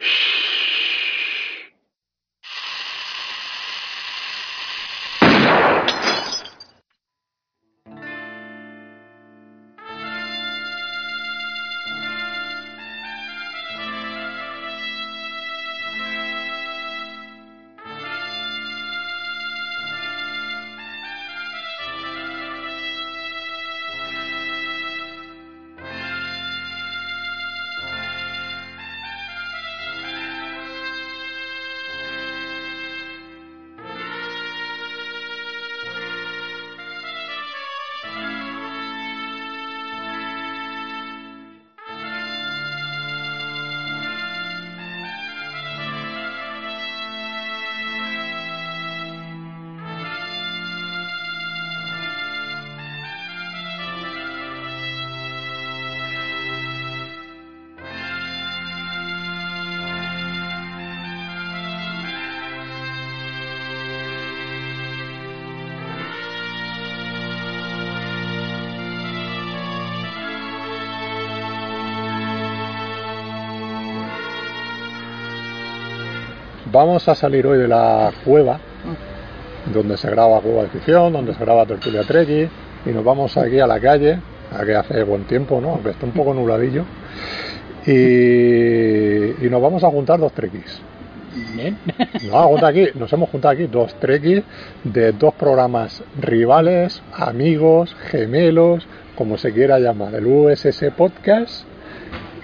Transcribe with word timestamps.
Shh. 0.00 0.39
Vamos 76.72 77.08
a 77.08 77.16
salir 77.16 77.46
hoy 77.46 77.58
de 77.58 77.66
la 77.66 78.12
cueva 78.24 78.60
donde 79.72 79.96
se 79.96 80.08
graba 80.08 80.40
Cueva 80.40 80.62
de 80.62 80.68
Ficción, 80.68 81.12
donde 81.12 81.34
se 81.34 81.40
graba 81.44 81.66
Tertulia 81.66 82.02
Treki 82.02 82.48
y 82.86 82.90
nos 82.90 83.02
vamos 83.04 83.36
aquí 83.36 83.58
a 83.58 83.66
la 83.66 83.80
calle, 83.80 84.20
a 84.56 84.64
que 84.64 84.76
hace 84.76 85.02
buen 85.02 85.24
tiempo, 85.24 85.60
¿no? 85.60 85.70
Aunque 85.70 85.90
está 85.90 86.06
un 86.06 86.12
poco 86.12 86.32
nubladillo. 86.32 86.84
Y, 87.86 89.44
y 89.44 89.50
nos 89.50 89.60
vamos 89.60 89.82
a 89.82 89.88
juntar 89.88 90.20
dos 90.20 90.32
trequis. 90.32 90.80
Bien. 91.54 91.76
Nos, 92.14 92.30
vamos 92.30 92.44
a 92.44 92.48
juntar 92.48 92.70
aquí, 92.70 92.86
nos 92.94 93.12
hemos 93.12 93.30
juntado 93.30 93.52
aquí 93.52 93.66
dos 93.66 93.94
trequis 93.94 94.42
de 94.84 95.12
dos 95.12 95.34
programas 95.34 96.04
rivales, 96.20 97.02
amigos, 97.12 97.96
gemelos, 98.10 98.86
como 99.16 99.38
se 99.38 99.52
quiera 99.52 99.80
llamar, 99.80 100.14
el 100.14 100.26
USS 100.26 100.84
Podcast 100.96 101.64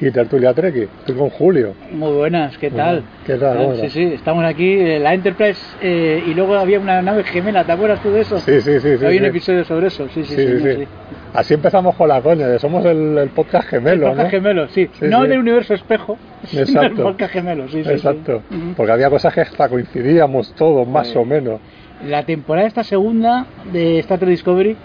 y 0.00 0.10
Tertulia 0.10 0.52
Treki. 0.52 0.82
Estoy 1.00 1.14
con 1.14 1.30
Julio. 1.30 1.74
Muy 1.90 2.12
buenas, 2.12 2.56
¿qué 2.58 2.70
tal? 2.70 3.02
¿Qué 3.24 3.34
tal? 3.36 3.56
¿Cómo 3.56 3.74
Sí, 3.76 3.88
sí, 3.90 4.02
estamos 4.14 4.44
aquí, 4.44 4.72
eh, 4.72 4.98
la 4.98 5.14
Enterprise, 5.14 5.60
eh, 5.80 6.22
y 6.26 6.34
luego 6.34 6.54
había 6.56 6.78
una 6.78 7.00
nave 7.00 7.24
gemela, 7.24 7.64
¿te 7.64 7.72
acuerdas 7.72 8.02
tú 8.02 8.10
de 8.10 8.20
eso? 8.20 8.38
Sí, 8.40 8.60
sí, 8.60 8.78
sí. 8.80 8.98
sí, 8.98 9.04
Había 9.06 9.18
un 9.20 9.24
sí. 9.24 9.30
episodio 9.30 9.64
sobre 9.64 9.86
eso, 9.86 10.06
sí, 10.08 10.22
sí, 10.24 10.34
Sí, 10.34 10.46
sí, 10.46 10.58
sí. 10.60 10.74
sí. 10.80 10.84
Así 11.32 11.54
empezamos 11.54 11.94
con 11.96 12.08
la 12.08 12.20
coña, 12.20 12.46
de 12.46 12.58
somos 12.58 12.84
el, 12.84 13.16
el 13.18 13.28
podcast 13.30 13.68
gemelo, 13.68 14.08
Podcast 14.08 14.24
¿no? 14.24 14.30
gemelo, 14.30 14.68
sí. 14.68 14.88
Sí, 14.92 15.06
no 15.08 15.22
sí. 15.22 15.28
del 15.28 15.38
universo 15.38 15.74
espejo, 15.74 16.18
sino 16.44 16.64
del 16.64 16.74
Exacto. 16.74 17.02
podcast 17.02 17.32
gemelo, 17.32 17.68
sí, 17.68 17.78
sí. 17.78 17.84
sí. 17.84 17.90
Exacto. 17.90 18.42
Porque 18.76 18.92
había 18.92 19.08
cosas 19.10 19.32
que 19.32 19.40
hasta 19.40 19.68
coincidíamos 19.68 20.54
todos, 20.54 20.86
más 20.86 21.08
Sí. 21.08 21.16
o 21.18 21.24
menos. 21.24 21.60
La 22.06 22.24
temporada 22.24 22.66
esta 22.66 22.84
segunda 22.84 23.46
de 23.72 23.98
Star 24.00 24.18
Trek 24.18 24.28
Discovery 24.30 24.76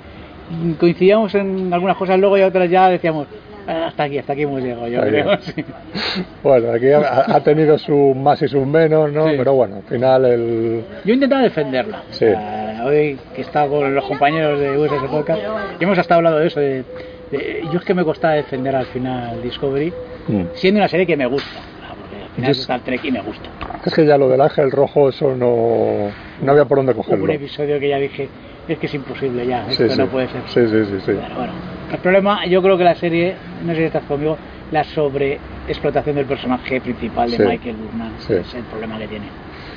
coincidíamos 0.80 1.34
en 1.36 1.74
algunas 1.74 1.98
cosas, 1.98 2.18
luego 2.20 2.38
y 2.38 2.42
otras 2.42 2.70
ya 2.70 2.90
decíamos, 2.90 3.28
"Ah, 3.32 3.51
hasta 3.88 4.04
aquí, 4.04 4.18
hasta 4.18 4.34
aquí 4.34 4.42
hemos 4.44 4.62
llegado, 4.62 4.88
yo 4.88 5.02
creo. 5.02 5.38
sí. 5.42 5.64
Bueno, 6.44 6.72
aquí 6.74 6.90
ha, 6.92 7.24
ha 7.36 7.40
tenido 7.44 7.78
sus 7.78 8.16
más 8.16 8.42
y 8.42 8.48
sus 8.48 8.66
menos, 8.66 9.12
¿no? 9.12 9.30
Sí. 9.30 9.36
Pero 9.38 9.54
bueno, 9.54 9.78
al 9.78 9.84
final 9.84 10.26
el... 10.26 10.84
Yo 11.06 11.12
he 11.12 11.14
intentado 11.14 11.44
defenderla. 11.44 12.04
Sí. 12.09 12.20
Sea, 12.26 12.84
hoy 12.86 13.18
que 13.36 13.42
he 13.42 13.46
estado 13.46 13.70
con 13.70 13.94
los 13.96 14.04
compañeros 14.06 14.59
de 14.59 14.78
USS 14.78 15.09
Podcast, 15.09 15.42
y 15.80 15.84
hemos 15.84 15.98
estado 15.98 16.18
hablando 16.20 16.40
de 16.40 16.48
eso. 16.48 16.59
De, 16.59 16.84
de- 17.32 17.64
yo 17.72 17.80
es 17.80 17.86
que 17.86 17.94
me 17.94 18.04
costaba 18.04 18.34
defender 18.34 18.76
al 18.76 18.86
final 18.88 19.42
Discovery, 19.42 19.94
Mm. 20.28 20.42
siendo 20.53 20.80
una 20.80 20.88
serie 20.88 21.06
que 21.08 21.18
me 21.18 21.26
gusta. 21.26 21.50
Ah, 21.84 21.94
Porque 22.00 22.24
al 22.24 22.30
final 22.32 22.52
Star 22.52 22.80
Trek 22.82 23.03
y 23.06 23.12
me 23.12 23.22
gusta. 23.22 23.50
Es 23.86 23.94
que 23.94 24.06
ya 24.06 24.18
lo 24.18 24.30
del 24.30 24.40
ángel 24.42 24.70
rojo, 24.72 25.09
eso 25.09 25.36
no, 25.36 26.12
no 26.42 26.52
había 26.52 26.66
por 26.66 26.78
dónde 26.78 26.92
Hubo 26.94 27.03
cogerlo. 27.03 27.24
un 27.26 27.32
episodio 27.32 27.80
que 27.80 27.90
ya 27.90 27.98
dije, 27.98 28.30
es 28.68 28.78
que 28.80 28.86
es 28.86 28.94
imposible 28.94 29.46
ya, 29.46 29.66
Sí, 29.66 29.72
esto 29.84 29.90
sí. 29.96 29.98
no 30.00 30.08
puede 30.08 30.28
ser. 30.28 30.42
Sí, 30.48 30.68
sí, 30.68 30.86
sí, 30.86 31.00
sí. 31.06 31.12
Bueno, 31.36 31.54
el 31.92 31.98
problema, 32.00 32.46
yo 32.46 32.62
creo 32.62 32.78
que 32.78 32.84
la 32.84 32.96
serie, 32.96 33.36
no 33.64 33.72
sé 33.74 33.78
si 33.80 33.84
estás 33.84 34.04
conmigo, 34.06 34.38
la 34.72 34.84
sobreexplotación 34.84 36.16
del 36.16 36.26
personaje 36.26 36.80
principal 36.82 37.30
de. 37.30 37.40
Michael 37.40 37.76
Burnham 37.76 38.14
es 38.18 38.54
el 38.56 38.64
problema 38.64 38.98
que 38.98 39.08
tiene. 39.08 39.28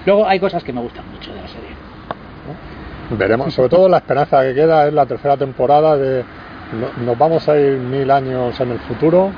Luego 0.06 0.26
hay 0.26 0.38
cosas 0.38 0.62
que 0.62 0.72
me 0.72 0.80
gustan 0.80 1.04
mucho 1.10 1.32
de 1.32 1.40
la 1.40 1.48
serie. 1.48 1.70
Veremos, 3.10 3.52
sobre 3.54 3.68
todo 3.68 3.88
la 3.88 3.98
esperanza 3.98 4.42
que 4.42 4.54
queda 4.54 4.86
es 4.88 4.94
la 4.94 5.06
tercera 5.06 5.36
temporada 5.36 5.96
de 5.96 6.24
no- 6.78 7.04
nos 7.04 7.18
vamos 7.18 7.48
a 7.48 7.58
ir 7.58 7.78
mil 7.78 8.10
años 8.10 8.58
en 8.60 8.70
el 8.70 8.78
futuro, 8.80 9.30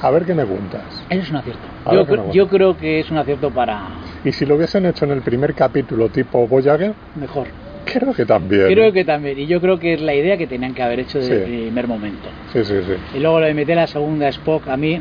a 0.00 0.10
ver 0.10 0.24
qué 0.24 0.34
me 0.34 0.44
cuentas. 0.44 0.82
Eso 1.10 1.20
es 1.22 1.30
un 1.30 1.36
acierto. 1.36 1.62
Yo, 1.90 2.32
yo 2.32 2.48
creo 2.48 2.76
que 2.76 3.00
es 3.00 3.10
un 3.10 3.18
acierto 3.18 3.50
para 3.50 3.88
Y 4.24 4.32
si 4.32 4.46
lo 4.46 4.56
hubiesen 4.56 4.86
hecho 4.86 5.04
en 5.04 5.10
el 5.12 5.22
primer 5.22 5.54
capítulo 5.54 6.08
tipo 6.08 6.46
Voyager, 6.48 6.94
mejor. 7.14 7.48
Creo 7.84 8.12
que 8.14 8.24
también. 8.26 8.66
Creo 8.66 8.92
que 8.92 9.04
también, 9.04 9.38
y 9.38 9.46
yo 9.46 9.60
creo 9.60 9.78
que 9.78 9.94
es 9.94 10.00
la 10.00 10.14
idea 10.14 10.36
que 10.36 10.46
tenían 10.46 10.74
que 10.74 10.82
haber 10.82 11.00
hecho 11.00 11.18
desde 11.18 11.36
el 11.36 11.42
primer 11.42 11.88
momento. 11.88 12.28
Sí, 12.52 12.64
sí, 12.64 12.74
sí. 12.86 12.92
Y 13.16 13.20
luego 13.20 13.40
lo 13.40 13.46
de 13.46 13.54
meter 13.54 13.78
a 13.78 13.82
la 13.82 13.86
segunda 13.86 14.28
Spock, 14.28 14.68
a 14.68 14.76
mí, 14.76 15.00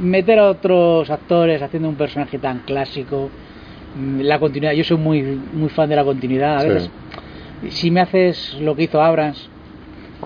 meter 0.00 0.38
a 0.38 0.48
otros 0.50 1.10
actores 1.10 1.60
haciendo 1.62 1.88
un 1.88 1.96
personaje 1.96 2.38
tan 2.38 2.60
clásico, 2.60 3.30
mm, 3.96 4.20
la 4.20 4.38
continuidad, 4.38 4.72
yo 4.72 4.84
soy 4.84 4.96
muy, 4.98 5.22
muy 5.22 5.68
fan 5.68 5.88
de 5.88 5.96
la 5.96 6.04
continuidad, 6.04 6.56
a 6.56 6.60
Sí. 6.62 6.68
veces, 6.68 6.90
si 7.70 7.90
me 7.90 8.00
haces 8.00 8.54
lo 8.60 8.74
que 8.74 8.84
hizo 8.84 9.02
Abrams 9.02 9.48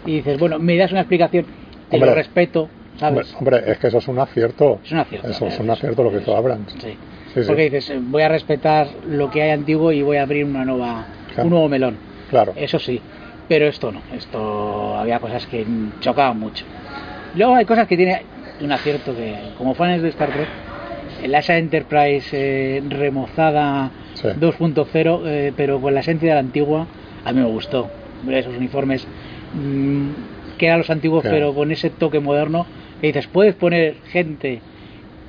y 0.07 0.17
dices, 0.17 0.39
bueno, 0.39 0.59
me 0.59 0.77
das 0.77 0.93
una 0.93 1.01
explicación, 1.01 1.45
te 1.91 1.97
Hombre. 1.97 2.11
lo 2.11 2.17
respeto, 2.17 2.69
¿sabes? 2.99 3.35
hombre, 3.39 3.63
es 3.67 3.79
que 3.79 3.89
eso 3.89 3.99
es 3.99 4.09
un 4.09 4.19
acierto. 4.19 4.81
Es 4.85 4.93
un 4.93 4.99
acierto. 4.99 5.29
Eso 5.29 5.47
es 5.47 5.59
un 5.61 5.71
acierto 5.71 6.03
lo 6.03 6.11
que 6.11 6.19
hizo 6.19 6.37
Abrams. 6.37 6.73
Sí. 6.81 6.97
Sí. 7.35 7.41
Porque 7.47 7.69
dices, 7.69 7.93
voy 8.01 8.23
a 8.23 8.29
respetar 8.29 8.87
lo 9.11 9.31
que 9.31 9.43
hay 9.43 9.51
antiguo 9.51 9.93
y 9.93 10.01
voy 10.01 10.17
a 10.17 10.23
abrir 10.23 10.47
una 10.47 10.65
nueva. 10.65 11.05
Un 11.45 11.51
nuevo 11.51 11.69
melón. 11.69 11.97
Claro. 12.31 12.53
Eso 12.57 12.79
sí, 12.79 13.01
pero 13.49 13.67
esto 13.67 13.93
no, 13.93 14.01
esto 14.15 14.97
había 14.97 15.19
cosas 15.21 15.47
que 15.47 15.65
chocaban 16.01 16.39
mucho. 16.39 16.65
Luego 17.35 17.55
hay 17.55 17.65
cosas 17.65 17.87
que 17.87 17.97
tiene 17.97 18.23
un 18.61 18.73
acierto 18.73 19.15
que, 19.15 19.35
como 19.59 19.75
fans 19.75 20.03
de 20.03 20.09
Star 20.09 20.31
Trek, 20.31 20.49
la 21.29 21.39
esa 21.39 21.57
Enterprise 21.59 22.29
eh, 22.33 22.83
remozada 22.89 23.91
Sí. 24.15 24.29
2.0, 24.29 25.23
eh, 25.27 25.53
pero 25.55 25.79
con 25.81 25.93
la 25.93 26.01
esencia 26.01 26.29
de 26.31 26.35
la 26.35 26.41
antigua, 26.41 26.87
a 27.25 27.33
mí 27.33 27.41
me 27.41 27.47
gustó. 27.47 27.89
Esos 28.31 28.57
uniformes 28.57 29.07
mm, 29.55 30.09
que 30.57 30.67
eran 30.67 30.79
los 30.79 30.89
antiguos, 30.89 31.21
Claro. 31.23 31.37
pero 31.37 31.55
con 31.55 31.71
ese 31.71 31.91
toque 31.91 32.19
moderno, 32.19 32.67
que 33.01 33.09
dices, 33.09 33.27
puedes 33.27 33.55
poner 33.55 33.97
gente 34.11 34.61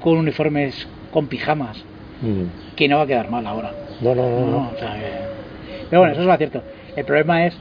con 0.01 0.17
uniformes 0.17 0.87
con 1.11 1.27
pijamas, 1.27 1.83
Mm. 2.21 2.75
que 2.77 2.87
no 2.87 2.97
va 2.97 3.03
a 3.03 3.07
quedar 3.07 3.29
mal 3.29 3.45
ahora. 3.45 3.73
No, 4.01 4.15
no, 4.15 4.29
no, 4.29 4.39
No, 4.39 4.51
no. 4.51 4.71
o 4.73 4.79
sea 4.79 4.93
que- 4.93 5.36
Pero 5.89 6.01
bueno, 6.01 6.13
eso 6.13 6.21
es 6.21 6.27
lo 6.27 6.37
cierto. 6.37 6.61
El 6.95 7.05
problema 7.05 7.45
es 7.45 7.55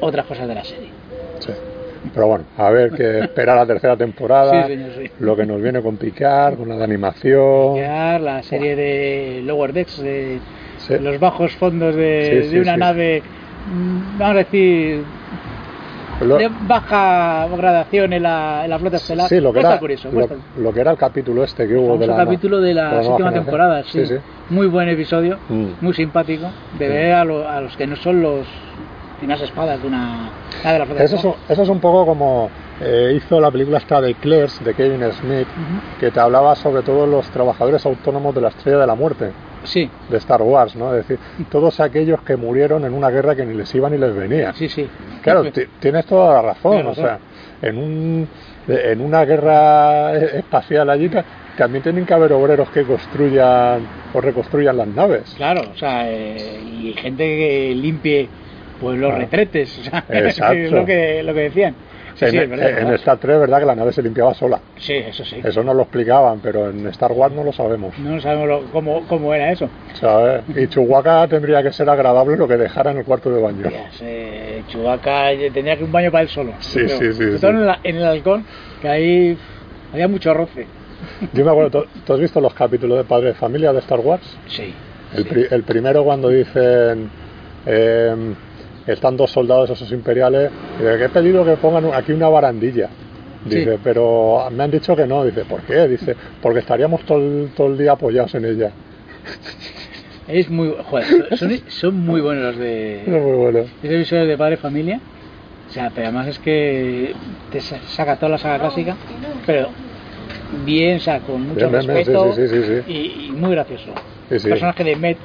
otras 0.00 0.26
cosas 0.26 0.48
de 0.48 0.54
la 0.54 0.64
serie. 0.64 0.88
Sí. 1.40 1.52
Pero 2.14 2.26
bueno, 2.28 2.44
a 2.56 2.70
ver 2.70 2.90
que 2.92 3.18
espera 3.24 3.54
la 3.56 3.66
tercera 3.66 3.96
temporada, 3.96 4.66
Sí, 4.66 4.72
señor, 4.74 4.90
sí. 4.96 5.10
lo 5.20 5.36
que 5.36 5.44
nos 5.46 5.60
viene 5.60 5.82
con 5.82 5.96
Picard, 5.96 6.56
con 6.56 6.68
la 6.68 6.76
de 6.76 6.84
animación. 6.84 7.74
Quedar 7.74 8.20
la 8.20 8.42
serie 8.42 8.76
de 8.76 9.42
Lower 9.44 9.72
Decks, 9.72 10.00
de 10.02 10.38
Sí. 10.78 10.94
los 11.00 11.18
bajos 11.18 11.54
fondos 11.56 11.94
de, 11.96 12.48
de 12.50 12.60
una 12.60 12.76
nave, 12.76 13.20
mm, 13.70 14.18
vamos 14.18 14.34
a 14.36 14.38
decir, 14.38 15.02
Lo- 16.20 16.36
de 16.36 16.50
baja 16.66 17.46
gradación 17.56 18.12
en 18.12 18.22
la, 18.24 18.62
en 18.64 18.70
la 18.70 18.78
flota 18.78 18.96
estelar. 18.96 19.28
Sí, 19.28 19.40
lo 19.40 19.52
que, 19.52 19.60
era, 19.60 19.78
curioso, 19.78 20.08
lo, 20.56 20.72
que 20.72 20.80
era 20.80 20.90
el 20.90 20.96
capítulo 20.98 21.44
este 21.44 21.68
que 21.68 21.76
hubo 21.76 21.96
de 21.96 22.06
la 22.06 22.16
capítulo 22.16 22.60
de 22.60 22.74
la, 22.74 22.82
nueva 22.88 23.02
séptima 23.02 23.16
generación. 23.30 23.44
temporada, 23.44 23.84
sí. 23.84 24.06
sí. 24.06 24.14
Muy 24.50 24.66
buen 24.66 24.88
episodio, 24.88 25.38
Mm. 25.48 25.66
muy 25.80 25.94
simpático, 25.94 26.46
de 26.78 26.88
ver 26.88 27.12
a, 27.12 27.24
lo- 27.24 27.48
a 27.48 27.60
los 27.60 27.76
que 27.76 27.86
no 27.86 27.96
son 27.96 28.20
los 28.22 28.46
unas 29.20 29.40
espadas 29.40 29.82
de 29.82 29.88
una 29.88 30.30
la 30.62 30.72
de 30.72 30.78
la 30.78 30.86
flota 30.86 31.02
Eso 31.02 31.16
es, 31.16 31.24
eso 31.50 31.62
es 31.62 31.68
un 31.68 31.80
poco 31.80 32.06
como 32.06 32.50
eh, 32.80 33.12
hizo 33.16 33.40
la 33.40 33.50
película 33.50 33.78
esta 33.78 34.00
de 34.00 34.14
Claire's 34.14 34.64
de 34.64 34.74
Kevin 34.74 35.02
Smith, 35.12 35.48
que 35.98 36.12
te 36.12 36.20
hablaba 36.20 36.54
sobre 36.54 36.82
todos 36.82 37.08
los 37.08 37.26
trabajadores 37.30 37.84
autónomos 37.84 38.32
de 38.34 38.40
la 38.42 38.48
Estrella 38.48 38.78
de 38.78 38.86
la 38.86 38.94
Muerte 38.94 39.32
Sí, 39.64 39.88
de 40.08 40.16
Star 40.18 40.40
Wars, 40.42 40.76
¿no? 40.76 40.94
Es 40.94 41.06
decir, 41.06 41.18
todos 41.50 41.80
aquellos 41.80 42.20
que 42.22 42.36
murieron 42.36 42.84
en 42.84 42.94
una 42.94 43.10
guerra 43.10 43.34
que 43.34 43.44
ni 43.44 43.54
les 43.54 43.74
iba 43.74 43.90
ni 43.90 43.98
les 43.98 44.14
venía. 44.14 44.52
sí, 44.54 44.68
sí. 44.68 44.88
Claro, 45.22 45.50
ti- 45.50 45.66
tienes 45.80 46.06
toda 46.06 46.34
la 46.34 46.42
razón. 46.42 46.86
O 46.86 46.94
sea, 46.94 47.18
en, 47.60 47.76
un, 47.76 48.28
en 48.68 49.00
una 49.00 49.24
guerra 49.24 50.14
e- 50.16 50.38
espacial 50.38 50.88
allí 50.90 51.08
ta- 51.08 51.24
también 51.56 51.82
tienen 51.82 52.06
que 52.06 52.14
haber 52.14 52.32
obreros 52.32 52.70
que 52.70 52.84
construyan 52.84 53.80
o 54.14 54.20
reconstruyan 54.20 54.76
las 54.76 54.86
naves. 54.88 55.34
Claro, 55.36 55.62
o 55.74 55.76
sea, 55.76 56.10
eh, 56.10 56.60
y 56.80 56.92
gente 56.94 57.24
que 57.24 57.74
limpie 57.74 58.28
pues 58.80 58.96
los 58.98 59.12
Ah. 59.12 59.18
retretes, 59.18 59.76
o 59.80 59.82
sea, 59.82 60.04
Exacto. 60.08 60.54
es 60.56 60.70
lo 60.70 60.84
que, 60.86 61.22
lo 61.24 61.34
que 61.34 61.40
decían. 61.40 61.74
Sí, 62.18 62.36
en, 62.36 62.50
verdad, 62.50 62.64
verdad. 62.74 62.94
Star 62.94 63.18
Trek, 63.18 63.38
¿verdad? 63.38 63.60
Que 63.60 63.66
la 63.66 63.74
nave 63.76 63.92
se 63.92 64.02
limpiaba 64.02 64.34
sola. 64.34 64.60
Sí, 64.76 64.94
eso 64.94 65.24
sí. 65.24 65.40
Eso 65.44 65.62
no 65.62 65.72
lo 65.72 65.82
explicaban, 65.82 66.40
pero 66.40 66.70
en 66.70 66.86
Star 66.88 67.12
Wars 67.12 67.32
no 67.34 67.44
lo 67.44 67.52
sabemos. 67.52 67.96
No 67.98 68.20
sabemos 68.20 68.48
lo- 68.48 68.62
cómo, 68.72 69.06
cómo 69.06 69.32
era 69.34 69.52
eso. 69.52 69.68
¿sabes? 69.94 70.42
Y 70.56 70.66
Chewbacca 70.68 71.28
tendría 71.28 71.62
que 71.62 71.72
ser 71.72 71.88
agradable 71.88 72.36
lo 72.36 72.48
que 72.48 72.56
dejara 72.56 72.90
en 72.90 72.98
el 72.98 73.04
cuarto 73.04 73.30
de 73.30 73.40
baño. 73.40 73.64
Chewbacca 74.68 75.32
eh, 75.32 75.50
tendría 75.50 75.76
que 75.76 75.84
un 75.84 75.92
baño 75.92 76.10
para 76.10 76.22
él 76.22 76.28
solo. 76.28 76.52
Sí, 76.60 76.80
creo. 76.80 76.98
sí, 76.98 77.12
sí, 77.12 77.12
Sobre 77.12 77.32
sí. 77.34 77.40
todo 77.40 77.50
En, 77.52 77.66
la- 77.66 77.80
en 77.82 77.96
el 77.96 78.04
halcón, 78.04 78.44
que 78.80 78.88
ahí 78.88 79.38
había 79.92 80.08
mucho 80.08 80.34
roce. 80.34 80.66
Yo 81.32 81.44
me 81.44 81.50
acuerdo, 81.50 81.82
¿tú, 81.82 81.88
tú 82.04 82.12
has 82.14 82.20
visto 82.20 82.40
los 82.40 82.52
capítulos 82.54 82.98
de 82.98 83.04
Padre 83.04 83.28
de 83.28 83.34
Familia 83.34 83.72
de 83.72 83.78
Star 83.78 84.00
Wars? 84.00 84.36
Sí. 84.48 84.74
El, 85.14 85.22
sí. 85.22 85.28
pri- 85.28 85.46
el 85.50 85.62
primero 85.62 86.04
cuando 86.04 86.28
dicen 86.28 87.08
eh, 87.66 88.14
están 88.92 89.16
dos 89.16 89.30
soldados 89.30 89.70
esos 89.70 89.90
imperiales 89.92 90.50
y 90.78 90.82
dice, 90.82 90.98
que 90.98 91.04
he 91.04 91.08
pedido 91.08 91.44
que 91.44 91.56
pongan 91.56 91.92
aquí 91.94 92.12
una 92.12 92.28
barandilla 92.28 92.88
dice 93.44 93.74
Sí. 93.74 93.80
pero 93.84 94.48
me 94.50 94.64
han 94.64 94.70
dicho 94.70 94.94
que 94.96 95.06
no 95.06 95.24
dice 95.24 95.44
¿por 95.44 95.60
qué? 95.62 95.86
dice 95.88 96.14
porque 96.42 96.58
estaríamos 96.60 97.02
todo 97.02 97.18
el, 97.18 97.50
todo 97.56 97.68
el 97.68 97.78
día 97.78 97.92
apoyados 97.92 98.34
en 98.34 98.44
ella 98.44 98.70
Es 100.28 100.50
muy. 100.50 100.74
Joder, 100.90 101.38
son, 101.38 101.50
son 101.68 102.00
muy 102.04 102.20
buenos 102.20 102.44
los 102.44 102.54
es 102.56 102.60
de. 102.60 103.02
muy 103.06 103.36
bueno 103.36 103.58
Ese 103.82 103.94
episodio 103.96 104.26
de 104.26 104.36
Padre 104.36 104.56
Familia. 104.58 105.00
O 105.68 105.72
sea, 105.72 105.90
pero 105.94 106.08
además 106.08 106.28
es 106.28 106.38
que 106.38 107.14
te 107.50 107.60
sa- 107.62 107.78
saca 107.86 108.16
toda 108.16 108.32
la 108.32 108.38
saga 108.38 108.58
clásica, 108.58 108.94
pero 109.46 109.68
bien, 110.66 110.96
o 110.98 111.00
sea, 111.00 111.20
con 111.20 111.40
mucho 111.48 111.68
Bien, 111.68 111.70
bien, 111.72 111.86
bien, 111.86 111.96
respeto 111.96 112.32
sí, 112.34 112.46
sí, 112.46 112.62
sí, 112.62 112.82
sí. 112.86 112.92
Y, 112.92 113.26
y 113.28 113.32
muy 113.32 113.52
gracioso. 113.52 113.90
El 114.30 114.40
personaje 114.42 114.84
de 114.84 114.96
Met 114.96 115.16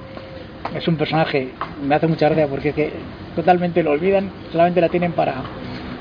es 0.74 0.88
un 0.88 0.96
personaje, 0.96 1.50
me 1.86 1.96
hace 1.96 2.08
mucha 2.08 2.28
gracia 2.28 2.48
porque 2.48 2.70
es 2.70 2.76
que 2.76 2.92
totalmente 3.36 3.84
lo 3.84 3.92
olvidan, 3.92 4.30
solamente 4.52 4.82
la 4.82 4.90
tienen 4.90 5.12
para 5.14 5.36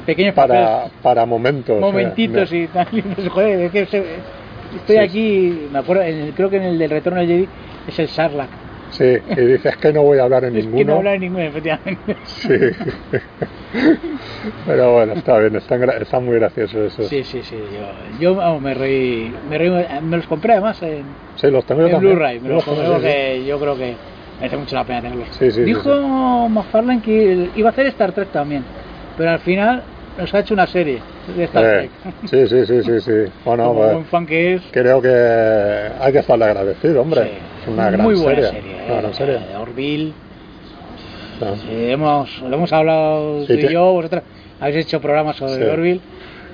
pequeños 0.06 0.34
para, 0.34 0.48
papeles, 0.78 0.92
para 1.02 1.26
momentos 1.26 1.76
eh, 1.76 1.80
momentitos 1.80 2.50
me- 2.50 2.58
y 2.64 2.66
tal. 2.68 2.86
y 2.92 3.02
pues, 3.02 3.28
joder, 3.28 3.60
es 3.60 3.70
que 3.72 3.86
se- 3.86 4.04
estoy 4.76 4.96
Sí, 4.96 4.98
aquí, 4.98 5.68
me 5.72 5.78
acuerdo, 5.78 6.02
en 6.02 6.32
creo 6.32 6.50
que 6.50 6.56
en 6.56 6.62
el 6.64 6.78
del 6.78 6.90
Retorno 6.90 7.20
del 7.20 7.28
Jedi 7.28 7.48
es 7.88 7.98
el 7.98 8.08
Sarlacc. 8.08 8.48
sí 8.90 9.04
y 9.36 9.40
dices 9.40 9.76
que 9.76 9.92
no 9.92 10.02
voy 10.02 10.18
a 10.18 10.24
hablar 10.24 10.44
en 10.44 10.56
Es 10.56 10.64
que 10.64 10.70
no 10.70 10.76
ninguno 10.76 10.96
habla 10.98 11.14
en 11.14 11.20
ninguno, 11.20 11.44
efectivamente. 11.44 12.16
sí 12.24 12.48
pero 14.66 14.92
bueno 14.92 15.14
está 15.14 15.38
bien 15.38 15.56
están, 15.56 15.82
están 15.90 16.24
muy 16.24 16.36
graciosos 16.36 16.92
esos 16.92 17.08
Sí, 17.08 17.24
sí, 17.24 17.42
sí. 17.42 17.56
Yo, 17.56 18.20
yo 18.20 18.34
vamos, 18.34 18.60
me 18.62 18.74
reí, 18.74 19.32
me 19.48 19.56
reí, 19.58 19.70
me 20.02 20.16
los 20.16 20.26
compré 20.26 20.52
además 20.52 20.82
en, 20.82 21.04
Sí, 21.36 21.50
los 21.50 21.64
tengo 21.64 21.86
en. 21.86 21.98
Blu-ray. 21.98 22.40
Me 22.40 22.48
los 22.50 22.56
los 22.56 22.64
compré 22.64 22.86
porque 22.88 23.44
yo 23.46 23.58
creo 23.58 23.76
que 23.76 23.94
merece 24.42 24.56
mucho 24.56 24.74
la 24.76 24.84
pena 24.84 25.00
tenerlos. 25.02 25.28
Sí, 25.32 25.46
sí, 25.46 25.52
sí, 25.52 25.62
Dijo 25.62 26.48
McFarlane 26.48 27.00
que 27.02 27.48
iba 27.54 27.68
a 27.68 27.72
hacer 27.72 27.86
Star 27.86 28.12
Trek 28.12 28.30
también, 28.32 28.64
pero 29.16 29.30
al 29.30 29.38
final 29.40 29.82
nos 30.18 30.34
ha 30.34 30.40
hecho 30.40 30.54
una 30.54 30.66
serie 30.66 31.00
de 31.36 31.44
Star 31.44 31.64
Eh, 31.64 31.90
Trek. 32.02 32.14
sí, 32.24 32.46
sí, 32.48 32.66
sí, 32.66 32.82
sí, 32.82 33.00
sí. 33.00 33.32
Bueno, 33.44 33.64
Como 33.68 33.78
pues, 33.80 33.92
buen 33.92 34.04
fan 34.06 34.26
que 34.26 34.54
es. 34.54 34.62
creo 34.72 35.00
que 35.00 35.08
hay 36.00 36.12
que 36.12 36.18
estarle 36.18 36.44
agradecido, 36.46 37.00
hombre. 37.02 37.22
es 37.62 37.68
una 37.68 37.90
gran 37.90 38.02
muy 38.02 38.14
buena 38.16 38.42
serie. 38.42 38.60
serie. 38.62 38.74
Una 38.86 38.94
eh, 38.94 39.00
gran 39.00 39.14
serie. 39.14 39.38
de 39.38 39.56
Orville. 39.56 40.12
Hemos, 41.70 42.40
lo 42.42 42.54
hemos 42.54 42.72
hablado 42.72 43.44
Sí, 43.46 43.58
tú 43.58 43.66
y 43.66 43.72
yo, 43.72 43.92
vosotros 43.92 44.22
habéis 44.60 44.86
hecho 44.86 45.00
programas 45.00 45.36
sobre 45.36 45.54
Sí. 45.56 45.62
Orville 45.64 46.00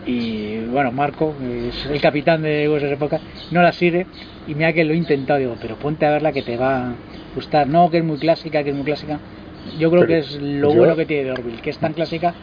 y 0.07 0.61
bueno, 0.67 0.91
Marco, 0.93 1.35
es 1.69 1.85
el 1.87 2.01
capitán 2.01 2.41
de 2.43 2.67
USS 2.69 2.85
Época, 2.93 3.21
no 3.51 3.61
la 3.61 3.73
sigue 3.73 4.07
y 4.47 4.55
mira 4.55 4.73
que 4.73 4.85
lo 4.85 4.95
he 4.95 4.97
intentado, 4.97 5.39
digo, 5.41 5.57
pero 5.61 5.77
ponte 5.77 6.07
a 6.07 6.11
verla 6.13 6.33
que 6.33 6.43
te 6.43 6.57
va 6.57 6.93
gustar, 7.39 7.67
no 7.69 7.91
que 7.91 7.99
es 7.99 8.05
muy 8.05 8.19
clásica, 8.19 8.63
que 8.65 8.71
es 8.71 8.77
muy 8.77 8.85
clásica, 8.85 9.21
yo 9.79 9.91
creo 9.91 10.03
Pero 10.03 10.07
que 10.13 10.19
es 10.19 10.41
lo 10.41 10.73
yo- 10.73 10.79
bueno 10.79 10.97
que 10.97 11.07
tiene 11.07 11.25
de 11.25 11.31
Orville, 11.33 11.61
que 11.63 11.71
es 11.71 11.79
tan 11.79 11.93
clásica 11.93 12.35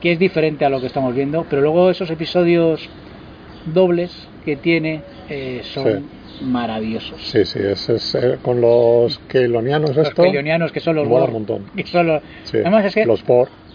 que 0.00 0.12
es 0.12 0.18
diferente 0.18 0.64
a 0.64 0.68
lo 0.68 0.80
que 0.80 0.86
estamos 0.86 1.14
viendo, 1.14 1.44
pero 1.48 1.60
luego 1.62 1.90
esos 1.90 2.10
episodios 2.10 2.88
dobles 3.66 4.28
que 4.44 4.56
tiene 4.56 5.02
eh, 5.28 5.60
son 5.64 6.08
maravillosos. 6.42 7.20
Sí, 7.20 7.44
sí, 7.44 7.58
es, 7.60 7.88
es, 7.88 8.14
eh, 8.14 8.38
con 8.42 8.60
los 8.60 9.18
keylonianos 9.28 9.96
Los 9.96 10.08
esto. 10.08 10.22
keylonianos 10.22 10.72
que 10.72 10.80
son 10.80 10.94
los 10.96 11.06
un 11.06 11.32
montón. 11.32 11.64
que 11.76 11.84
son 11.86 12.06
los- 12.06 12.22
Sí, 12.44 12.58
además 12.58 12.84
es 12.86 12.94
que 12.94 13.04
los 13.04 13.22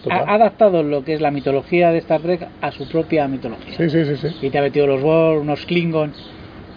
total. 0.02 0.24
ha 0.26 0.34
adaptado 0.34 0.82
lo 0.82 1.04
que 1.04 1.14
es 1.14 1.20
la 1.20 1.30
mitología 1.30 1.90
de 1.92 1.98
Star 1.98 2.22
Trek 2.22 2.48
a 2.60 2.72
su 2.72 2.88
propia 2.88 3.28
mitología. 3.28 3.76
Sí, 3.76 3.88
sí, 3.90 4.04
sí, 4.04 4.16
sí. 4.16 4.46
Y 4.46 4.50
te 4.50 4.58
ha 4.58 4.62
metido 4.62 4.86
los 4.86 5.02
Borg, 5.02 5.40
unos 5.42 5.64
Klingon, 5.66 6.12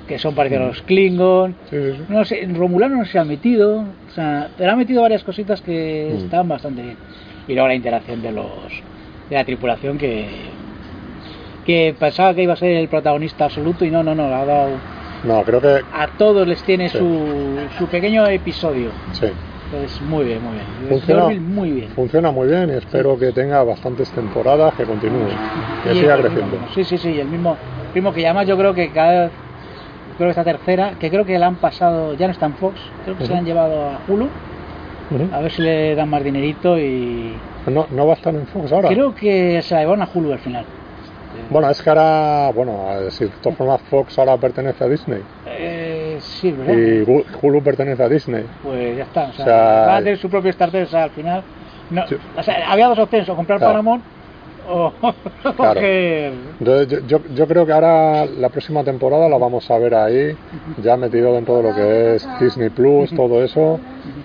que 0.08 0.18
son 0.20 0.34
parecidos 0.36 0.64
a 0.64 0.68
los 0.68 0.82
Klingon. 0.84 1.56
Sí, 1.70 1.76
sí, 1.82 1.92
sí. 1.98 2.04
No 2.10 2.24
sé, 2.26 2.42
en 2.44 2.56
Romulano 2.56 2.98
no 2.98 3.06
se 3.06 3.20
ha 3.20 3.26
metido. 3.26 3.80
O 3.82 4.12
sea, 4.16 4.50
te 4.58 4.66
ha 4.66 4.76
metido 4.76 5.02
varias 5.02 5.24
cositas 5.24 5.62
que 5.62 6.12
Mm. 6.14 6.18
están 6.18 6.48
bastante 6.48 6.82
bien. 6.82 6.98
Y 7.48 7.54
luego 7.54 7.68
la 7.68 7.76
interacción 7.76 8.22
de 8.22 8.32
los 8.32 8.84
de 9.30 9.36
la 9.36 9.44
tripulación 9.46 9.98
que 9.98 10.26
que 11.66 11.94
pensaba 12.00 12.34
que 12.34 12.44
iba 12.44 12.54
a 12.54 12.58
ser 12.58 12.72
el 12.78 12.88
protagonista 12.88 13.44
absoluto 13.46 13.84
y 13.84 13.92
no, 13.92 14.02
no, 14.02 14.16
no, 14.16 14.34
ha 14.34 14.46
dado 14.46 14.70
No, 15.26 15.44
creo 15.44 15.60
que 15.60 15.82
a 15.92 16.08
todos 16.18 16.48
les 16.48 16.64
tiene 16.64 16.88
su, 16.88 17.58
su 17.78 17.88
pequeño 17.88 18.26
episodio. 18.28 18.90
sí. 19.12 19.28
Entonces, 19.70 20.02
muy 20.04 20.24
bien, 20.24 20.42
muy 20.42 20.54
bien. 20.54 20.66
Funciona, 20.88 21.28
muy 21.42 21.72
bien. 21.72 21.90
funciona 21.90 22.32
muy 22.32 22.48
bien 22.48 22.70
y 22.70 22.78
espero 22.78 23.20
que 23.20 23.34
tenga 23.34 23.62
bastantes 23.64 24.10
temporadas, 24.12 24.74
que 24.76 24.86
continúe, 24.86 25.28
que 25.84 25.92
Y 25.92 25.96
siga 25.96 26.16
creciendo. 26.18 26.52
mismo, 26.58 26.68
sí, 26.74 26.86
sí, 26.86 26.98
sí, 26.98 27.20
el 27.20 27.28
mismo, 27.28 27.58
mismo 27.94 28.14
que 28.14 28.26
además 28.26 28.48
yo 28.48 28.58
creo 28.58 28.74
que 28.74 28.90
cada 28.92 29.30
creo 30.18 30.28
que 30.28 30.32
esta 30.32 30.44
tercera, 30.44 30.92
que 31.00 31.10
creo 31.10 31.26
que 31.26 31.38
la 31.40 31.48
han 31.48 31.56
pasado, 31.56 32.14
ya 32.16 32.28
no 32.28 32.34
está 32.34 32.46
en 32.48 32.56
Fox, 32.56 32.80
creo 33.06 33.18
que 33.18 33.26
se 33.26 33.32
la 33.32 33.40
han 33.40 33.46
llevado 33.46 33.90
a 33.90 34.00
Hulu, 34.08 34.28
a 35.32 35.40
ver 35.40 35.52
si 35.52 35.62
le 35.62 35.96
dan 35.96 36.10
más 36.10 36.24
dinerito 36.24 36.78
y 36.78 37.34
No, 37.68 37.86
no 37.92 38.06
va 38.08 38.14
a 38.14 38.16
estar 38.18 38.34
en 38.36 38.46
Fox 38.48 38.72
ahora. 38.72 38.90
creo 38.90 39.14
que 39.16 39.62
se 39.62 39.74
la 39.76 39.82
llevaron 39.82 40.02
a 40.04 40.10
Hulu 40.14 40.34
al 40.34 40.40
final. 40.40 40.66
Bueno, 41.50 41.70
es 41.70 41.82
que 41.82 41.90
ahora, 41.90 42.52
bueno, 42.54 42.88
eh, 43.00 43.12
si 43.12 43.26
de 43.26 43.30
todas 43.42 43.58
formas 43.58 43.80
Fox 43.90 44.18
ahora 44.18 44.36
pertenece 44.38 44.84
a 44.84 44.88
Disney 44.88 45.22
Eh, 45.46 46.18
sí, 46.20 46.52
¿verdad? 46.52 46.74
y 46.74 47.24
Hulu 47.46 47.62
pertenece 47.64 48.02
a 48.04 48.10
Disney. 48.10 48.44
Pues 48.64 48.98
ya 48.98 49.04
está, 49.04 49.26
o 49.26 49.34
sea, 49.34 49.46
O 49.46 49.48
sea, 49.48 49.56
va 49.88 49.96
a 49.98 50.00
tener 50.00 50.18
su 50.18 50.30
propio 50.30 50.50
Star 50.50 50.72
Trek 50.72 50.86
o 50.88 50.90
sea, 50.90 51.04
al 51.04 51.12
final. 51.12 51.44
No, 51.92 52.04
o 52.38 52.44
sea, 52.44 52.70
había 52.72 52.88
dos 52.88 53.00
opciones, 53.00 53.30
o 53.30 53.36
comprar 53.36 53.60
Claro. 53.60 53.74
Paramount 53.74 54.04
o 54.68 54.94
Claro. 55.58 55.82
Entonces, 55.82 56.88
yo, 57.06 57.20
yo, 57.20 57.24
yo 57.34 57.48
creo 57.48 57.66
que 57.66 57.72
ahora 57.74 58.26
la 58.26 58.50
próxima 58.50 58.84
temporada 58.84 59.30
la 59.30 59.38
vamos 59.38 59.70
a 59.72 59.78
ver 59.78 59.96
ahí, 59.96 60.38
ya 60.78 60.98
metido 60.98 61.34
dentro 61.34 61.58
de 61.58 61.64
lo 61.64 61.74
que 61.74 62.16
es 62.16 62.28
Disney 62.40 62.70
Plus, 62.70 63.12
todo 63.14 63.44
eso, 63.44 63.80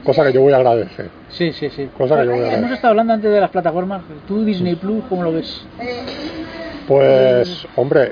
cosa 0.04 0.24
que 0.24 0.32
yo 0.32 0.40
voy 0.42 0.52
a 0.52 0.56
agradecer. 0.56 1.10
Sí, 1.28 1.52
sí, 1.52 1.70
sí. 1.70 1.88
Cosa 1.96 2.18
que 2.18 2.26
yo 2.26 2.32
voy 2.32 2.44
a 2.44 2.48
ver. 2.48 2.58
Hemos 2.58 2.72
estado 2.72 2.90
hablando 2.90 3.12
antes 3.12 3.30
de 3.30 3.40
las 3.40 3.50
plataformas. 3.50 4.04
¿Tú 4.26 4.44
Disney 4.44 4.74
Plus 4.76 5.04
cómo 5.08 5.22
lo 5.22 5.32
ves? 5.32 5.66
Pues, 6.86 7.66
hombre, 7.76 8.10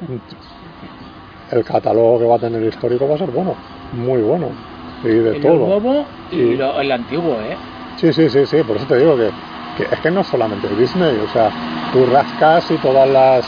el 1.50 1.64
catálogo 1.64 2.18
que 2.20 2.24
va 2.26 2.36
a 2.36 2.38
tener 2.38 2.62
histórico 2.62 3.08
va 3.08 3.16
a 3.16 3.18
ser 3.18 3.30
bueno, 3.30 3.56
muy 3.92 4.20
bueno, 4.22 4.54
y 5.02 5.08
de 5.08 5.36
el 5.36 5.40
todo. 5.42 5.66
nuevo 5.66 6.06
y 6.30 6.36
Y- 6.36 6.56
lo- 6.56 6.80
el 6.80 6.92
antiguo, 6.92 7.40
¿eh? 7.40 7.58
Sí, 7.96 8.12
sí, 8.12 8.28
sí, 8.30 8.46
sí, 8.46 8.62
por 8.62 8.76
eso 8.76 8.86
te 8.86 8.96
digo 8.98 9.16
que, 9.16 9.30
que 9.76 9.84
es 9.84 10.00
que 10.00 10.10
no 10.10 10.22
solamente 10.24 10.68
Disney, 10.74 11.16
o 11.18 11.28
sea, 11.28 11.50
tú 11.92 12.04
rascas 12.06 12.70
y 12.70 12.76
todas 12.78 13.08
las 13.08 13.44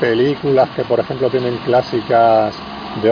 películas 0.00 0.68
que, 0.70 0.82
por 0.84 1.00
ejemplo, 1.00 1.28
tienen 1.30 1.56
clásicas, 1.58 2.54
de, 3.02 3.10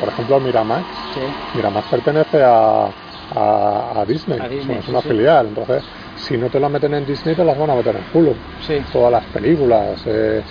por 0.00 0.08
ejemplo, 0.08 0.40
Miramax, 0.40 0.84
Sí. 1.14 1.20
Miramax 1.54 1.88
pertenece 1.88 2.42
a, 2.42 2.86
a, 3.34 4.00
a 4.00 4.04
Disney, 4.06 4.40
A 4.40 4.48
Disney, 4.48 4.78
es 4.78 4.88
una 4.88 5.00
sí. 5.02 5.08
filial, 5.08 5.46
entonces, 5.48 5.82
si 6.16 6.36
no 6.36 6.48
te 6.48 6.58
la 6.60 6.68
meten 6.68 6.94
en 6.94 7.06
Disney, 7.06 7.34
te 7.34 7.44
las 7.44 7.56
van 7.58 7.70
a 7.70 7.74
meter 7.74 7.96
en 7.96 8.04
Hulu, 8.12 8.34
Sí. 8.66 8.78
todas 8.92 9.12
las 9.12 9.24
películas, 9.26 10.02
eh, 10.06 10.42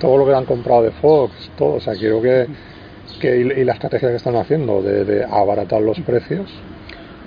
todo 0.00 0.16
lo 0.18 0.26
que 0.26 0.34
han 0.34 0.44
comprado 0.44 0.82
de 0.82 0.90
Fox, 0.90 1.50
todo, 1.56 1.74
o 1.74 1.80
sea, 1.80 1.94
quiero 1.94 2.20
que, 2.20 2.46
que 3.20 3.36
y, 3.38 3.60
y 3.60 3.64
la 3.64 3.72
estrategia 3.74 4.08
que 4.10 4.16
están 4.16 4.36
haciendo 4.36 4.82
de, 4.82 5.04
de 5.04 5.24
abaratar 5.24 5.80
los 5.80 5.98
precios, 6.00 6.50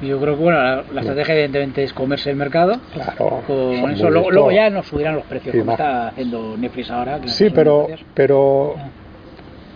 Yo 0.02 0.20
creo 0.20 0.38
que 0.38 0.44
bueno, 0.44 0.62
la, 0.64 0.84
la 0.94 1.02
estrategia 1.02 1.34
evidentemente 1.34 1.84
es 1.84 1.94
comerse 1.94 2.30
el 2.30 2.36
mercado. 2.38 2.80
Claro. 2.94 3.42
Con 3.46 3.92
eso 3.92 4.10
luego, 4.10 4.32
luego 4.32 4.52
ya 4.52 4.70
nos 4.70 4.88
subirán 4.88 5.16
los 5.16 5.26
precios, 5.26 5.56
como 5.58 5.72
está 5.72 6.08
haciendo 6.10 6.56
Netflix 6.58 6.90
ahora. 6.92 7.20
que 7.20 7.28
Sí, 7.28 7.50
pero, 7.50 7.88
pero 8.14 8.76
Ah. 8.78 8.88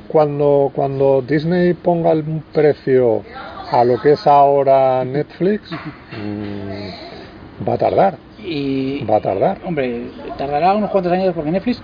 cuando, 0.08 0.72
cuando 0.74 1.22
Disney 1.22 1.74
ponga 1.74 2.12
un 2.14 2.44
precio 2.54 3.24
a 3.72 3.84
lo 3.84 4.00
que 4.00 4.12
es 4.12 4.26
ahora 4.28 5.04
Netflix, 5.04 5.72
mm, 5.72 7.68
va 7.68 7.74
a 7.74 7.78
tardar, 7.78 8.16
Y, 8.40 9.04
va 9.06 9.18
a 9.18 9.22
tardar. 9.22 9.58
hombre, 9.66 10.04
tardará 10.38 10.74
unos 10.74 10.90
cuantos 10.92 11.12
años 11.14 11.34
porque 11.34 11.52
Netflix 11.52 11.82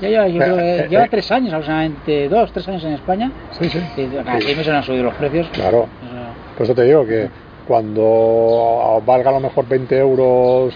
ya 0.00 0.08
lleva, 0.08 0.28
yo 0.28 0.38
creo 0.40 0.56
que 0.56 0.62
Eh, 0.62 0.80
eh, 0.80 0.86
lleva 0.88 1.06
tres 1.08 1.30
años, 1.30 1.52
aproximadamente 1.52 2.28
dos, 2.28 2.50
tres 2.52 2.66
años 2.68 2.84
en 2.84 2.92
España. 2.94 3.30
Sí, 3.58 3.68
sí. 3.68 3.78
Y 3.96 4.06
cada 4.24 4.40
seis 4.40 4.56
meses 4.56 4.72
han 4.72 4.82
subido 4.82 5.04
los 5.04 5.14
precios. 5.14 5.46
Claro. 5.52 5.86
Por 6.56 6.64
eso 6.64 6.74
te 6.74 6.84
digo 6.84 7.04
que 7.06 7.28
cuando 7.66 9.02
valga 9.06 9.30
a 9.30 9.34
lo 9.34 9.40
mejor 9.40 9.66
20 9.68 9.98
euros 9.98 10.74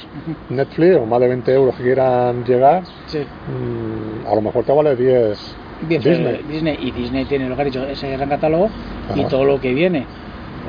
Netflix 0.48 0.96
o 0.96 1.06
más 1.06 1.20
de 1.20 1.28
20 1.28 1.52
euros 1.54 1.74
que 1.76 1.82
quieran 1.82 2.44
llegar, 2.44 2.82
sí. 3.06 3.18
mm, 3.18 4.26
a 4.26 4.34
lo 4.34 4.40
mejor 4.40 4.64
te 4.64 4.72
vale 4.72 4.96
10 4.96 5.56
Bien, 5.88 6.00
Disney. 6.02 6.42
Disney. 6.48 6.78
Y 6.80 6.90
Disney 6.92 7.24
tiene 7.26 7.48
lo 7.48 7.56
que 7.56 7.62
ha 7.62 7.64
dicho, 7.64 7.84
ese 7.86 8.10
gran 8.12 8.28
catálogo 8.28 8.68
y 9.14 9.24
todo 9.24 9.44
lo 9.44 9.60
que 9.60 9.74
viene. 9.74 10.06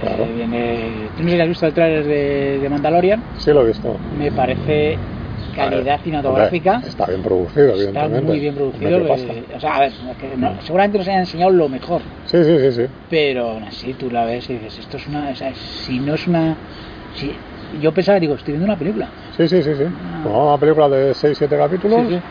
Claro. 0.02 0.26
Eh, 0.26 0.34
viene. 0.36 0.80
Tú 1.16 1.24
no 1.24 1.30
sé 1.30 1.36
si 1.36 1.42
has 1.42 1.48
visto 1.48 1.66
el 1.68 1.74
tráiler 1.74 2.04
de, 2.06 2.60
de 2.60 2.70
Mandalorian. 2.70 3.24
Sí, 3.38 3.52
lo 3.52 3.62
he 3.64 3.68
visto. 3.68 3.96
Me 4.18 4.32
parece 4.32 4.98
calidad 5.56 6.00
cinematográfica. 6.02 6.74
hombre, 6.76 6.90
está 6.90 7.06
bien 7.08 7.22
producido, 7.22 7.74
Está 7.76 8.08
muy 8.08 8.40
bien 8.40 8.56
producido. 8.56 8.98
Hombre, 8.98 9.16
¿qué 9.16 9.24
eh, 9.32 9.44
o 9.56 9.60
sea, 9.60 9.76
a 9.76 9.80
ver, 9.80 9.92
que 10.20 10.38
no- 10.38 10.62
seguramente 10.62 10.98
nos 10.98 11.08
hayan 11.08 11.20
enseñado 11.22 11.52
lo 11.52 11.70
mejor. 11.70 12.02
Sí, 12.26 12.44
sí, 12.44 12.60
sí, 12.60 12.72
sí. 12.72 12.88
Pero 13.10 13.50
aún 13.52 13.64
así 13.64 13.94
tú 13.94 14.10
la 14.12 14.26
ves 14.26 14.50
y 14.50 14.54
dices, 14.54 14.80
esto 14.80 14.98
es 14.98 15.08
una. 15.08 15.30
O 15.30 15.36
sea, 15.36 15.54
si 15.56 16.00
no 16.00 16.16
es 16.16 16.28
una. 16.28 16.56
Si, 17.16 17.32
yo 17.82 17.94
pensaba, 17.94 18.20
digo, 18.20 18.36
estoy 18.36 18.54
viendo 18.54 18.66
una 18.66 18.78
película. 18.78 19.10
Sí, 19.38 19.48
sí, 19.48 19.62
sí, 19.64 19.76
sí. 19.76 19.84
Como 20.24 20.50
una 20.50 20.58
película 20.58 20.90
de 20.90 21.14
6-7 21.14 21.58
capítulos, 21.58 22.00
Ah. 22.02 22.08
Sí, 22.08 22.16
sí. 22.16 22.22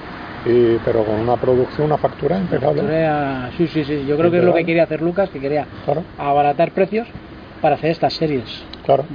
Y, 0.47 0.79
pero 0.85 1.05
con 1.05 1.15
una 1.21 1.37
producción, 1.39 1.87
una 1.87 1.97
factura 1.97 2.37
impecable. 2.39 2.83
Factura- 2.83 3.51
Sí, 3.57 3.67
sí, 3.69 3.85
sí. 3.85 4.05
Yo 4.07 4.19
creo 4.19 4.31
que 4.31 4.39
es 4.39 4.45
lo 4.45 4.53
que 4.53 4.65
quería 4.67 4.83
hacer 4.85 5.01
Lucas, 5.01 5.31
que 5.31 5.41
quería 5.41 5.67
Claro, 5.87 6.05
abaratar 6.19 6.73
precios 6.73 7.09
para 7.63 7.77
hacer 7.77 7.91
estas 7.93 8.13
series. 8.13 8.63
claro. 8.85 9.07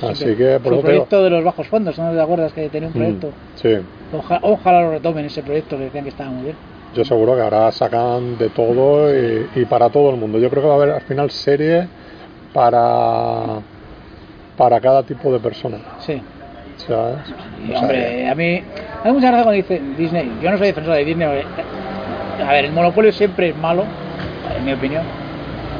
Que 0.00 0.06
Así 0.06 0.34
que, 0.36 0.58
por 0.60 0.74
su 0.76 0.80
proyecto 0.82 1.22
de 1.22 1.30
los 1.30 1.44
bajos 1.44 1.66
fondos, 1.68 1.98
¿no 1.98 2.12
te 2.12 2.20
acuerdas 2.20 2.52
que 2.52 2.68
tenía 2.68 2.88
un 2.88 2.94
proyecto? 2.94 3.28
Mm, 3.28 3.56
sí, 3.56 3.76
Oja- 4.16 4.40
ojalá 4.42 4.80
lo 4.82 4.90
retomen 4.92 5.24
ese 5.26 5.42
proyecto 5.42 5.76
que 5.76 5.84
decían 5.84 6.04
que 6.04 6.10
estaba 6.10 6.30
muy 6.30 6.44
bien. 6.44 6.56
yo 6.94 7.04
seguro 7.04 7.34
que 7.34 7.42
ahora 7.42 7.70
sacan 7.72 8.38
de 8.38 8.48
todo 8.50 9.14
y, 9.14 9.48
y 9.56 9.64
para 9.64 9.90
todo 9.90 10.10
el 10.10 10.16
mundo. 10.16 10.38
Yo 10.38 10.48
creo 10.50 10.62
que 10.62 10.68
va 10.68 10.74
a 10.74 10.76
haber 10.78 10.90
al 10.90 11.00
final 11.02 11.30
serie 11.30 11.88
para, 12.52 13.60
para 14.56 14.80
cada 14.80 15.02
tipo 15.02 15.32
de 15.32 15.40
persona. 15.40 15.78
Sí. 15.98 16.20
¿sabes? 16.76 17.16
Y, 17.66 17.70
O 17.70 17.72
sea, 17.72 17.80
hombre, 17.80 18.28
a 18.28 18.34
mí, 18.34 18.62
mí 19.04 19.10
mucha 19.12 19.28
gracia 19.28 19.42
cuando 19.44 19.52
dice 19.52 19.80
Disney. 19.98 20.30
Yo 20.42 20.50
no 20.50 20.58
soy 20.58 20.68
defensor 20.68 20.94
de 20.94 21.04
Disney. 21.04 21.26
porque, 21.28 22.42
A 22.44 22.52
ver, 22.52 22.64
el 22.66 22.72
monopolio 22.72 23.12
siempre 23.12 23.48
es 23.50 23.56
malo, 23.56 23.84
en 24.56 24.64
mi 24.64 24.72
opinión. 24.72 25.02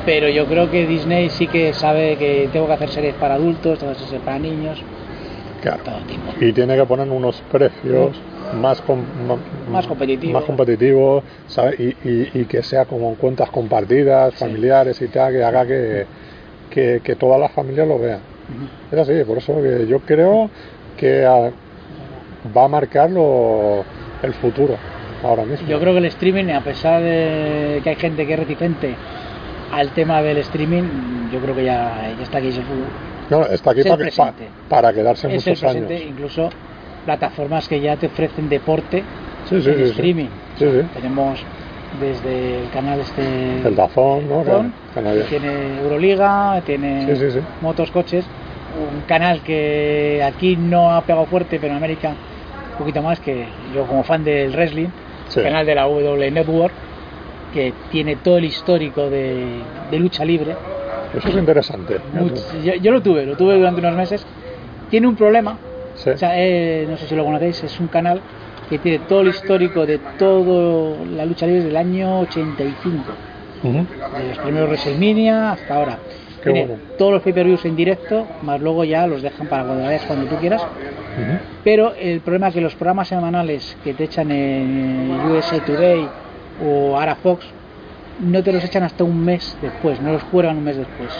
Pero 0.04 0.28
yo 0.28 0.46
creo 0.46 0.70
que 0.70 0.86
Disney 0.86 1.30
sí 1.30 1.46
que 1.46 1.72
sabe 1.72 2.16
que 2.16 2.48
tengo 2.52 2.66
que 2.66 2.74
hacer 2.74 2.90
series 2.90 3.14
para 3.14 3.34
adultos, 3.34 3.78
tengo 3.78 3.92
que 3.92 3.96
hacer 3.96 4.08
series 4.08 4.24
para 4.24 4.38
niños, 4.38 4.78
claro. 5.62 5.82
todo 5.84 5.98
tipo. 6.00 6.44
Y 6.44 6.52
tiene 6.52 6.76
que 6.76 6.84
poner 6.84 7.08
unos 7.08 7.40
precios 7.50 8.16
más, 8.52 8.80
com- 8.82 9.04
Más 9.68 9.86
competitivos. 9.86 10.34
más 10.34 10.44
competitivos, 10.44 11.24
¿sabes? 11.48 11.80
Y, 11.80 11.88
y- 12.08 12.30
y 12.34 12.44
que 12.44 12.62
sea 12.62 12.84
como 12.84 13.08
en 13.10 13.14
cuentas 13.16 13.50
compartidas, 13.50 14.34
Sí. 14.34 14.40
familiares 14.40 15.00
y 15.00 15.08
tal, 15.08 15.32
que 15.32 15.42
haga 15.42 15.66
que, 15.66 16.04
que, 16.70 17.00
que 17.02 17.16
todas 17.16 17.40
las 17.40 17.50
familias 17.52 17.88
lo 17.88 17.98
vean. 17.98 18.20
Es 18.92 18.98
así, 18.98 19.24
por 19.24 19.38
eso 19.38 19.54
que 19.62 19.86
yo 19.86 20.00
creo 20.00 20.50
que 20.98 21.24
ah, 21.24 21.50
va 22.54 22.64
a 22.64 22.68
marcar 22.68 23.10
lo- 23.10 23.84
el 24.22 24.34
futuro 24.34 24.76
ahora 25.22 25.44
mismo. 25.44 25.66
Yo 25.66 25.80
creo 25.80 25.92
que 25.92 25.98
el 26.00 26.04
streaming, 26.06 26.50
a 26.52 26.60
pesar 26.60 27.02
de 27.02 27.80
que 27.82 27.88
hay 27.90 27.96
gente 27.96 28.26
que 28.26 28.34
es 28.34 28.38
reticente 28.38 28.96
al 29.74 29.90
tema 29.90 30.22
del 30.22 30.38
streaming, 30.38 30.82
yo 31.32 31.40
creo 31.40 31.54
que 31.54 31.64
ya, 31.64 32.12
ya 32.16 32.22
está 32.22 32.38
aquí. 32.38 32.48
Es 32.48 32.58
el, 32.58 32.64
No, 33.30 33.42
está 33.46 33.70
aquí 33.70 33.80
es 33.80 33.86
el 33.86 33.92
para, 33.92 34.32
que- 34.32 34.48
para 34.68 34.92
quedarse 34.92 35.26
es 35.28 35.46
el 35.46 35.52
muchos 35.52 35.60
presente, 35.60 35.96
años. 35.96 36.08
incluso 36.10 36.50
plataformas 37.04 37.68
que 37.68 37.80
ya 37.80 37.96
te 37.96 38.06
ofrecen 38.06 38.48
deporte 38.48 39.02
Sí, 39.48 39.60
sí, 39.60 39.68
en 39.70 39.76
sí, 39.76 39.82
streaming. 39.90 40.28
Tenemos 40.58 41.40
desde 42.00 42.62
el 42.62 42.70
canal 42.70 43.00
este 43.00 43.22
El 43.66 43.76
Dazón, 43.76 44.28
¿no? 44.28 44.42
Dazón, 44.44 44.72
Que- 44.94 45.24
tiene 45.28 45.80
Euroliga, 45.82 46.60
tiene 46.64 47.06
motos, 47.60 47.90
coches, 47.90 48.24
un 48.92 49.02
canal 49.02 49.40
que 49.42 50.22
aquí 50.24 50.56
no 50.56 50.92
ha 50.94 51.02
pegado 51.02 51.26
fuerte, 51.26 51.58
pero 51.60 51.72
en 51.72 51.76
América 51.78 52.10
un 52.72 52.78
poquito 52.78 53.02
más, 53.02 53.20
que 53.20 53.44
yo 53.74 53.84
como 53.86 54.02
fan 54.02 54.24
del 54.24 54.52
wrestling, 54.52 54.88
Sí. 55.28 55.40
canal 55.42 55.64
de 55.66 55.74
la 55.74 55.82
W 55.84 56.30
Network, 56.30 56.72
que 57.54 57.72
tiene 57.90 58.16
todo 58.16 58.36
el 58.38 58.44
histórico 58.44 59.08
de, 59.08 59.60
de 59.90 59.98
lucha 59.98 60.24
libre. 60.24 60.56
Eso 61.16 61.28
es 61.28 61.36
interesante. 61.36 61.98
Much- 62.12 62.62
yo, 62.64 62.74
yo 62.74 62.90
lo 62.90 63.00
tuve, 63.00 63.24
lo 63.24 63.36
tuve 63.36 63.56
durante 63.56 63.80
unos 63.80 63.94
meses. 63.94 64.26
Tiene 64.90 65.06
un 65.06 65.14
problema, 65.16 65.56
Sí. 65.94 66.10
o 66.10 66.18
sea, 66.18 66.32
eh, 66.36 66.84
no 66.90 66.96
sé 66.96 67.06
si 67.06 67.14
lo 67.14 67.24
conocéis, 67.24 67.62
es 67.62 67.78
un 67.78 67.86
canal 67.86 68.20
que 68.68 68.78
tiene 68.78 68.98
todo 69.08 69.20
el 69.20 69.28
histórico 69.28 69.86
de 69.86 69.98
todo 70.18 70.96
la 71.14 71.24
lucha 71.24 71.46
libre 71.46 71.62
del 71.62 71.76
año 71.76 72.20
85 72.20 73.04
Ujú. 73.62 73.72
de 74.18 74.28
los 74.28 74.38
primeros 74.38 74.68
WrestleMania 74.68 75.52
hasta 75.52 75.74
ahora. 75.76 75.98
Qué 76.42 76.50
Tiene 76.50 76.66
bueno. 76.66 76.82
todos 76.98 77.12
los 77.12 77.22
pay-per-views 77.22 77.64
en 77.64 77.76
directo, 77.76 78.26
más 78.42 78.60
luego 78.60 78.82
ya 78.84 79.06
los 79.06 79.22
dejan 79.22 79.46
para 79.46 79.64
cuando 79.64 79.84
vayas 79.84 80.02
cuando 80.06 80.26
tú 80.26 80.34
quieras. 80.36 80.62
Ujú. 80.62 81.38
Pero 81.62 81.94
el 81.94 82.20
problema 82.20 82.48
es 82.48 82.54
que 82.54 82.60
los 82.60 82.74
programas 82.74 83.06
semanales 83.08 83.76
que 83.84 83.94
te 83.94 84.04
echan 84.04 84.30
en 84.32 85.10
USA 85.30 85.60
Today 85.64 86.06
o 86.62 86.98
ahora 86.98 87.16
Fox 87.16 87.44
no 88.20 88.42
te 88.42 88.52
los 88.52 88.64
echan 88.64 88.82
hasta 88.84 89.02
un 89.04 89.24
mes 89.24 89.56
después, 89.60 90.00
no 90.00 90.12
los 90.12 90.22
cuelgan 90.24 90.56
un 90.58 90.64
mes 90.64 90.76
después. 90.76 91.10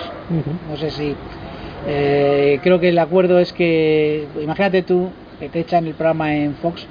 No 0.71 0.77
sé 0.77 0.91
si. 0.91 1.15
eh, 1.89 2.61
creo 2.63 2.79
que 2.81 2.89
el 2.91 2.99
acuerdo 2.99 3.39
es 3.41 3.53
que. 3.53 4.27
Imagínate 4.41 4.83
tú 4.83 5.11
que 5.41 5.49
te 5.49 5.61
echan 5.61 5.87
el 5.87 5.95
programa 5.95 6.35
en 6.35 6.55
Fox, 6.55 6.87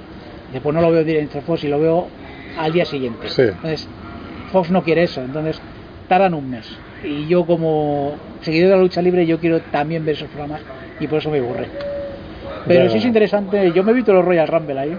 después 0.52 0.74
no 0.74 0.80
lo 0.82 0.90
veo 0.90 1.00
entre 1.18 1.40
Fox 1.40 1.64
y 1.64 1.68
lo 1.68 1.80
veo 1.80 2.06
al 2.58 2.72
día 2.72 2.84
siguiente. 2.84 3.28
Sí. 3.28 3.42
Entonces, 3.42 3.88
Fox 4.52 4.70
no 4.70 4.82
quiere 4.82 5.04
eso, 5.04 5.22
entonces 5.22 5.60
tardan 6.08 6.34
un 6.34 6.50
mes. 6.50 6.68
Y 7.02 7.26
yo, 7.26 7.44
como 7.46 8.12
seguidor 8.42 8.70
de 8.70 8.76
la 8.76 8.82
lucha 8.82 9.02
libre, 9.02 9.26
yo 9.26 9.38
quiero 9.40 9.60
también 9.60 10.04
ver 10.04 10.14
esos 10.16 10.28
programas 10.28 10.60
y 11.00 11.06
por 11.06 11.18
eso 11.18 11.30
me 11.30 11.38
aburre. 11.38 11.68
Pero 12.66 12.84
Ya. 12.84 12.90
sí 12.90 12.98
es 12.98 13.04
interesante, 13.04 13.72
yo 13.72 13.82
me 13.84 13.92
he 13.92 13.94
visto 13.94 14.12
los 14.12 14.24
Royal 14.24 14.46
Rumble 14.48 14.78
ahí, 14.78 14.96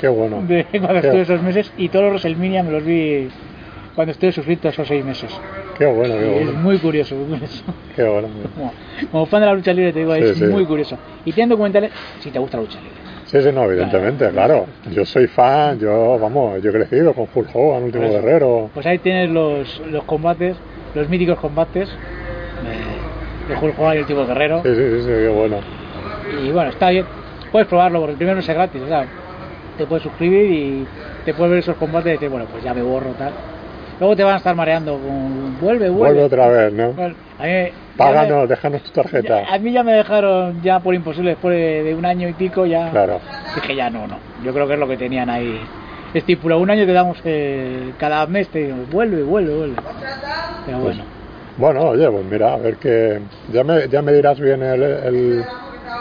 Qué 0.00 0.08
bueno. 0.08 0.42
de 0.42 0.64
cuando 0.80 1.00
Qué- 1.00 1.06
estuve 1.08 1.22
esos 1.22 1.42
meses, 1.42 1.72
y 1.76 1.88
todos 1.88 2.04
los 2.12 2.22
WrestleMania 2.22 2.62
me 2.62 2.70
los 2.72 2.84
vi 2.84 3.28
cuando 3.94 4.12
estuve 4.12 4.32
suscrito 4.32 4.68
esos 4.68 4.86
seis 4.86 5.04
meses. 5.04 5.30
Qué 5.78 5.86
bueno, 5.86 6.14
qué 6.14 6.20
Y 6.26 6.28
es 6.28 6.44
bueno. 6.46 6.52
muy 6.60 6.78
curioso, 6.78 7.14
muy 7.16 7.26
curioso. 7.38 7.62
Qué 7.94 8.02
bueno. 8.04 8.28
Como, 8.54 8.72
como 9.10 9.26
fan 9.26 9.40
de 9.40 9.46
la 9.46 9.54
lucha 9.54 9.72
libre 9.72 9.92
te 9.92 10.00
digo, 10.00 10.14
Sí, 10.14 10.22
es 10.22 10.36
sí. 10.36 10.44
muy 10.44 10.64
curioso. 10.66 10.98
Y 11.24 11.32
tienen 11.32 11.50
documentales 11.50 11.92
si 12.20 12.30
te 12.30 12.38
gusta 12.38 12.56
la 12.58 12.62
lucha 12.64 12.78
libre. 12.78 12.96
Sí, 13.26 13.42
sí, 13.42 13.48
no, 13.52 13.64
evidentemente, 13.64 14.28
claro. 14.30 14.66
Yo 14.92 15.04
soy 15.04 15.26
fan, 15.26 15.78
yo, 15.80 16.18
vamos, 16.18 16.62
yo 16.62 16.70
he 16.70 16.72
crecido 16.72 17.12
con 17.12 17.26
Hulk 17.34 17.48
Hogan, 17.54 17.82
Último. 17.84 18.08
Guerrero. 18.08 18.70
Pues 18.72 18.86
ahí 18.86 18.98
tienes 18.98 19.30
los, 19.30 19.80
los 19.90 20.04
combates, 20.04 20.56
los 20.94 21.08
míticos 21.08 21.38
combates 21.38 21.88
de, 21.88 23.54
de 23.54 23.60
Hulk 23.60 23.78
Hogan 23.78 23.96
y 23.96 24.00
el 24.00 24.06
tipo 24.06 24.24
guerrero. 24.26 24.62
Sí, 24.62 24.74
sí, 24.74 24.90
sí, 24.90 25.00
sí, 25.02 25.08
qué 25.08 25.28
bueno. 25.28 25.56
Y 26.40 26.50
bueno, 26.52 26.70
está 26.70 26.90
bien. 26.90 27.04
Puedes 27.50 27.66
probarlo 27.66 27.98
porque 28.00 28.12
el 28.12 28.16
primero 28.16 28.36
no 28.36 28.40
es 28.40 28.48
gratis, 28.48 28.82
o 28.82 28.86
sea, 28.88 29.06
te 29.76 29.86
puedes 29.86 30.02
suscribir 30.02 30.50
y 30.50 30.86
te 31.24 31.34
puedes 31.34 31.50
ver 31.50 31.58
esos 31.60 31.76
combates 31.76 32.08
y 32.08 32.12
decir, 32.12 32.28
bueno, 32.28 32.46
pues 32.50 32.62
ya 32.62 32.72
me 32.74 32.82
borro 32.82 33.10
tal. 33.12 33.32
Luego 33.98 34.14
te 34.16 34.24
van 34.24 34.34
a 34.34 34.38
estar 34.38 34.54
mareando 34.54 34.92
con 34.98 35.58
vuelve, 35.60 35.88
vuelve. 35.88 36.20
Vuelve 36.20 36.22
otra 36.24 36.48
vez, 36.48 36.72
¿no? 36.72 36.92
Bueno, 36.92 37.14
a 37.38 37.42
mí, 37.44 37.48
ya 37.50 37.64
me- 37.64 37.72
Páganos, 37.96 38.48
déjanos 38.48 38.82
tu 38.82 38.88
ya- 38.88 39.02
tarjeta. 39.02 39.44
a 39.48 39.58
mí 39.58 39.72
ya 39.72 39.82
me 39.82 39.92
dejaron 39.94 40.60
ya 40.62 40.80
por 40.80 40.94
imposible 40.94 41.30
después 41.30 41.56
de, 41.56 41.82
de 41.82 41.94
un 41.94 42.04
año 42.04 42.28
y 42.28 42.34
pico 42.34 42.66
ya 42.66 42.90
Claro. 42.90 43.20
dije 43.54 43.74
ya 43.74 43.88
no, 43.88 44.06
no. 44.06 44.18
Yo 44.44 44.52
creo 44.52 44.66
que 44.68 44.74
es 44.74 44.78
lo 44.78 44.86
que 44.86 44.96
tenían 44.98 45.30
ahí 45.30 45.60
estipulado. 46.12 46.60
Un 46.60 46.70
año 46.70 46.84
te 46.84 46.92
damos 46.92 47.18
eh, 47.24 47.92
cada 47.98 48.26
mes 48.26 48.48
te 48.48 48.64
digo, 48.64 48.76
vuelve, 48.90 49.22
vuelve, 49.22 49.54
vuelve. 49.54 49.76
Pero 50.66 50.80
Pues, 50.80 50.96
bueno. 50.96 51.10
Bueno, 51.56 51.88
oye, 51.88 52.10
pues 52.10 52.24
mira, 52.26 52.52
a 52.52 52.58
ver 52.58 52.76
que. 52.76 53.18
Ya 53.50 53.64
me, 53.64 53.88
ya 53.88 54.02
me 54.02 54.12
dirás 54.12 54.38
bien 54.38 54.62
el, 54.62 54.82
el- 54.82 55.46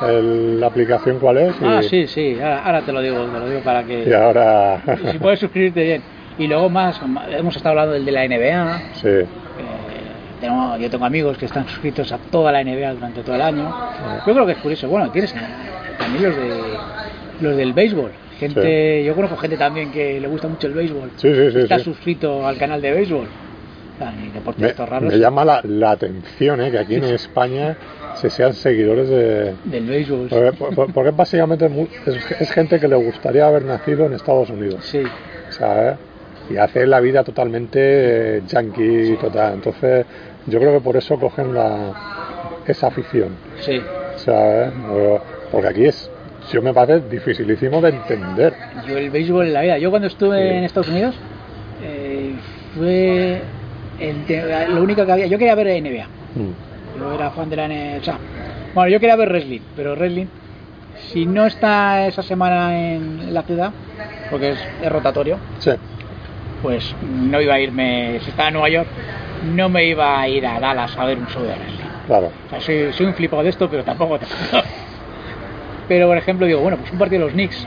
el- 0.02 0.60
la 0.60 0.68
aplicación 0.68 1.20
cuál 1.20 1.38
es. 1.38 1.56
Y, 1.62 1.66
Ah, 1.66 1.82
sí, 1.82 2.08
sí, 2.08 2.34
ahora, 2.40 2.64
ahora 2.66 2.82
te 2.82 2.92
lo 2.92 3.02
digo, 3.02 3.26
te 3.26 3.40
lo 3.40 3.50
digo 3.50 3.62
para 3.62 3.84
que 3.84 4.04
y 4.08 4.14
ahora. 4.14 4.82
si 5.12 5.18
puedes 5.20 5.40
suscribirte 5.40 5.84
bien. 5.84 6.02
Y 6.38 6.48
luego 6.48 6.70
más, 6.70 7.00
hemos 7.32 7.56
estado 7.56 7.72
hablando 7.72 7.94
del 7.94 8.06
de 8.06 8.12
la 8.12 8.26
NBA. 8.26 8.82
sí, 8.96 9.08
eh, 9.08 9.26
yo 10.80 10.90
tengo 10.90 11.06
amigos 11.06 11.38
que 11.38 11.46
están 11.46 11.68
suscritos 11.68 12.12
a 12.12 12.18
toda 12.18 12.52
la 12.52 12.62
NBA 12.64 12.94
durante 12.94 13.22
todo 13.22 13.36
el 13.36 13.42
año. 13.42 13.74
Yo 14.28 14.34
creo 14.34 14.46
que 14.46 14.52
es 14.52 14.58
curioso. 14.60 14.88
Bueno, 14.90 15.10
tienes 15.10 15.34
también 15.98 16.24
los 16.24 16.36
de 16.36 16.52
los 17.42 17.58
del 17.58 17.74
béisbol. 17.74 18.12
Gente, 18.40 19.04
yo 19.06 19.16
conozco 19.16 19.38
gente 19.38 19.58
también 19.58 19.92
que 19.92 20.20
le 20.20 20.28
gusta 20.28 20.48
mucho 20.48 20.68
el 20.68 20.74
béisbol. 20.74 21.12
sí, 21.16 21.34
sí, 21.34 21.52
sí. 21.52 21.60
está 21.60 21.80
suscrito 21.80 22.46
al 22.46 22.58
canal 22.58 22.82
de 22.82 22.92
béisbol. 22.92 23.28
Deportes 24.34 24.62
Me, 24.62 24.68
estos 24.70 24.90
raros. 24.90 25.12
me 25.14 25.18
llama 25.20 25.46
la, 25.46 25.62
la 25.64 25.92
atención 25.92 26.62
¿eh? 26.62 26.72
que 26.72 26.80
aquí 26.80 26.96
en 26.96 27.06
España 27.06 27.78
se 28.16 28.30
sean 28.30 28.54
seguidores 28.54 29.10
de... 29.10 29.54
Del 29.66 29.86
béisbol. 29.88 30.28
Porque, 30.30 30.52
por- 30.54 30.94
porque 30.94 31.12
básicamente 31.12 31.70
es, 32.06 32.42
es 32.42 32.52
gente 32.52 32.80
que 32.80 32.88
le 32.88 32.96
gustaría 32.96 33.48
haber 33.48 33.64
nacido 33.66 34.06
en 34.06 34.14
Estados 34.14 34.50
Unidos, 34.50 34.84
Sí. 34.86 35.02
¿sabes? 35.50 35.96
Y 36.50 36.58
hace 36.58 36.86
la 36.86 37.00
vida 37.00 37.24
totalmente 37.24 37.80
eh, 38.38 38.42
yankee, 38.48 39.18
total. 39.20 39.56
Entonces, 39.56 40.06
yo 40.46 40.60
creo 40.60 40.74
que 40.74 40.80
por 40.82 40.96
eso 40.98 41.18
cogen 41.20 41.54
la, 41.54 41.94
esa 42.68 42.88
afición, 42.88 43.30
Sí. 43.62 43.82
¿sabes? 44.18 44.72
O- 44.92 45.22
Porque 45.52 45.68
aquí 45.70 45.86
es, 45.86 46.10
yo 46.52 46.62
me 46.62 46.74
parece 46.74 47.08
dificilísimo 47.10 47.82
de 47.82 47.90
entender. 47.90 48.54
Yo 48.88 48.98
el 48.98 49.10
béisbol 49.10 49.48
en 49.48 49.54
la 49.54 49.62
vida. 49.62 49.78
Yo 49.80 49.90
cuando 49.90 50.08
estuve 50.08 50.38
Sí. 50.38 50.56
en 50.58 50.64
Estados 50.66 50.90
Unidos 50.90 51.16
eh, 51.84 52.36
fue 52.78 53.42
el 54.00 54.74
lo 54.74 54.82
único 54.84 55.06
que 55.06 55.12
había. 55.12 55.28
Yo 55.28 55.38
quería 55.38 55.56
ver 55.56 55.68
NBA. 55.82 56.06
Mm. 56.36 57.00
Yo 57.00 57.14
era 57.14 57.32
fan 57.32 57.50
de 57.50 57.56
la 57.56 57.68
NBA. 57.68 58.00
O 58.00 58.04
sea, 58.04 58.18
bueno, 58.74 58.90
yo 58.90 59.00
quería 59.00 59.16
ver 59.16 59.30
wrestling, 59.30 59.62
pero 59.76 59.94
wrestling, 59.96 60.28
si 61.12 61.26
no 61.26 61.46
está 61.46 62.08
esa 62.08 62.24
semana 62.24 62.94
en 62.94 63.34
la 63.34 63.44
ciudad, 63.44 63.72
porque 64.30 64.52
es, 64.52 64.60
es 64.82 64.92
rotatorio, 64.92 65.38
Sí, 65.60 65.72
pues 66.62 66.96
no 67.04 67.40
iba 67.42 67.54
a 67.56 67.60
irme. 67.60 68.20
Si 68.22 68.30
estaba 68.30 68.48
en 68.50 68.54
Nueva 68.56 68.70
York, 68.70 68.88
no 69.54 69.70
me 69.70 69.86
iba 69.86 70.20
a 70.20 70.28
ir 70.28 70.46
a 70.46 70.60
Dallas 70.60 70.98
a 70.98 71.06
ver 71.06 71.18
un 71.18 71.28
show 71.28 71.44
de 71.44 71.50
wrestling. 71.50 71.90
claro. 72.08 72.32
O 72.48 72.50
sea, 72.50 72.62
soy, 72.62 72.94
soy 72.94 73.06
un 73.06 73.14
flipado 73.14 73.44
de 73.44 73.50
esto, 73.50 73.70
pero 73.70 73.84
tampoco. 73.84 74.20
Pero, 75.88 76.08
por 76.08 76.18
ejemplo, 76.18 76.48
digo, 76.48 76.62
bueno, 76.62 76.78
pues 76.78 76.92
un 76.92 76.98
partido 76.98 77.20
de 77.20 77.26
los 77.26 77.34
Knicks. 77.34 77.64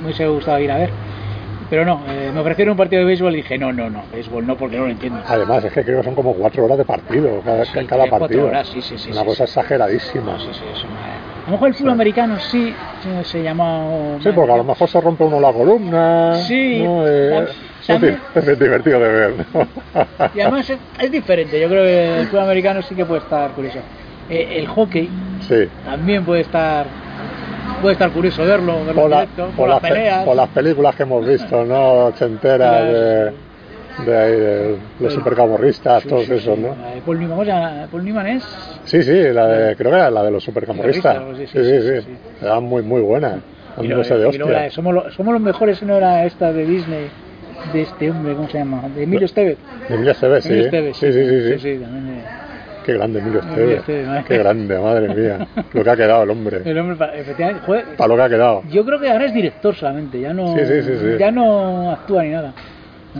Me 0.00 0.06
hubiese 0.06 0.26
gustado 0.28 0.58
ir 0.60 0.70
a 0.70 0.78
ver. 0.78 0.90
Pero 1.70 1.84
no, 1.84 2.00
eh, 2.08 2.30
me 2.32 2.40
ofrecieron 2.40 2.72
un 2.72 2.78
partido 2.78 3.00
de 3.00 3.06
béisbol 3.06 3.34
y 3.34 3.36
dije, 3.38 3.58
no, 3.58 3.72
no, 3.72 3.90
no, 3.90 4.02
béisbol 4.12 4.46
no, 4.46 4.56
porque 4.56 4.76
no 4.76 4.84
lo 4.86 4.90
entiendo. 4.90 5.20
Además, 5.26 5.62
es 5.64 5.72
que 5.72 5.84
creo 5.84 5.98
que 5.98 6.04
son 6.04 6.14
como 6.14 6.34
cuatro 6.34 6.64
horas 6.64 6.78
de 6.78 6.84
partido 6.84 7.42
cada, 7.44 7.64
Sí, 7.64 7.72
cada 7.86 8.04
tres, 8.04 8.10
partido. 8.10 8.46
horas, 8.46 8.68
sí, 8.68 8.80
sí, 8.80 8.96
sí, 8.96 9.10
Una 9.10 9.20
sí, 9.20 9.26
cosa 9.26 9.46
sí. 9.46 9.50
exageradísima. 9.50 10.38
Sí, 10.38 10.46
sí, 10.54 10.64
es 10.72 10.84
una- 10.84 10.98
A 11.46 11.46
lo 11.46 11.52
mejor 11.52 11.68
el 11.68 11.74
fútbol 11.74 11.92
americano 11.92 12.38
sí, 12.38 12.74
se 13.22 13.42
llama... 13.42 14.18
Sí, 14.20 14.30
porque 14.34 14.52
a 14.52 14.56
lo 14.56 14.64
mejor 14.64 14.88
se 14.88 15.00
rompe 15.00 15.24
uno 15.24 15.40
la 15.40 15.52
columna. 15.52 16.34
Sí, 16.34 16.82
¿no? 16.82 17.06
Eh, 17.06 17.44
es, 17.50 17.86
también- 17.86 18.18
di- 18.34 18.40
es 18.40 18.58
divertido 18.58 19.00
de 19.00 19.08
ver. 19.08 19.34
¿no? 19.52 19.68
Y 20.34 20.40
además 20.40 20.68
es, 20.70 20.78
es 21.00 21.10
diferente, 21.10 21.60
yo 21.60 21.68
creo 21.68 21.84
que 21.84 22.20
el 22.20 22.26
fútbol 22.28 22.44
americano 22.44 22.82
sí 22.82 22.94
que 22.94 23.04
puede 23.04 23.20
estar 23.22 23.52
curioso. 23.52 23.80
Eh, 24.28 24.56
el 24.56 24.66
hockey 24.66 25.10
también 25.84 26.24
puede 26.24 26.42
estar 26.42 26.86
puede 27.80 27.92
estar 27.94 28.10
curioso 28.12 28.44
verlo, 28.44 28.84
verlo 28.84 29.02
Por, 29.02 29.10
la- 29.10 29.16
directo, 29.20 29.46
por 29.46 29.56
por 29.56 29.68
las 29.68 29.82
las 29.82 29.90
pe- 29.90 29.96
peleas. 29.96 30.24
por 30.24 30.36
las 30.36 30.48
películas 30.50 30.94
que 30.96 31.02
hemos 31.04 31.26
visto, 31.26 31.64
¿no? 31.64 32.06
Ochenteras 32.06 32.84
de, 32.86 33.32
de, 34.04 34.16
ahí, 34.16 34.32
de 34.32 34.78
los 35.00 35.12
supercamorristas, 35.12 36.02
Sí, 36.02 36.08
todos 36.08 36.24
sí, 36.26 36.32
esos, 36.34 36.56
sí. 36.56 36.62
¿no? 36.62 36.76
La 36.76 36.94
de 36.94 37.00
Paul 37.02 37.18
Newman, 37.18 37.30
¿cómo 37.38 37.44
se 37.44 37.50
llama? 37.50 37.88
Paul 37.90 38.04
Newman 38.04 38.26
es... 38.28 38.44
Sí, 38.84 39.02
sí, 39.02 39.22
la 39.32 39.46
de, 39.46 39.76
creo 39.76 39.90
que 39.90 39.96
era 39.96 40.10
la 40.10 40.22
de 40.24 40.30
los 40.30 40.44
supercamorristas. 40.44 41.18
Sí, 41.36 41.46
sí, 41.46 42.00
sí. 42.02 42.16
Era 42.42 42.60
muy, 42.60 42.82
muy 42.82 43.00
buena. 43.00 43.38
Dándose 43.76 44.14
de 44.18 44.70
somos, 44.70 44.94
lo- 44.94 45.10
somos 45.12 45.32
los 45.34 45.42
mejores, 45.42 45.82
¿no 45.82 45.96
era 45.96 46.24
esta 46.24 46.52
de 46.52 46.64
Disney? 46.66 47.08
De 47.72 47.82
este 47.82 48.10
hombre, 48.10 48.34
¿cómo 48.34 48.48
se 48.48 48.58
llama? 48.58 48.88
De 48.94 49.02
Emilio 49.02 49.26
Estevez. 49.26 49.58
De 49.88 49.94
Emilia 49.94 50.12
Estevez, 50.12 50.42
sí. 50.44 50.48
Emilio 50.50 50.64
Estevez, 50.66 50.96
sí, 50.96 51.12
sí, 51.12 51.24
sí, 51.24 51.40
sí. 51.40 51.58
sí, 51.58 51.78
también 51.80 52.06
de- 52.06 52.47
Qué 52.88 52.94
grande 52.94 53.18
Estevez. 53.18 53.78
Estevez, 53.80 54.06
madre. 54.06 54.24
Qué 54.26 54.38
grande, 54.38 54.78
madre 54.78 55.14
mía. 55.14 55.46
Lo 55.74 55.84
que 55.84 55.90
ha 55.90 55.96
quedado 55.96 56.22
el 56.22 56.30
hombre. 56.30 56.62
El 56.64 56.78
hombre, 56.78 56.96
pa- 56.96 57.14
efectivamente, 57.14 57.62
joder, 57.66 57.84
Para 57.98 58.08
lo 58.08 58.16
que 58.16 58.22
ha 58.22 58.28
quedado. 58.30 58.62
yo 58.70 58.82
creo 58.86 58.98
que 58.98 59.10
ahora 59.10 59.26
es 59.26 59.34
director 59.34 59.74
solamente, 59.74 60.18
ya 60.18 60.32
no, 60.32 60.54
Sí, 60.56 60.64
sí, 60.64 60.82
sí, 60.82 60.92
sí. 60.98 61.16
ya 61.18 61.30
no 61.30 61.90
actúa 61.92 62.22
ni 62.22 62.30
nada. 62.30 62.54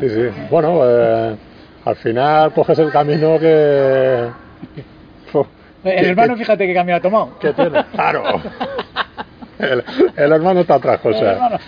Sí, 0.01 0.09
sí. 0.09 0.23
Bueno, 0.51 0.81
eh, 0.85 1.37
al 1.85 1.97
final 1.97 2.53
coges 2.55 2.79
el 2.79 2.91
camino 2.91 3.39
que. 3.39 4.25
El 5.85 6.07
hermano, 6.07 6.35
fíjate 6.37 6.67
qué 6.67 6.73
cambio 6.73 6.97
ha 6.97 7.01
tomado. 7.01 7.39
que 7.39 7.53
tiene. 7.53 7.85
Claro. 7.93 8.23
El, 9.59 9.85
el 10.17 10.33
hermano 10.33 10.61
está 10.61 10.77
otras 10.77 10.95
El 10.97 11.01
cosas. 11.03 11.23
hermano. 11.35 11.59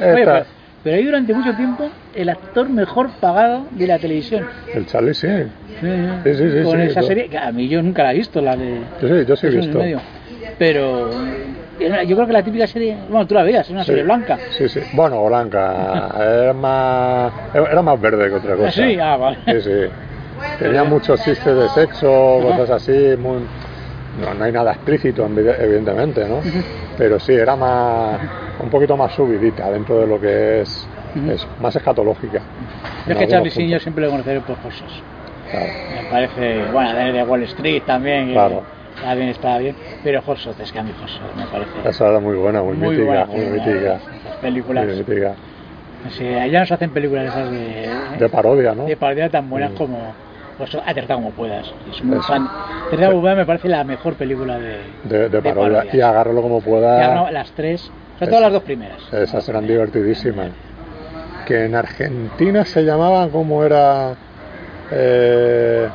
Oye, 0.00 0.20
Está- 0.20 0.46
pero, 0.82 0.96
hay 0.96 1.04
durante 1.04 1.34
mucho 1.34 1.54
tiempo 1.54 1.90
el 2.14 2.28
actor 2.28 2.68
mejor 2.68 3.10
pagado 3.20 3.66
de 3.70 3.86
la 3.86 3.98
televisión. 3.98 4.46
El 4.74 4.86
Charlie, 4.86 5.14
sí. 5.14 5.28
Sí, 5.80 5.86
Sí, 6.24 6.34
sí, 6.34 6.50
sí, 6.50 6.62
Con 6.62 6.80
sí, 6.80 6.86
esa 6.86 7.02
serie, 7.02 7.28
que 7.28 7.38
a 7.38 7.50
mí 7.52 7.68
yo 7.68 7.82
nunca 7.82 8.02
la 8.02 8.12
he 8.12 8.16
visto, 8.16 8.40
la 8.40 8.56
de... 8.56 8.80
Yo 9.00 9.08
sí, 9.08 9.26
yo 9.26 9.36
sí 9.36 9.46
he 9.46 9.50
visto. 9.50 9.78
medio. 9.78 10.00
Pero 10.58 11.10
yo 11.80 12.16
creo 12.16 12.26
que 12.26 12.32
la 12.32 12.42
típica 12.42 12.66
serie, 12.66 12.96
bueno, 13.08 13.26
tú 13.26 13.34
la 13.34 13.42
veías, 13.42 13.66
es 13.66 13.70
una 13.70 13.84
serie 13.84 14.02
blanca. 14.02 14.38
Sí, 14.50 14.68
sí. 14.68 14.80
Bueno, 14.92 15.24
blanca. 15.24 16.10
Era 16.20 16.52
más, 16.52 17.32
era 17.54 17.82
más 17.82 18.00
verde 18.00 18.28
que 18.28 18.34
otra 18.34 18.56
cosa. 18.56 18.68
¿Ah, 18.68 18.72
sí? 18.72 18.98
Ah, 19.00 19.16
vale. 19.16 19.38
Sí, 19.46 19.60
sí. 19.62 19.86
Tenía 20.58 20.84
muchos 20.84 21.22
chistes 21.22 21.56
de 21.56 21.68
sexo, 21.70 22.40
cosas 22.42 22.70
así. 22.70 23.16
Muy... 23.18 23.40
No, 24.20 24.34
no 24.34 24.44
hay 24.44 24.52
nada 24.52 24.72
explícito, 24.72 25.26
evidentemente, 25.26 26.26
¿no? 26.28 26.40
Pero 26.98 27.18
sí, 27.18 27.32
era 27.32 27.56
más, 27.56 28.20
un 28.62 28.70
poquito 28.70 28.96
más 28.96 29.12
subidita 29.14 29.70
dentro 29.70 30.00
de 30.00 30.06
lo 30.06 30.20
que 30.20 30.60
es, 30.62 30.88
Ujú. 31.16 31.30
es 31.30 31.46
más 31.60 31.74
escatológica. 31.74 32.40
Es 33.06 33.16
que 33.16 33.26
Charlie 33.28 33.50
Sheen 33.50 33.68
yo 33.70 33.78
siempre 33.80 34.04
lo 34.04 34.10
conoceré 34.10 34.40
por 34.40 34.56
cosas. 34.58 34.90
Claro. 35.50 35.66
Me 36.02 36.10
parece, 36.10 36.64
bueno, 36.72 36.92
de, 36.94 37.12
de 37.12 37.22
Wall 37.24 37.42
Street 37.44 37.82
también. 37.84 38.32
Claro. 38.32 38.62
También 39.02 39.30
está 39.30 39.56
bien. 39.58 39.74
Pero 40.04 40.22
Horsot, 40.24 40.58
es 40.60 40.70
que 40.70 40.78
a 40.78 40.82
mí 40.82 40.92
Horsot 41.00 41.34
me 41.36 41.46
parece 41.46 41.88
Esa 41.88 42.08
era 42.08 42.20
muy 42.20 42.36
buena, 42.36 42.62
muy, 42.62 42.76
mítica, 42.76 43.04
buena 43.04 43.24
muy 43.26 43.36
película. 43.36 43.64
mítica. 43.66 43.98
Las 44.28 44.36
películas. 44.36 44.86
Muy 44.86 44.96
mítica. 44.96 45.34
Sí, 46.10 46.26
allá 46.26 46.60
nos 46.60 46.72
hacen 46.72 46.90
películas 46.90 47.26
esas 47.26 47.50
de, 47.50 47.88
De 48.18 48.28
parodia, 48.28 48.74
¿no? 48.74 48.84
de 48.84 48.96
parodia 48.96 49.28
tan 49.28 49.48
buenas 49.50 49.72
Mm. 49.72 49.74
como 49.76 49.98
pues, 50.56 50.74
Aterta 50.86 51.14
como 51.14 51.30
puedas. 51.30 51.72
Es 51.90 52.02
muy 52.04 52.20
fan. 52.20 52.46
Puedas 52.90 53.36
me 53.36 53.46
parece 53.46 53.68
la 53.68 53.82
mejor 53.84 54.14
película 54.14 54.58
de, 54.58 54.78
De, 55.04 55.28
de 55.28 55.42
parodia. 55.42 55.54
parodias. 55.78 55.94
Y 55.94 56.00
agárralo 56.00 56.42
como 56.42 56.60
Ya, 56.60 56.64
pueda. 56.66 57.14
no, 57.14 57.30
las 57.30 57.50
tres, 57.52 57.90
sobre 58.20 58.30
todo 58.30 58.40
las 58.40 58.52
dos 58.52 58.62
primeras. 58.62 59.12
Esas 59.12 59.48
eran 59.48 59.66
divertidísimas. 59.66 60.50
Que 61.46 61.64
en 61.64 61.74
Argentina 61.74 62.64
se 62.64 62.82
llamaban 62.84 63.30
como 63.30 63.64
era. 63.64 64.14
eh, 64.92 65.88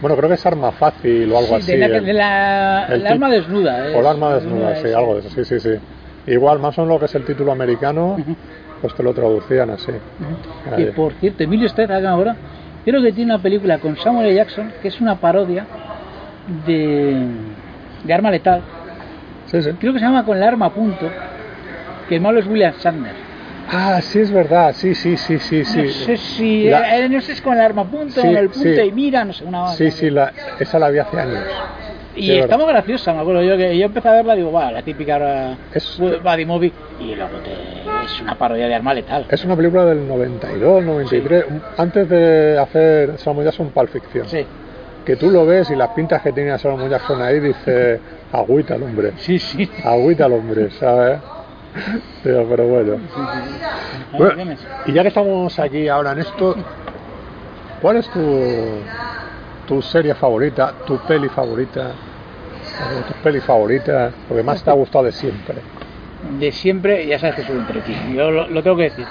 bueno, 0.00 0.16
creo 0.16 0.28
que 0.28 0.34
es 0.34 0.46
arma 0.46 0.72
fácil 0.72 1.30
o 1.32 1.38
algo 1.38 1.48
Sí, 1.60 1.72
así. 1.72 1.72
de 1.72 1.78
la, 1.78 1.86
el- 1.86 2.04
de 2.04 2.12
la- 2.12 2.86
el 2.88 3.00
el 3.00 3.06
arma 3.06 3.28
desnuda. 3.30 3.74
O 3.76 3.84
el 3.86 3.94
es- 4.00 4.06
arma 4.06 4.34
desnuda, 4.34 4.76
sí, 4.76 4.88
es- 4.88 4.94
algo 4.94 5.14
de 5.14 5.20
eso, 5.20 5.30
sí, 5.30 5.44
sí, 5.44 5.60
sí. 5.60 5.70
Igual, 6.26 6.58
más 6.58 6.76
o 6.78 6.82
menos 6.82 6.94
lo 6.94 6.98
que 7.00 7.06
es 7.06 7.14
el 7.14 7.24
título 7.24 7.52
americano, 7.52 8.16
pues 8.80 8.94
te 8.94 9.02
lo 9.02 9.12
traducían 9.14 9.70
así. 9.70 9.90
Ujú. 9.92 10.74
Ahí. 10.76 10.84
Que 10.86 10.92
por 10.92 11.12
cierto, 11.14 11.42
Emilio 11.44 11.66
Estevez 11.66 12.04
ahora, 12.04 12.36
creo 12.84 13.02
que 13.02 13.12
tiene 13.12 13.32
una 13.34 13.42
película 13.42 13.78
con 13.78 13.96
Samuel 13.96 14.26
L. 14.28 14.36
Jackson 14.36 14.72
que 14.80 14.88
es 14.88 15.00
una 15.00 15.16
parodia 15.16 15.66
de, 16.66 17.26
de 18.04 18.14
Arma 18.14 18.30
Letal. 18.30 18.62
Sí, 19.46 19.62
sí. 19.62 19.70
Creo 19.78 19.92
que 19.92 19.98
se 20.00 20.04
llama 20.04 20.24
Con 20.24 20.38
la 20.40 20.48
arma 20.48 20.66
a 20.66 20.70
punto, 20.70 21.06
que 22.08 22.16
el 22.16 22.20
malo 22.20 22.40
es 22.40 22.46
William 22.46 22.74
Shatner. 22.78 23.12
Ah, 23.70 24.00
sí, 24.02 24.20
es 24.20 24.30
verdad, 24.30 24.74
sí, 24.76 24.94
sí, 24.94 25.16
sí, 25.16 25.38
sí, 25.38 25.64
sí. 25.64 25.82
No 25.82 25.88
sé 25.88 26.16
si. 26.18 26.64
La- 26.68 26.98
eh, 26.98 27.08
no 27.08 27.20
sé 27.20 27.26
si 27.28 27.32
es 27.32 27.40
con 27.40 27.56
la 27.56 27.64
arma 27.64 27.82
a 27.82 27.86
punto, 27.86 28.20
Sí, 28.20 28.26
con 28.26 28.36
el 28.36 28.48
punto 28.50 28.68
sí. 28.68 28.80
y 28.82 28.92
mira, 28.92 29.24
no 29.24 29.32
sé, 29.32 29.44
una 29.44 29.68
Sí, 29.68 29.90
sí, 29.90 30.10
la, 30.10 30.32
esa 30.58 30.78
la 30.78 30.90
vi 30.90 30.98
hace 30.98 31.18
años. 31.18 31.38
Y 32.14 32.26
Sí, 32.26 32.30
es 32.32 32.38
está 32.44 32.56
verdad. 32.56 32.64
muy 32.66 32.74
graciosa, 32.74 33.12
me 33.14 33.20
acuerdo 33.22 33.42
yo 33.42 33.56
que 33.56 33.76
yo 33.76 33.86
empecé 33.86 34.08
a 34.08 34.12
verla 34.12 34.34
digo, 34.36 34.52
va, 34.52 34.70
la 34.70 34.82
típica 34.82 35.14
ahora 35.14 35.56
Es- 35.72 35.98
Buddy 35.98 36.44
Movie 36.46 36.72
y 37.00 37.14
luego 37.14 37.38
te, 37.38 37.50
es 38.04 38.20
una 38.20 38.36
parodia 38.38 38.68
de 38.68 38.74
arma 38.74 38.94
letal. 38.94 39.26
Es 39.30 39.44
una 39.44 39.56
película 39.56 39.84
del 39.86 40.06
92, 40.06 40.84
93, 40.84 41.44
un- 41.48 41.62
antes 41.76 42.08
de 42.08 42.56
hacer 42.58 43.18
Samuel 43.18 43.46
Jackson 43.46 43.70
Pulp 43.70 43.88
Fiction. 43.88 44.28
Sí, 44.28 44.46
Que 45.04 45.16
tú 45.16 45.30
lo 45.30 45.44
ves 45.44 45.70
y 45.70 45.74
las 45.76 45.88
pintas 45.90 46.22
que 46.22 46.32
tenía 46.32 46.56
Samuel 46.58 46.88
Jackson 46.90 47.20
ahí, 47.20 47.40
dice, 47.40 47.98
agüita 48.32 48.76
el 48.76 48.84
hombre, 48.84 49.12
sí, 49.16 49.38
sí. 49.38 49.68
agüita 49.82 50.26
el 50.26 50.32
hombre, 50.34 50.70
¿sabes? 50.70 51.18
Pero, 52.22 52.46
pero 52.48 52.66
bueno. 52.68 52.98
Y 54.86 54.92
ya 54.92 55.02
que 55.02 55.08
estamos 55.08 55.58
aquí 55.58 55.88
ahora 55.88 56.12
en 56.12 56.20
esto, 56.20 56.54
¿cuál 57.80 57.96
es 57.96 58.08
tu, 58.10 58.20
tu 59.66 59.82
serie 59.82 60.14
favorita, 60.14 60.74
tu 60.86 60.98
peli 60.98 61.28
favorita, 61.28 61.92
o 62.80 63.04
tus 63.06 63.16
pelis 63.22 63.44
favoritas, 63.44 64.12
lo 64.28 64.36
que 64.36 64.42
más 64.42 64.62
te 64.62 64.70
ha 64.70 64.74
gustado 64.74 65.04
de 65.04 65.12
siempre? 65.12 65.56
De 66.38 66.52
siempre, 66.52 67.06
ya 67.06 67.18
sabes 67.18 67.36
que 67.36 67.42
soy 67.42 67.56
un 67.56 67.66
trequi. 67.66 67.94
Yo 68.14 68.30
lo, 68.30 68.48
lo 68.48 68.62
tengo 68.62 68.76
que 68.76 68.84
decir. 68.84 69.06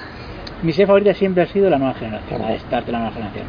Mi 0.63 0.71
serie 0.71 0.87
favorita 0.87 1.13
siempre 1.13 1.43
ha 1.43 1.47
sido 1.47 1.69
la 1.69 1.77
nueva 1.77 1.93
generación, 1.95 2.41
la 2.41 2.47
de 2.49 2.55
Star 2.55 2.83
Trek, 2.83 2.93
la 2.93 2.99
nueva 2.99 3.13
generación. 3.13 3.45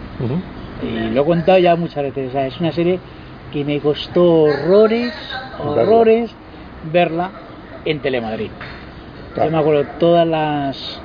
Y 0.83 1.15
lo 1.15 1.23
he 1.23 1.25
contado 1.25 1.59
ya 1.59 1.77
muchas 1.77 2.03
veces. 2.03 2.29
o 2.29 2.33
sea, 2.33 2.47
es 2.47 2.59
una 2.61 2.73
serie 2.73 2.99
que 3.53 3.65
me 3.65 3.79
costó 3.81 4.43
horrores, 4.43 5.15
horrores 5.59 6.35
verla 6.93 7.31
en 7.85 8.01
Telemadrid. 8.01 8.51
Claro. 9.35 9.51
Yo 9.51 9.57
me 9.57 9.61
acuerdo 9.63 9.85
todas 9.99 10.27
las. 10.27 11.01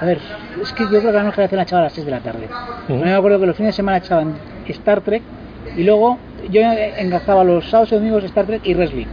A 0.00 0.04
ver, 0.04 0.18
es 0.60 0.72
que 0.72 0.84
yo 0.84 1.00
creo 1.00 1.12
que 1.12 1.12
la 1.12 1.32
generación 1.32 1.56
la 1.58 1.62
echaba 1.62 1.80
a 1.80 1.84
las 1.84 1.92
6 1.92 2.04
de 2.06 2.10
la 2.12 2.20
tarde. 2.20 2.48
Ujú. 2.88 2.98
Yo 2.98 3.04
me 3.04 3.14
acuerdo 3.14 3.40
que 3.40 3.46
los 3.46 3.56
fines 3.56 3.74
de 3.74 3.76
semana 3.76 3.98
echaban 3.98 4.34
Star 4.68 5.00
Trek 5.00 5.22
y 5.76 5.84
luego 5.84 6.18
yo 6.50 6.60
enganchaba 6.62 7.44
los 7.44 7.68
sábados 7.68 7.92
y 7.92 7.94
domingos 7.96 8.24
Star 8.24 8.46
Trek 8.46 8.62
y 8.64 8.74
wrestling. 8.74 9.06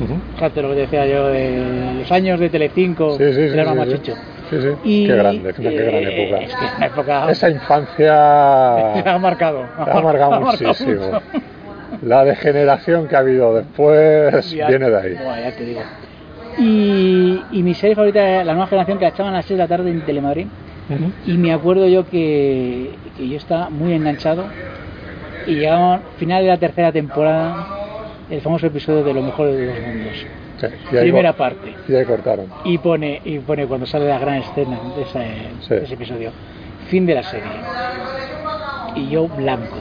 Ujú. 0.00 0.14
Fíjate 0.34 0.62
lo 0.62 0.68
que 0.70 0.74
decía 0.74 1.06
yo 1.06 1.28
de 1.28 1.94
los 2.00 2.10
años 2.12 2.40
de 2.40 2.50
Telecinco, 2.50 3.16
Sí, 3.16 3.32
sí, 3.32 3.48
sí. 3.48 3.58
era 3.58 3.72
sí, 3.84 4.00
sí. 4.04 4.12
Sí. 4.50 4.68
Y, 4.84 5.06
Qué 5.06 5.14
grande, 5.16 5.54
qué, 5.54 5.62
gran 5.62 5.94
eh, 5.94 6.24
época. 6.26 6.42
Es 6.44 6.54
que 6.54 6.64
es 6.66 6.72
una 6.76 6.86
época... 6.86 7.26
Esa 7.30 7.46
ha 7.46 7.50
infancia 7.50 9.18
marcado. 9.18 9.64
ha 9.78 10.00
marcado 10.00 10.40
muchísimo. 10.40 11.20
La 12.02 12.24
degeneración 12.24 13.08
que 13.08 13.16
ha 13.16 13.20
habido 13.20 13.54
después 13.54 14.50
Ya- 14.50 14.68
viene 14.68 14.90
de 14.90 14.96
ahí. 14.96 15.14
Ya 15.42 15.52
te 15.52 15.64
digo. 15.64 15.80
Y, 16.58 16.62
y 17.52 17.62
mi 17.62 17.74
serie 17.74 17.94
favorita 17.94 18.40
es 18.40 18.46
la 18.46 18.52
nueva 18.54 18.66
generación 18.68 18.98
que 18.98 19.04
la 19.04 19.10
echaban 19.10 19.32
a 19.34 19.38
las 19.38 19.46
6 19.46 19.56
de 19.58 19.64
la 19.64 19.68
tarde 19.68 19.90
en 19.90 20.00
Telemadrid. 20.02 20.46
Y 21.26 21.38
me 21.38 21.52
acuerdo 21.52 21.88
yo 21.88 22.06
que, 22.08 22.90
que 23.16 23.28
yo 23.28 23.36
estaba 23.38 23.70
muy 23.70 23.94
enganchado 23.94 24.44
y 25.46 25.54
llegaba 25.54 26.00
final 26.18 26.42
de 26.42 26.48
la 26.48 26.58
tercera 26.58 26.92
temporada 26.92 27.66
el 28.30 28.40
famoso 28.42 28.66
episodio 28.66 29.02
de 29.02 29.14
Lo 29.14 29.22
mejor 29.22 29.46
de 29.50 29.66
los 29.66 29.80
mundos. 29.80 30.26
Sí, 30.60 30.66
Primera 30.90 31.32
parte. 31.32 31.74
Y 31.88 31.94
ahí 31.94 32.04
cortaron. 32.04 32.46
Y 32.64 32.78
pone, 32.78 33.20
y 33.24 33.38
pone 33.38 33.66
cuando 33.66 33.86
sale 33.86 34.06
la 34.08 34.18
gran 34.18 34.36
escena 34.36 34.78
de 34.96 35.04
Sí. 35.60 35.68
de 35.74 35.84
ese 35.84 35.94
episodio. 35.94 36.30
Fin 36.88 37.06
de 37.06 37.14
la 37.14 37.22
serie. 37.22 37.50
Y 38.96 39.08
yo 39.08 39.26
blanco. 39.28 39.76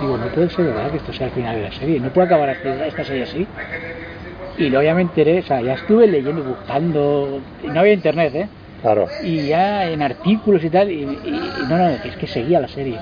Digo, 0.00 0.16
no 0.16 0.26
puede 0.26 0.48
ser 0.50 0.66
verdad 0.66 0.90
que 0.90 0.98
esto 0.98 1.12
sea 1.12 1.26
el 1.26 1.32
final 1.32 1.56
de 1.56 1.62
la 1.62 1.72
serie. 1.72 1.98
No 1.98 2.10
puede 2.10 2.26
acabar 2.26 2.50
esta 2.50 3.04
serie 3.04 3.22
así. 3.24 3.46
Y 4.58 4.68
luego 4.70 4.82
ya 4.84 4.94
me 4.94 5.02
enteré, 5.02 5.38
o 5.38 5.42
sea, 5.42 5.60
ya 5.62 5.74
estuve 5.74 6.06
leyendo, 6.06 6.42
buscando. 6.42 7.40
No 7.72 7.80
había 7.80 7.92
internet, 7.92 8.34
¿eh? 8.34 8.48
Claro. 8.82 9.08
y 9.24 9.48
ya 9.48 9.86
en 9.86 10.02
artículos 10.02 10.62
y 10.62 10.70
tal, 10.70 10.88
y, 10.88 10.94
y- 11.02 11.52
y 11.62 11.66
no, 11.68 11.76
no, 11.78 11.88
es 12.04 12.16
que 12.16 12.28
seguía 12.28 12.60
la 12.60 12.68
serie. 12.68 13.00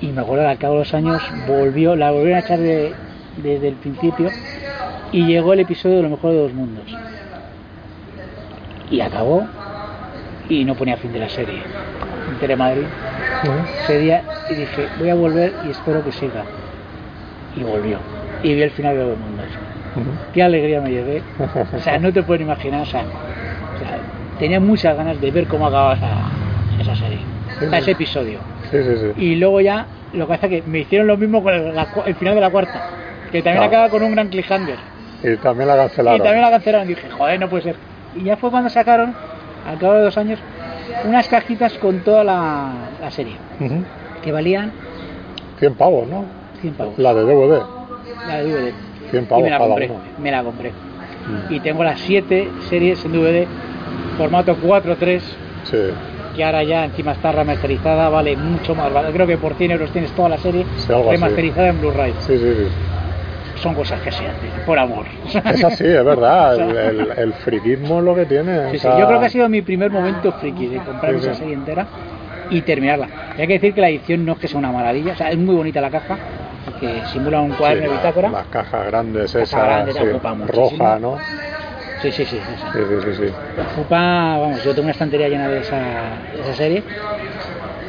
Y 0.00 0.06
me 0.08 0.20
acuerdo 0.20 0.44
que 0.44 0.48
al 0.50 0.58
cabo 0.58 0.74
de 0.74 0.78
los 0.80 0.94
años 0.94 1.22
volvió, 1.48 1.96
la 1.96 2.12
volvieron 2.12 2.36
a 2.36 2.40
echar 2.40 2.60
de- 2.60 2.92
desde 3.42 3.66
el 3.68 3.74
principio 3.74 4.30
y 5.10 5.26
llegó 5.26 5.52
el 5.54 5.60
episodio 5.60 5.96
de 5.96 6.02
lo 6.02 6.10
mejor 6.10 6.30
de 6.32 6.38
dos 6.38 6.52
mundos. 6.52 6.84
Y 8.90 9.00
acabó 9.00 9.44
y 10.48 10.64
no 10.64 10.74
ponía 10.76 10.96
fin 10.96 11.12
de 11.12 11.18
la 11.18 11.28
serie. 11.28 11.58
En 12.30 12.38
Telemadrid 12.38 12.84
Ujú. 12.84 13.52
ese 13.82 13.98
día 13.98 14.22
y 14.48 14.54
dije, 14.54 14.86
voy 15.00 15.10
a 15.10 15.14
volver 15.16 15.52
y 15.66 15.70
espero 15.70 16.04
que 16.04 16.12
siga. 16.12 16.44
Y 17.56 17.62
volvió. 17.64 17.98
Y 18.44 18.54
vi 18.54 18.62
el 18.62 18.70
final 18.70 18.96
de 18.96 19.04
los 19.04 19.18
mundos. 19.18 19.35
Qué 20.32 20.42
alegría 20.42 20.80
me 20.80 20.90
llevé. 20.90 21.22
O 21.74 21.78
sea, 21.80 21.98
no 21.98 22.12
te 22.12 22.22
puedes 22.22 22.42
imaginar, 22.42 22.82
o 22.82 22.86
sea, 22.86 23.00
o 23.02 23.78
sea, 23.78 23.98
tenía 24.38 24.60
muchas 24.60 24.96
ganas 24.96 25.20
de 25.20 25.30
ver 25.30 25.46
cómo 25.46 25.66
acababa 25.66 25.94
esa, 25.94 26.08
esa 26.80 26.96
serie, 26.96 27.18
sea, 27.70 27.78
ese 27.78 27.90
episodio. 27.92 28.38
Sí, 28.70 28.78
sí, 28.82 28.96
sí. 29.14 29.22
Y 29.24 29.36
luego 29.36 29.60
ya, 29.60 29.86
lo 30.12 30.26
que 30.26 30.34
pasa 30.34 30.46
es 30.46 30.62
que 30.62 30.68
me 30.68 30.80
hicieron 30.80 31.06
lo 31.06 31.16
mismo 31.16 31.42
con 31.42 31.54
el, 31.54 31.74
la 31.74 31.86
el 32.06 32.14
final 32.16 32.34
de 32.34 32.40
la 32.40 32.50
cuarta, 32.50 32.82
que 33.32 33.42
también 33.42 33.62
Claro. 33.68 33.84
acaba 33.84 33.88
con 33.90 34.02
un 34.02 34.12
gran 34.12 34.28
cliffhanger. 34.28 34.76
Y 35.22 35.36
también 35.38 35.68
la 35.68 35.74
Y 35.74 35.78
cancelaron. 35.78 36.22
también 36.22 36.42
la 36.42 36.50
cancelaron, 36.50 36.88
dije, 36.88 37.10
joder, 37.10 37.40
no 37.40 37.48
puede 37.48 37.62
ser. 37.62 37.76
Y 38.14 38.24
ya 38.24 38.36
fue 38.36 38.50
cuando 38.50 38.68
sacaron, 38.70 39.14
al 39.66 39.78
cabo 39.78 39.94
de 39.94 40.02
dos 40.02 40.16
años, 40.18 40.38
unas 41.04 41.28
cajitas 41.28 41.72
con 41.78 42.00
toda 42.00 42.22
la, 42.24 42.70
la 43.00 43.10
serie, 43.10 43.36
que 44.22 44.32
valían 44.32 44.72
100 45.58 45.74
pavos, 45.74 46.06
¿no? 46.08 46.24
100 46.60 46.74
pavos. 46.74 46.98
La 46.98 47.14
de 47.14 47.22
DVD. 47.24 47.62
La 48.28 48.36
de 48.38 48.44
DVD. 48.44 48.72
100 49.10 49.24
Y 49.24 49.26
pavos 49.26 49.44
me 49.44 49.50
la 49.50 49.56
cada 49.58 49.68
compré, 49.70 49.86
uno. 49.90 50.00
me 50.18 50.30
la 50.30 50.42
compré. 50.42 50.70
Mm. 50.70 51.52
y 51.54 51.60
tengo 51.60 51.82
las 51.84 51.98
7 52.00 52.48
series 52.68 53.04
en 53.04 53.12
DVD 53.12 53.46
formato 54.16 54.56
4.3 54.56 55.20
Sí. 55.64 55.76
que 56.36 56.44
ahora 56.44 56.62
ya 56.62 56.84
encima 56.84 57.12
está 57.12 57.32
remasterizada 57.32 58.08
vale 58.08 58.36
mucho 58.36 58.74
más 58.74 58.92
vale- 58.92 59.10
creo 59.12 59.26
que 59.26 59.36
por 59.38 59.54
100 59.54 59.70
euros 59.72 59.90
tienes 59.90 60.12
toda 60.12 60.28
la 60.28 60.38
serie 60.38 60.64
Sí, 60.76 60.92
así. 60.92 61.10
remasterizada 61.10 61.68
en 61.68 61.80
Blu-ray 61.80 62.12
Sí, 62.20 62.38
sí, 62.38 62.54
sí. 62.56 62.68
son 63.60 63.74
cosas 63.74 64.00
que 64.02 64.12
se 64.12 64.24
hacen 64.26 64.50
por 64.64 64.78
amor 64.78 65.06
Es 65.52 65.64
así, 65.64 65.84
es 65.86 66.04
verdad. 66.04 66.54
El, 66.60 66.76
el, 66.76 67.10
el 67.16 67.32
friquismo 67.32 67.98
es 67.98 68.04
lo 68.04 68.14
que 68.14 68.26
tiene. 68.26 68.70
sí, 68.70 68.76
o 68.76 68.80
sí, 68.80 68.88
yo 69.00 69.06
creo 69.06 69.18
que 69.18 69.26
ha 69.26 69.30
sido 69.30 69.48
mi 69.48 69.62
primer 69.62 69.90
momento 69.90 70.30
friki 70.32 70.66
de 70.68 70.78
comprar 70.78 71.12
Sí, 71.14 71.18
esa 71.20 71.34
serie 71.34 71.54
entera 71.54 71.86
y 72.50 72.60
terminarla 72.60 73.08
hay 73.36 73.46
que 73.48 73.54
decir 73.54 73.74
que 73.74 73.80
la 73.80 73.88
edición 73.88 74.24
no 74.24 74.32
es 74.34 74.38
que 74.38 74.46
sea 74.46 74.58
una 74.58 74.70
maravilla 74.70 75.14
o 75.14 75.16
sea 75.16 75.30
es 75.30 75.38
muy 75.38 75.54
bonita 75.56 75.80
la 75.80 75.90
caja 75.90 76.16
que 76.74 77.04
simula 77.06 77.40
un 77.40 77.54
cuaderno 77.54 77.84
sí, 77.84 77.88
de 77.88 77.96
bitácora 77.96 78.30
Las 78.30 78.46
cajas 78.48 78.86
grandes 78.86 79.32
Caja 79.32 79.42
esas, 79.42 79.64
grande, 79.86 79.92
sí, 79.92 80.52
roja, 80.52 80.98
¿no? 80.98 81.20
sí 82.00 82.12
sí 82.12 82.24
sí, 82.26 82.36
esa. 82.36 82.68
Sí, 82.72 82.78
sí, 82.84 83.00
sí, 83.02 83.32
sí. 83.32 83.34
Ocupa, 83.72 84.38
vamos, 84.38 84.62
yo 84.62 84.70
tengo 84.74 84.84
una 84.86 84.92
estantería 84.92 85.28
llena 85.28 85.48
de 85.48 85.58
esa, 85.58 86.26
de 86.32 86.40
esa 86.42 86.54
serie. 86.54 86.84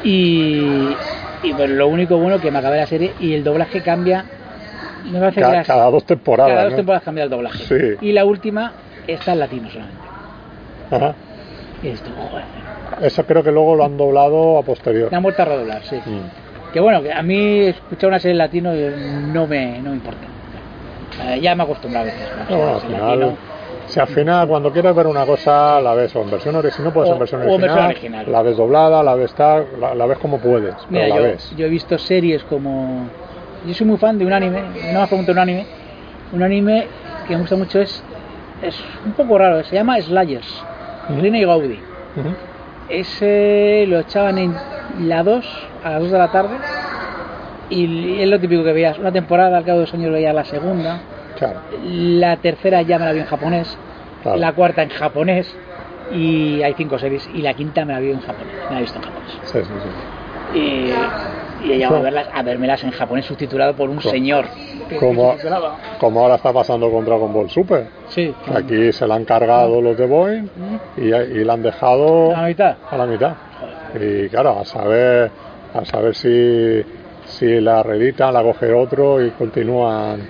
Y, 0.03 0.97
y 1.41 1.53
pues 1.53 1.69
lo 1.69 1.87
único 1.87 2.17
bueno 2.17 2.39
que 2.39 2.51
me 2.51 2.59
acabé 2.59 2.77
la 2.77 2.87
serie 2.87 3.13
y 3.19 3.33
el 3.33 3.43
doblaje 3.43 3.81
cambia. 3.81 4.25
Me 5.03 5.19
parece 5.19 5.41
Ca- 5.41 5.47
que 5.51 5.57
las- 5.57 5.67
cada 5.67 5.89
dos 5.89 6.05
temporadas. 6.05 6.51
cada 6.51 6.63
dos 6.63 6.71
¿no? 6.71 6.77
temporadas 6.77 7.03
cambia 7.03 7.23
el 7.23 7.29
doblaje. 7.29 7.63
Sí. 7.65 8.05
Y 8.05 8.11
la 8.11 8.25
última 8.25 8.73
está 9.07 9.33
en 9.33 9.39
latino 9.39 9.69
solamente. 9.69 10.07
Ajá. 10.91 11.15
Y 11.83 11.87
esto, 11.89 12.11
joder. 12.11 12.45
Eso 13.01 13.25
creo 13.25 13.43
que 13.43 13.51
luego 13.51 13.75
lo 13.75 13.85
han 13.85 13.97
doblado 13.97 14.57
a 14.57 14.63
posterior. 14.63 15.11
La 15.11 15.17
han 15.17 15.23
vuelto 15.23 15.41
a 15.41 15.45
redoblar, 15.45 15.83
sí. 15.83 15.95
Mm. 16.05 16.46
Que 16.73 16.79
bueno, 16.79 17.01
que 17.01 17.11
a 17.11 17.21
mí 17.23 17.59
escuchar 17.61 18.09
una 18.09 18.19
serie 18.19 18.33
en 18.33 18.37
latino 18.39 18.71
no 18.73 19.47
me, 19.47 19.79
no 19.81 19.89
me 19.91 19.95
importa. 19.95 20.27
Eh, 21.25 21.39
ya 21.41 21.55
me 21.55 21.63
he 21.63 21.65
acostumbrado 21.65 22.07
a 22.09 22.11
veces. 22.11 22.27
¿no? 22.49 22.57
Bueno, 22.57 22.75
al 22.75 22.81
final, 22.81 23.19
latino. 23.19 23.37
si 23.87 23.99
al 23.99 24.07
final 24.07 24.47
cuando 24.47 24.71
quieres 24.71 24.93
ver 24.95 25.07
una 25.07 25.25
cosa 25.25 25.79
la 25.81 25.93
ves 25.93 26.15
o 26.15 26.21
en 26.21 26.29
versión 26.31 26.55
original, 26.55 26.91
puedes 26.93 27.09
O- 27.09 27.13
en 27.13 27.19
versión 27.19 27.41
original, 27.41 27.61
versión 27.67 27.85
original. 27.85 28.25
la 28.31 28.41
ves 28.41 28.57
doblada, 28.57 29.03
la 29.03 29.15
ves 29.15 29.33
tal, 29.33 29.65
la, 29.79 29.95
la 29.95 30.05
ves 30.05 30.17
como 30.19 30.39
puedes, 30.39 30.75
pero 30.75 30.89
Mira, 30.89 31.07
la 31.07 31.15
yo, 31.15 31.21
ves. 31.23 31.53
yo 31.55 31.65
he 31.65 31.69
visto 31.69 31.97
series 31.97 32.43
como. 32.43 33.07
Yo 33.65 33.73
soy 33.73 33.87
muy 33.87 33.97
fan 33.97 34.17
de 34.17 34.25
un 34.25 34.33
anime, 34.33 34.61
no 34.93 35.01
me 35.01 35.07
pregunto 35.07 35.31
un 35.31 35.39
anime. 35.39 35.65
Un 36.33 36.43
anime 36.43 36.87
que 37.27 37.33
me 37.33 37.39
gusta 37.41 37.55
mucho 37.55 37.79
es. 37.79 38.03
Es 38.61 38.75
un 39.05 39.13
poco 39.13 39.37
raro, 39.37 39.63
se 39.63 39.75
llama 39.75 39.99
Slayers. 40.01 40.63
Rina 41.21 41.37
y 41.39 41.45
Gaudi. 41.45 41.79
Ese 42.89 43.85
lo 43.87 43.99
echaban 43.99 44.37
en 44.37 44.55
la 44.99 45.23
2, 45.23 45.45
a 45.87 45.91
las 45.91 46.01
2 46.01 46.11
de 46.11 46.17
la 46.17 46.27
tarde. 46.31 46.55
Y 47.69 48.21
es 48.21 48.27
lo 48.29 48.39
típico 48.39 48.63
que 48.63 48.71
veías. 48.73 48.97
Una 48.97 49.11
temporada, 49.11 49.57
al 49.57 49.63
cabo 49.65 49.79
de 49.79 49.85
dos 49.85 49.93
años 49.93 50.11
veías 50.11 50.33
la 50.33 50.45
segunda. 50.45 50.99
Claro, 51.37 51.59
La 51.83 52.37
tercera 52.37 52.81
ya 52.81 52.97
me 52.97 53.05
la 53.05 53.11
vi 53.13 53.19
en 53.19 53.25
japonés. 53.25 53.77
Claro. 54.23 54.37
La 54.39 54.53
cuarta 54.53 54.83
en 54.83 54.89
japonés. 54.89 55.53
Y 56.11 56.61
hay 56.63 56.73
cinco 56.75 56.97
series. 56.97 57.29
Y 57.33 57.41
la 57.41 57.53
quinta 57.53 57.83
me 57.83 57.93
la 57.93 57.99
vi 57.99 58.11
en 58.11 58.21
japonés. 58.21 58.53
Me 58.69 58.71
la 58.71 58.77
he 58.77 58.81
visto 58.81 58.97
en 58.99 59.03
japonés 59.03 59.31
sí, 59.43 59.59
sí, 59.59 59.65
sí. 60.53 60.59
y, 60.59 61.67
y 61.67 61.71
he 61.73 61.77
llegado 61.77 61.97
a 61.97 62.01
verlas 62.01 62.29
a 62.33 62.41
vérmelas 62.43 62.81
en 62.85 62.91
japonés 62.91 63.25
subtitulado 63.25 63.73
por 63.75 63.89
un 63.89 64.01
señor 64.01 64.45
que 64.87 64.95
Como, 64.97 65.35
como 65.99 66.21
ahora 66.21 66.35
está 66.35 66.53
pasando 66.53 66.89
con 66.89 67.03
Dragon 67.03 67.33
Ball 67.33 67.49
Super. 67.49 67.87
sí 68.07 68.33
Aquí 68.55 68.93
se 68.93 69.05
la 69.05 69.15
han 69.15 69.25
cargado 69.25 69.81
los 69.81 69.97
de 69.97 70.05
Boeing 70.05 70.43
Mm. 70.43 70.77
y, 71.01 71.03
y 71.41 71.43
la 71.43 71.53
han 71.53 71.61
dejado 71.63 72.33
a 72.33 72.41
la 72.43 72.47
mitad 72.47 72.75
a 72.89 72.97
la 72.97 73.05
mitad. 73.05 73.33
Y 73.99 74.29
claro, 74.29 74.59
a 74.61 74.65
saber, 74.65 75.29
a 75.73 75.85
saber 75.85 76.15
si, 76.15 76.83
si 77.25 77.59
la 77.61 77.83
reeditan, 77.83 78.33
la 78.33 78.41
coge 78.43 78.73
otro 78.73 79.23
y 79.25 79.29
continúan. 79.31 80.21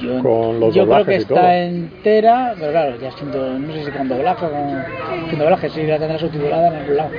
yo, 0.00 0.22
con 0.22 0.60
los 0.60 0.74
yo 0.74 0.86
creo 0.86 1.04
que 1.04 1.12
y 1.12 1.16
está 1.16 1.58
entera 1.58 2.54
pero 2.58 2.70
claro 2.72 2.96
ya 3.00 3.10
siento 3.12 3.58
no 3.58 3.72
sé 3.72 3.84
si 3.84 3.90
con 3.90 4.08
doblaje 4.08 4.44
o 4.46 4.50
con, 4.50 4.84
sin 5.30 5.38
doblaje 5.38 5.68
sí 5.70 5.86
la 5.86 5.98
tendrá 5.98 6.18
subtitulada 6.18 6.68
en 6.68 6.74
algún 6.74 6.96
lado 6.96 7.10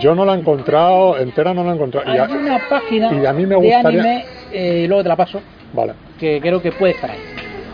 Yo 0.00 0.14
no 0.14 0.24
la 0.24 0.34
he 0.34 0.38
encontrado, 0.38 1.16
entera 1.18 1.54
no 1.54 1.62
la 1.64 1.70
he 1.70 1.74
encontrado. 1.74 2.06
Y 2.08 2.12
hay 2.12 2.18
a- 2.18 2.24
una 2.36 2.58
página 2.68 3.12
y 3.12 3.24
a 3.26 3.32
mí 3.32 3.42
me 3.46 3.54
de 3.56 3.56
gustaría- 3.56 4.00
anime 4.00 4.24
eh, 4.52 4.82
y 4.84 4.86
luego 4.88 5.02
te 5.02 5.08
la 5.08 5.16
paso 5.16 5.40
Vale, 5.72 5.92
que 6.18 6.40
creo 6.40 6.60
que 6.62 6.72
puede 6.72 6.92
estar 6.94 7.10
ahí 7.10 7.18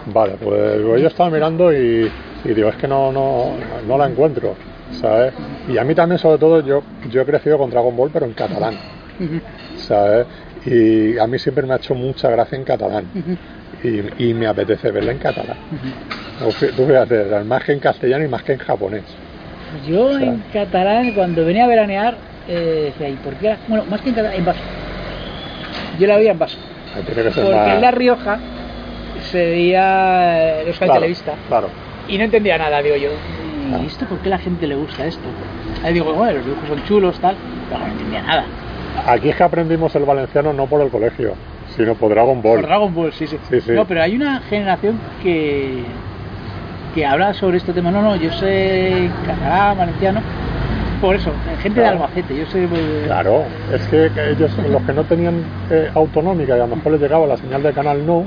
vale, 0.06 0.32
pues 0.42 1.00
yo 1.00 1.06
estaba 1.06 1.30
mirando 1.30 1.72
y, 1.72 2.10
y 2.44 2.54
digo, 2.54 2.68
es 2.70 2.76
que 2.76 2.88
no, 2.88 3.12
no, 3.12 3.52
no 3.86 3.96
la 3.96 4.08
encuentro, 4.08 4.54
¿sabes? 5.00 5.32
Y 5.68 5.78
a 5.78 5.84
mí 5.84 5.94
también, 5.94 6.18
sobre 6.18 6.38
todo, 6.38 6.60
yo, 6.60 6.82
yo 7.08 7.20
he 7.22 7.24
crecido 7.24 7.56
con 7.56 7.70
Dragon 7.70 7.96
Ball, 7.96 8.10
pero 8.12 8.26
en 8.26 8.32
catalán, 8.32 8.74
¿sabes? 9.76 10.26
Y 10.66 11.18
a 11.18 11.26
mí 11.26 11.38
siempre 11.38 11.66
me 11.66 11.74
ha 11.74 11.76
hecho 11.76 11.94
mucha 11.94 12.30
gracia 12.30 12.56
en 12.56 12.64
catalán. 12.64 13.04
Y, 13.82 14.28
y 14.28 14.34
me 14.34 14.46
apetece 14.46 14.90
verla 14.90 15.12
en 15.12 15.18
catalán. 15.18 15.56
Tú 16.76 16.86
fíjate, 16.86 17.44
más 17.44 17.64
que 17.64 17.72
en 17.72 17.80
castellano 17.80 18.24
y 18.24 18.28
más 18.28 18.42
que 18.42 18.52
en 18.52 18.58
japonés. 18.58 19.04
yo 19.86 20.18
en 20.18 20.42
catalán 20.52 21.12
cuando 21.14 21.44
venía 21.44 21.64
a 21.64 21.68
veranear 21.68 22.14
eh, 22.48 22.92
decía 22.92 23.08
¿y 23.08 23.14
por 23.14 23.34
qué 23.34 23.50
la-?" 23.50 23.58
bueno 23.68 23.84
más 23.84 24.00
que 24.00 24.10
en 24.10 24.14
catalán 24.16 24.36
en 24.36 24.44
vaso 24.44 24.60
yo 25.98 26.06
la 26.06 26.16
veía 26.16 26.32
en 26.32 26.38
ser 26.38 27.44
Porque 27.44 27.54
más... 27.54 27.74
en 27.74 27.80
La 27.80 27.90
Rioja 27.90 28.38
se 29.30 29.38
veía 29.38 30.60
el 30.60 30.68
Euskal 30.68 30.88
claro, 30.88 31.00
Televista 31.00 31.32
claro. 31.48 31.68
y 32.08 32.18
no 32.18 32.24
entendía 32.24 32.58
nada, 32.58 32.82
digo 32.82 32.96
yo. 32.96 33.10
Ah. 33.72 33.78
¿Y 33.82 33.86
esto 33.86 34.06
por 34.06 34.18
qué 34.18 34.28
la 34.28 34.38
gente 34.38 34.66
le 34.66 34.74
gusta 34.74 35.06
esto? 35.06 35.22
Ahí 35.84 35.94
digo, 35.94 36.12
bueno, 36.12 36.32
los 36.32 36.44
dibujos 36.44 36.68
son 36.68 36.84
chulos, 36.84 37.18
tal, 37.20 37.36
pero 37.68 37.80
no 37.80 37.92
entendía 37.92 38.22
nada. 38.22 38.44
Aquí 39.06 39.30
es 39.30 39.36
que 39.36 39.42
aprendimos 39.42 39.94
el 39.96 40.04
valenciano 40.04 40.52
no 40.52 40.66
por 40.66 40.80
el 40.80 40.90
colegio, 40.90 41.34
sino 41.76 41.94
por 41.94 42.10
Dragon 42.10 42.40
Ball. 42.42 42.60
Por 42.60 42.68
Dragon 42.68 42.94
Ball, 42.94 43.12
sí, 43.12 43.26
sí, 43.26 43.36
Sí, 43.50 43.60
sí. 43.60 43.72
No, 43.72 43.86
pero 43.86 44.02
hay 44.02 44.14
una 44.14 44.40
generación 44.40 44.98
que 45.22 45.82
que 46.94 47.06
habla 47.06 47.32
sobre 47.32 47.56
este 47.56 47.72
tema. 47.72 47.90
No, 47.90 48.02
no, 48.02 48.16
yo 48.16 48.30
sé 48.32 49.08
catalán, 49.26 49.78
valenciano. 49.78 50.20
Por 51.00 51.16
eso, 51.16 51.32
gente 51.62 51.80
Claro. 51.80 51.96
de 51.98 52.04
Albacete, 52.04 52.36
yo 52.36 52.46
sé. 52.46 52.68
Claro, 53.06 53.44
es 53.72 53.82
que 53.88 54.10
ellos, 54.30 54.56
los 54.70 54.82
que 54.82 54.92
no 54.92 55.02
tenían 55.04 55.42
eh, 55.70 55.90
autonómica 55.94 56.56
y 56.56 56.60
a 56.60 56.66
lo 56.66 56.76
mejor 56.76 56.92
les 56.92 57.00
llegaba 57.00 57.26
la 57.26 57.36
señal 57.38 57.62
de 57.62 57.72
Canal 57.72 58.06
No, 58.06 58.24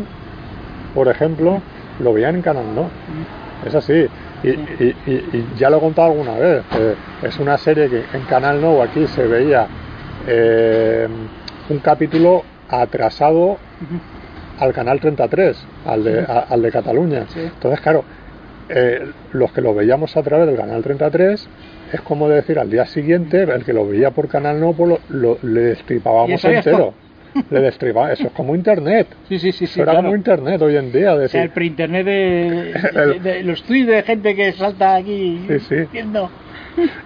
por 0.95 1.08
ejemplo, 1.08 1.62
lo 1.99 2.12
veían 2.13 2.36
en 2.36 2.41
Canal 2.41 2.65
No. 2.75 2.89
Es 3.65 3.73
así. 3.75 4.08
Y, 4.43 4.49
y- 4.49 4.95
y- 5.06 5.12
y 5.32 5.47
ya 5.58 5.69
lo 5.69 5.78
he 5.78 5.80
contado 5.80 6.12
alguna 6.12 6.34
vez. 6.34 6.63
eh, 6.78 6.95
es 7.23 7.39
una 7.39 7.58
serie 7.58 7.88
que 7.88 8.04
en 8.17 8.23
Canal 8.23 8.60
No 8.60 8.82
aquí 8.82 9.06
se 9.08 9.25
veía 9.28 9.67
eh, 10.27 11.07
un 11.69 11.79
capítulo 11.79 12.43
atrasado 12.69 13.57
al 14.59 14.73
canal 14.73 14.99
33, 14.99 15.57
al 15.85 16.03
de, 16.03 16.19
a- 16.21 16.45
al 16.49 16.61
de 16.61 16.71
Cataluña. 16.71 17.25
Sí. 17.29 17.39
Entonces, 17.41 17.81
claro, 17.81 18.03
eh, 18.69 19.05
los 19.33 19.51
que 19.51 19.61
lo 19.61 19.73
veíamos 19.75 20.15
a 20.17 20.23
través 20.23 20.47
del 20.47 20.55
canal 20.57 20.81
33 20.81 21.47
es 21.93 22.01
como 22.01 22.27
decir 22.27 22.57
al 22.57 22.69
día 22.69 22.85
siguiente, 22.85 23.43
el 23.43 23.63
que 23.63 23.73
lo 23.73 23.88
veía 23.88 24.11
por 24.11 24.27
canal 24.27 24.59
no, 24.59 24.73
pues 24.73 24.89
lo, 24.89 24.99
lo- 25.09 25.38
le 25.43 25.61
destripábamos 25.61 26.43
entero. 26.45 26.93
Le 27.49 27.59
destripaba, 27.59 28.13
eso 28.13 28.27
es 28.27 28.31
como 28.33 28.55
internet. 28.55 29.07
Sí, 29.27 29.38
sí, 29.39 29.51
sí, 29.51 29.67
sí. 29.67 29.81
Era 29.81 29.91
claro. 29.91 30.05
como 30.07 30.15
internet 30.15 30.61
hoy 30.61 30.77
en 30.77 30.89
día. 30.91 31.13
O 31.15 31.27
sea, 31.27 31.43
el 31.43 31.49
pre-internet 31.49 32.05
de, 32.05 32.73
de- 32.93 33.19
de 33.19 33.43
los 33.43 33.61
tweets 33.63 33.88
de 33.88 34.03
gente 34.03 34.35
que 34.35 34.53
salta 34.53 34.95
aquí 34.95 35.43
Sí, 35.47 35.59
sí. 35.59 35.75
viendo. 35.91 36.29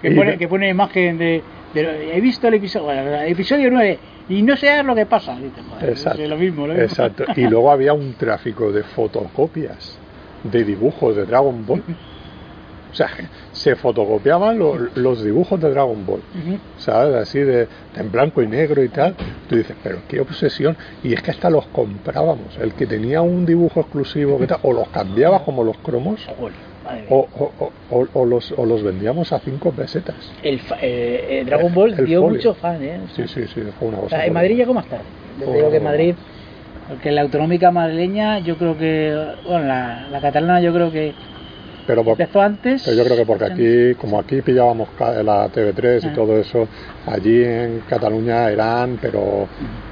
Que 0.00 0.10
Y- 0.10 0.14
pone, 0.14 0.38
que 0.38 0.46
pone 0.48 0.68
imagen 0.68 1.18
de, 1.18 1.42
de- 1.74 2.16
He 2.16 2.20
visto 2.20 2.48
el 2.48 2.54
episodio, 2.54 2.86
bueno, 2.86 3.02
el 3.14 3.32
episodio 3.32 3.70
9 3.70 3.98
y 4.28 4.42
no 4.42 4.56
sé 4.56 4.82
lo 4.82 4.94
que 4.94 5.06
pasa. 5.06 5.34
Dice, 5.36 5.60
joder, 5.68 5.90
Exacto. 5.90 6.22
es 6.22 6.28
lo 6.28 6.36
mismo, 6.36 6.66
lo 6.66 6.72
mismo. 6.74 6.84
Exacto. 6.86 7.24
Y 7.36 7.42
luego 7.48 7.70
había 7.70 7.92
un 7.92 8.14
tráfico 8.14 8.70
de 8.72 8.82
fotocopias 8.82 9.98
de 10.44 10.64
dibujos 10.64 11.16
de 11.16 11.26
Dragon 11.26 11.64
Ball. 11.66 11.82
O 12.90 12.94
sea, 12.94 13.08
se 13.52 13.76
fotocopiaban 13.76 14.58
lo- 14.58 14.76
los 14.96 15.22
dibujos 15.22 15.60
de 15.60 15.70
Dragon 15.70 16.04
Ball. 16.04 16.22
¿sabes? 16.78 17.14
Así 17.14 17.38
de, 17.38 17.68
en 17.96 18.10
blanco 18.10 18.42
y 18.42 18.48
negro 18.48 18.82
y 18.82 18.88
tal. 18.88 19.14
Tú 19.48 19.54
dices, 19.56 19.76
pero 19.82 19.98
qué 20.08 20.20
obsesión. 20.20 20.76
Y 21.04 21.12
es 21.12 21.22
que 21.22 21.30
hasta 21.30 21.50
los 21.50 21.66
comprábamos. 21.68 22.56
El 22.60 22.72
que 22.74 22.86
tenía 22.86 23.22
un 23.22 23.46
dibujo 23.46 23.80
exclusivo, 23.80 24.38
que 24.40 24.48
tal, 24.48 24.58
o 24.62 24.72
los 24.72 24.88
cambiabas 24.88 25.42
como 25.42 25.62
los 25.62 25.78
cromos. 25.78 26.20
O, 27.08 27.28
o- 27.90 28.08
o- 28.14 28.24
los, 28.24 28.52
o 28.52 28.64
los 28.66 28.82
vendíamos 28.82 29.32
a 29.32 29.38
5 29.40 29.72
pesetas. 29.72 30.16
El, 30.42 30.58
fa- 30.60 30.78
eh, 30.80 31.40
eh, 31.40 31.44
Dragon 31.44 31.72
Ball 31.74 31.94
el 31.98 32.06
dio 32.06 32.20
folio. 32.22 32.36
mucho 32.36 32.54
fan, 32.54 32.82
¿eh? 32.82 33.00
O 33.04 33.08
sea, 33.14 33.26
Sí, 33.26 33.34
sí, 33.42 33.46
sí, 33.54 33.60
fue 33.78 33.88
una 33.88 33.98
o 33.98 34.02
cosa. 34.02 34.16
sea, 34.16 34.26
en 34.26 34.32
Madrid 34.32 34.56
llegó 34.56 34.74
más 34.74 34.86
tarde. 34.86 35.04
Yo 35.38 35.46
te 35.46 35.56
digo 35.56 35.70
que 35.70 35.76
en 35.76 35.84
Madrid, 35.84 36.14
porque 36.88 37.10
la 37.12 37.20
autonómica 37.22 37.70
madrileña, 37.70 38.38
yo 38.40 38.56
creo 38.56 38.76
que, 38.76 39.16
bueno, 39.46 39.66
la, 39.66 40.08
la 40.10 40.20
catalana 40.20 40.60
yo 40.60 40.72
creo 40.72 40.90
que 40.90 41.12
Pero, 41.86 42.02
por- 42.04 42.12
empezó 42.20 42.40
antes. 42.42 42.82
pero 42.84 42.96
yo 42.96 43.04
creo 43.04 43.16
que 43.16 43.26
porque 43.26 43.44
aquí, 43.44 43.94
como 44.00 44.18
aquí 44.18 44.42
pillábamos 44.42 44.88
la 44.98 45.48
TV3 45.50 46.04
y 46.04 46.08
Ah. 46.08 46.12
todo 46.14 46.38
eso, 46.38 46.66
allí 47.06 47.42
en 47.44 47.82
Cataluña 47.88 48.48
eran, 48.50 48.98
pero, 49.00 49.46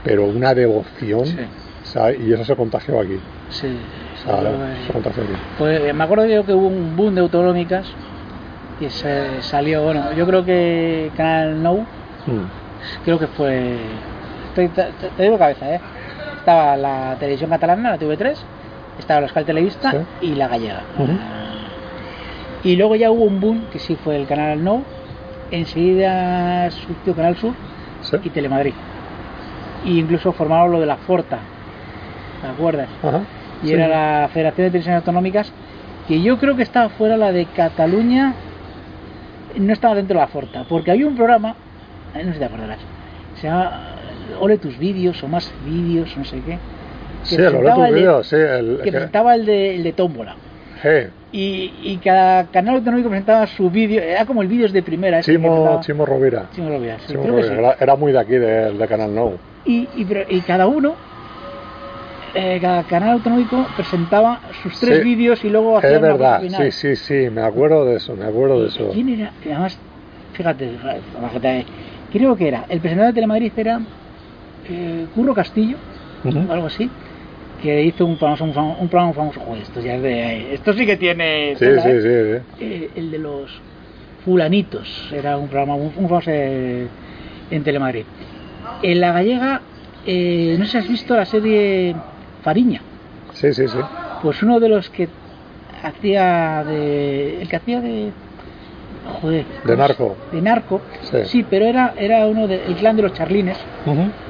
pero 0.04 0.24
una 0.26 0.54
devoción, 0.54 1.26
Sí. 1.26 1.36
¿sabes? 1.84 2.18
Y 2.20 2.32
eso 2.32 2.44
se 2.44 2.56
contagió 2.56 3.00
aquí. 3.00 3.18
Sí, 3.50 3.68
Pues 5.58 5.94
me 5.94 6.04
acuerdo 6.04 6.26
yo 6.26 6.44
que 6.44 6.52
hubo 6.52 6.66
un 6.68 6.96
boom 6.96 7.14
de 7.14 7.20
autonómicas 7.22 7.86
y 8.80 8.88
se 8.90 9.42
salió, 9.42 9.82
bueno, 9.82 10.12
yo 10.12 10.26
creo 10.26 10.44
que 10.44 11.10
Canal 11.16 11.62
No, 11.62 11.74
Mm. 12.26 12.44
creo 13.04 13.18
que 13.18 13.26
fue, 13.28 13.76
estoy, 14.48 14.68
te, 14.68 15.22
digo 15.22 15.38
cabeza, 15.38 15.74
¿eh? 15.74 15.80
Estaba 16.38 16.76
la 16.76 17.16
televisión 17.18 17.48
catalana, 17.50 17.90
la 17.92 17.98
TV3, 17.98 18.38
estaba 18.98 19.20
la 19.20 19.26
Euskal 19.26 19.44
Televista 19.46 19.90
Sí. 19.92 19.98
y 20.22 20.34
la 20.34 20.48
gallega. 20.48 20.82
Y 22.64 22.76
luego 22.76 22.96
ya 22.96 23.10
hubo 23.10 23.24
un 23.24 23.40
boom, 23.40 23.66
que 23.72 23.78
sí 23.78 23.96
fue 23.96 24.16
el 24.16 24.26
Canal 24.26 24.62
No, 24.62 24.82
enseguida 25.50 26.70
surgió 26.70 27.14
Canal 27.14 27.36
Sur 27.36 27.54
¿Sí? 28.02 28.16
y 28.22 28.30
Telemadrid. 28.30 28.74
Y 29.84 29.98
incluso 30.00 30.32
formaron 30.32 30.72
lo 30.72 30.80
de 30.80 30.86
la 30.86 30.96
Forta, 30.96 31.38
¿te 32.42 32.46
acuerdas? 32.48 32.88
Ajá. 33.02 33.20
Y 33.62 33.68
Sí. 33.68 33.72
era 33.74 33.88
la 33.88 34.28
Federación 34.28 34.66
de 34.66 34.70
Televisiones 34.70 35.00
Autonómicas, 35.00 35.52
que 36.06 36.20
yo 36.22 36.38
creo 36.38 36.56
que 36.56 36.62
estaba 36.62 36.88
fuera 36.90 37.16
la 37.16 37.32
de 37.32 37.46
Cataluña, 37.46 38.34
no 39.58 39.72
estaba 39.72 39.94
dentro 39.94 40.14
de 40.14 40.20
la 40.20 40.28
Forta, 40.28 40.64
porque 40.68 40.90
había 40.90 41.06
un 41.06 41.16
programa, 41.16 41.54
eh, 42.14 42.18
no 42.18 42.26
sé 42.28 42.32
si 42.34 42.38
te 42.38 42.44
acordarás, 42.44 42.78
se 43.40 43.46
llama 43.48 43.80
Ole 44.40 44.58
tus 44.58 44.78
vídeos 44.78 45.22
o 45.22 45.28
más 45.28 45.52
vídeos, 45.64 46.16
no 46.16 46.24
sé 46.24 46.36
qué, 46.40 46.52
que 46.52 46.58
Sí, 47.24 47.34
el 47.36 47.42
presentaba 47.50 47.88
el 47.88 47.94
de- 47.94 48.00
vídeos, 48.00 48.26
sí. 48.26 48.36
El, 48.36 48.80
que 48.82 48.90
presentaba 48.92 49.34
el 49.34 49.46
de, 49.46 49.74
el 49.76 49.82
de 49.82 49.92
Tómbola. 49.92 50.36
Hey, 50.82 51.08
Y, 51.32 51.72
y 51.82 51.98
cada 52.02 52.44
canal 52.46 52.76
autonómico 52.76 53.08
presentaba 53.10 53.46
su 53.48 53.68
vídeo, 53.68 54.00
era 54.00 54.24
como 54.24 54.40
el 54.42 54.48
vídeos 54.48 54.72
de 54.72 54.82
primera. 54.82 55.20
Chimo, 55.20 55.78
Chimo 55.82 56.06
Rovira. 56.06 56.46
Chimo 56.54 56.68
Rovira, 56.70 56.98
sí, 57.00 57.08
Chimo 57.08 57.24
Rovira. 57.26 57.52
Era, 57.52 57.76
era 57.80 57.96
muy 57.96 58.12
de 58.12 58.18
aquí, 58.20 58.32
de, 58.32 58.72
de 58.72 58.88
Canal 58.88 59.14
No. 59.14 59.32
y, 59.64 59.88
y, 59.96 60.04
pero- 60.06 60.24
y 60.28 60.40
cada 60.42 60.66
uno, 60.68 60.94
eh, 62.34 62.58
cada 62.60 62.84
canal 62.84 63.10
autonómico 63.10 63.66
presentaba 63.76 64.40
sus 64.62 64.78
tres 64.78 64.98
Sí. 64.98 65.04
vídeos 65.04 65.44
y 65.44 65.50
luego 65.50 65.78
hacía 65.78 65.96
Es 65.96 66.00
verdad, 66.00 66.40
final. 66.42 66.72
sí, 66.72 66.94
sí, 66.94 66.96
sí, 66.96 67.30
me 67.30 67.42
acuerdo 67.42 67.84
de 67.84 67.96
eso, 67.96 68.14
me 68.16 68.24
acuerdo 68.24 68.62
de 68.62 68.68
eso. 68.68 68.90
¿Quién 68.92 69.08
era? 69.08 69.32
Además, 69.44 69.78
fíjate, 70.32 70.70
fíjate, 70.78 71.66
creo 72.12 72.36
que 72.36 72.48
era, 72.48 72.66
el 72.68 72.80
presentador 72.80 73.12
de 73.12 73.14
Telemadrid 73.14 73.52
era 73.56 73.80
eh, 74.68 75.06
Curro 75.14 75.34
Castillo, 75.34 75.76
o 76.24 76.52
algo 76.52 76.66
así, 76.66 76.90
que 77.62 77.82
hizo 77.84 78.06
un 78.06 78.16
programa, 78.18 78.44
un, 78.44 78.54
famo- 78.54 78.76
un 78.80 78.88
programa 78.88 79.12
famoso. 79.14 79.40
Joder, 79.40 79.62
esto 79.62 79.80
ya 79.80 79.94
es 79.96 80.02
de. 80.02 80.54
Esto 80.54 80.72
sí 80.74 80.84
que 80.86 80.96
tiene. 80.96 81.54
Sí, 81.56 81.64
¿eh? 81.64 81.80
sí, 81.80 81.90
sí. 82.58 82.64
Eh, 82.64 82.90
el 82.96 83.10
de 83.10 83.18
los 83.18 83.50
Fulanitos, 84.24 85.10
era 85.12 85.38
un 85.38 85.48
programa 85.48 85.76
muy 85.76 85.90
famoso 85.90 86.30
eh, 86.30 86.86
en 87.50 87.62
Telemadrid. 87.64 88.04
En 88.82 89.00
la 89.00 89.12
gallega, 89.12 89.62
eh, 90.06 90.56
no 90.58 90.64
sé 90.66 90.72
si 90.72 90.78
has 90.78 90.88
visto 90.88 91.16
la 91.16 91.24
serie 91.24 91.94
Fariña. 92.42 92.80
Sí, 93.32 93.52
sí, 93.52 93.68
sí. 93.68 93.78
Pues 94.22 94.42
uno 94.42 94.60
de 94.60 94.68
los 94.68 94.90
que 94.90 95.08
hacía 95.82 96.64
de. 96.64 97.40
El 97.42 97.48
que 97.48 97.56
hacía 97.56 97.80
de. 97.80 98.10
Joder. 99.20 99.46
De 99.64 99.76
narco. 99.76 100.16
De 100.32 100.42
narco. 100.42 100.80
Sí. 101.24 101.46
pero 101.48 101.64
era, 101.64 101.94
era 101.96 102.26
uno 102.26 102.46
del 102.46 102.74
clan 102.76 102.96
de 102.96 103.02
los 103.02 103.12
charlines. 103.14 103.56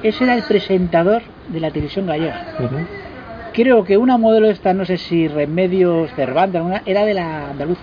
Ese 0.03 0.25
era 0.25 0.35
el 0.35 0.43
presentador 0.43 1.23
de 1.49 1.61
la 1.61 1.71
televisión 1.71 2.07
gallega. 2.07 2.55
Creo 3.53 3.83
que 3.83 3.97
una 3.97 4.19
modelo 4.19 4.49
esta, 4.51 4.73
no 4.73 4.85
sé 4.85 4.99
si 4.99 5.27
Remedios 5.27 6.13
Cervantes, 6.15 6.57
alguna, 6.57 6.83
era 6.87 7.05
de 7.05 7.15
la 7.15 7.51
andaluza. 7.51 7.83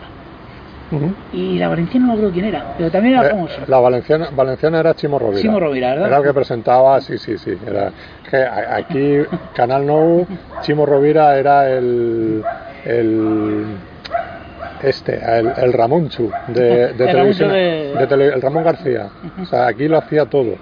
Y 1.33 1.57
la 1.57 1.67
valenciana 1.67 2.07
no 2.07 2.17
creo 2.17 2.31
quién 2.31 2.45
era, 2.45 2.63
pero 2.77 2.89
también 2.91 3.15
era 3.15 3.27
Eh, 3.27 3.29
famoso. 3.31 3.61
la 3.67 3.79
valenciana, 3.79 4.29
valenciana 4.35 4.79
era 4.79 4.93
Chimo 4.93 5.19
Rovira. 5.19 5.41
Chimo 5.41 5.59
Rovira, 5.59 5.89
¿verdad? 5.89 6.07
Era 6.07 6.17
el 6.17 6.23
que 6.23 6.33
presentaba, 6.33 7.01
sí, 7.01 7.17
sí, 7.17 7.37
sí. 7.37 7.51
Era, 7.65 7.91
que 8.29 8.37
aquí, 8.37 9.17
Canal 9.53 9.85
Nou, 9.85 10.25
Chimo 10.61 10.85
Rovira 10.85 11.37
era 11.37 11.69
el, 11.69 12.43
el 12.85 13.77
este, 14.81 15.15
el, 15.39 15.53
el 15.55 15.73
Ramonchu 15.73 16.31
de, 16.47 16.61
de 16.61 16.89
El 16.89 16.97
televisión, 16.97 17.49
Ramonchu 17.49 17.55
de- 17.55 17.95
de 17.97 18.07
tele- 18.07 18.33
el 18.33 18.41
Ramón 18.41 18.63
García. 18.63 19.09
O 19.41 19.45
sea, 19.45 19.67
aquí 19.67 19.87
lo 19.87 19.97
hacía 19.97 20.25
todo. 20.25 20.55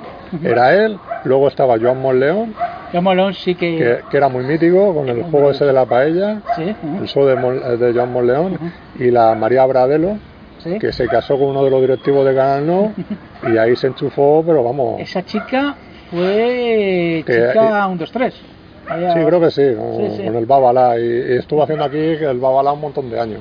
Era 0.43 0.73
él, 0.73 0.99
luego 1.23 1.47
estaba 1.47 1.77
Joan 1.79 1.99
Monleón, 2.01 2.53
Yo 2.93 3.01
Molón 3.01 3.33
sí 3.33 3.55
que... 3.55 3.75
que, 3.77 3.99
que 4.09 4.17
era 4.17 4.29
muy 4.29 4.43
mítico 4.43 4.93
con 4.93 5.09
el 5.09 5.23
juego 5.23 5.49
ese 5.51 5.65
de 5.65 5.73
la 5.73 5.85
paella, 5.85 6.41
Sí, 6.55 6.75
el 7.01 7.07
show 7.07 7.25
de, 7.25 7.35
Mon- 7.35 7.79
de 7.79 7.93
Joan 7.93 8.11
Monleón, 8.13 8.57
y 8.99 9.09
la 9.09 9.33
María 9.35 9.65
Bradelo, 9.65 10.17
sí. 10.59 10.77
que 10.79 10.91
se 10.93 11.07
casó 11.07 11.37
con 11.39 11.47
uno 11.49 11.63
de 11.63 11.71
los 11.71 11.81
directivos 11.81 12.25
de 12.25 12.35
Canal 12.35 12.65
No 12.67 12.93
y 13.51 13.57
ahí 13.57 13.75
se 13.75 13.87
enchufó, 13.87 14.43
pero 14.45 14.63
vamos. 14.63 15.01
Esa 15.01 15.23
chica 15.25 15.75
fue 16.11 17.23
Que- 17.25 17.47
chica 17.47 17.87
1, 17.87 17.97
2, 17.97 18.11
3. 18.11 18.33
Sí, 18.33 19.19
creo 19.25 19.39
que 19.39 19.49
sí, 19.49 19.63
con, 19.75 19.95
Sí, 19.95 20.17
sí. 20.17 20.23
con 20.25 20.35
el 20.35 20.45
Babalá. 20.45 20.99
Y, 20.99 21.03
y 21.03 21.37
estuvo 21.37 21.63
haciendo 21.63 21.85
aquí 21.85 21.97
el 21.97 22.37
Babalá 22.37 22.73
un 22.73 22.81
montón 22.81 23.09
de 23.09 23.17
años. 23.19 23.39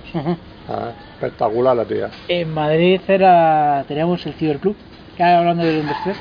Ah, 0.69 0.93
espectacular 1.15 1.77
la 1.77 1.85
tía. 1.85 2.09
En 2.29 2.55
Madrid 2.55 3.01
era, 3.09 3.85
teníamos 3.89 4.25
el 4.25 4.35
Ciberclub, 4.35 4.77
que 5.17 5.23
ahora 5.23 5.41
hablando 5.41 5.65
del 5.65 5.81
1, 5.81 5.89
2, 5.89 5.97
3, 6.05 6.17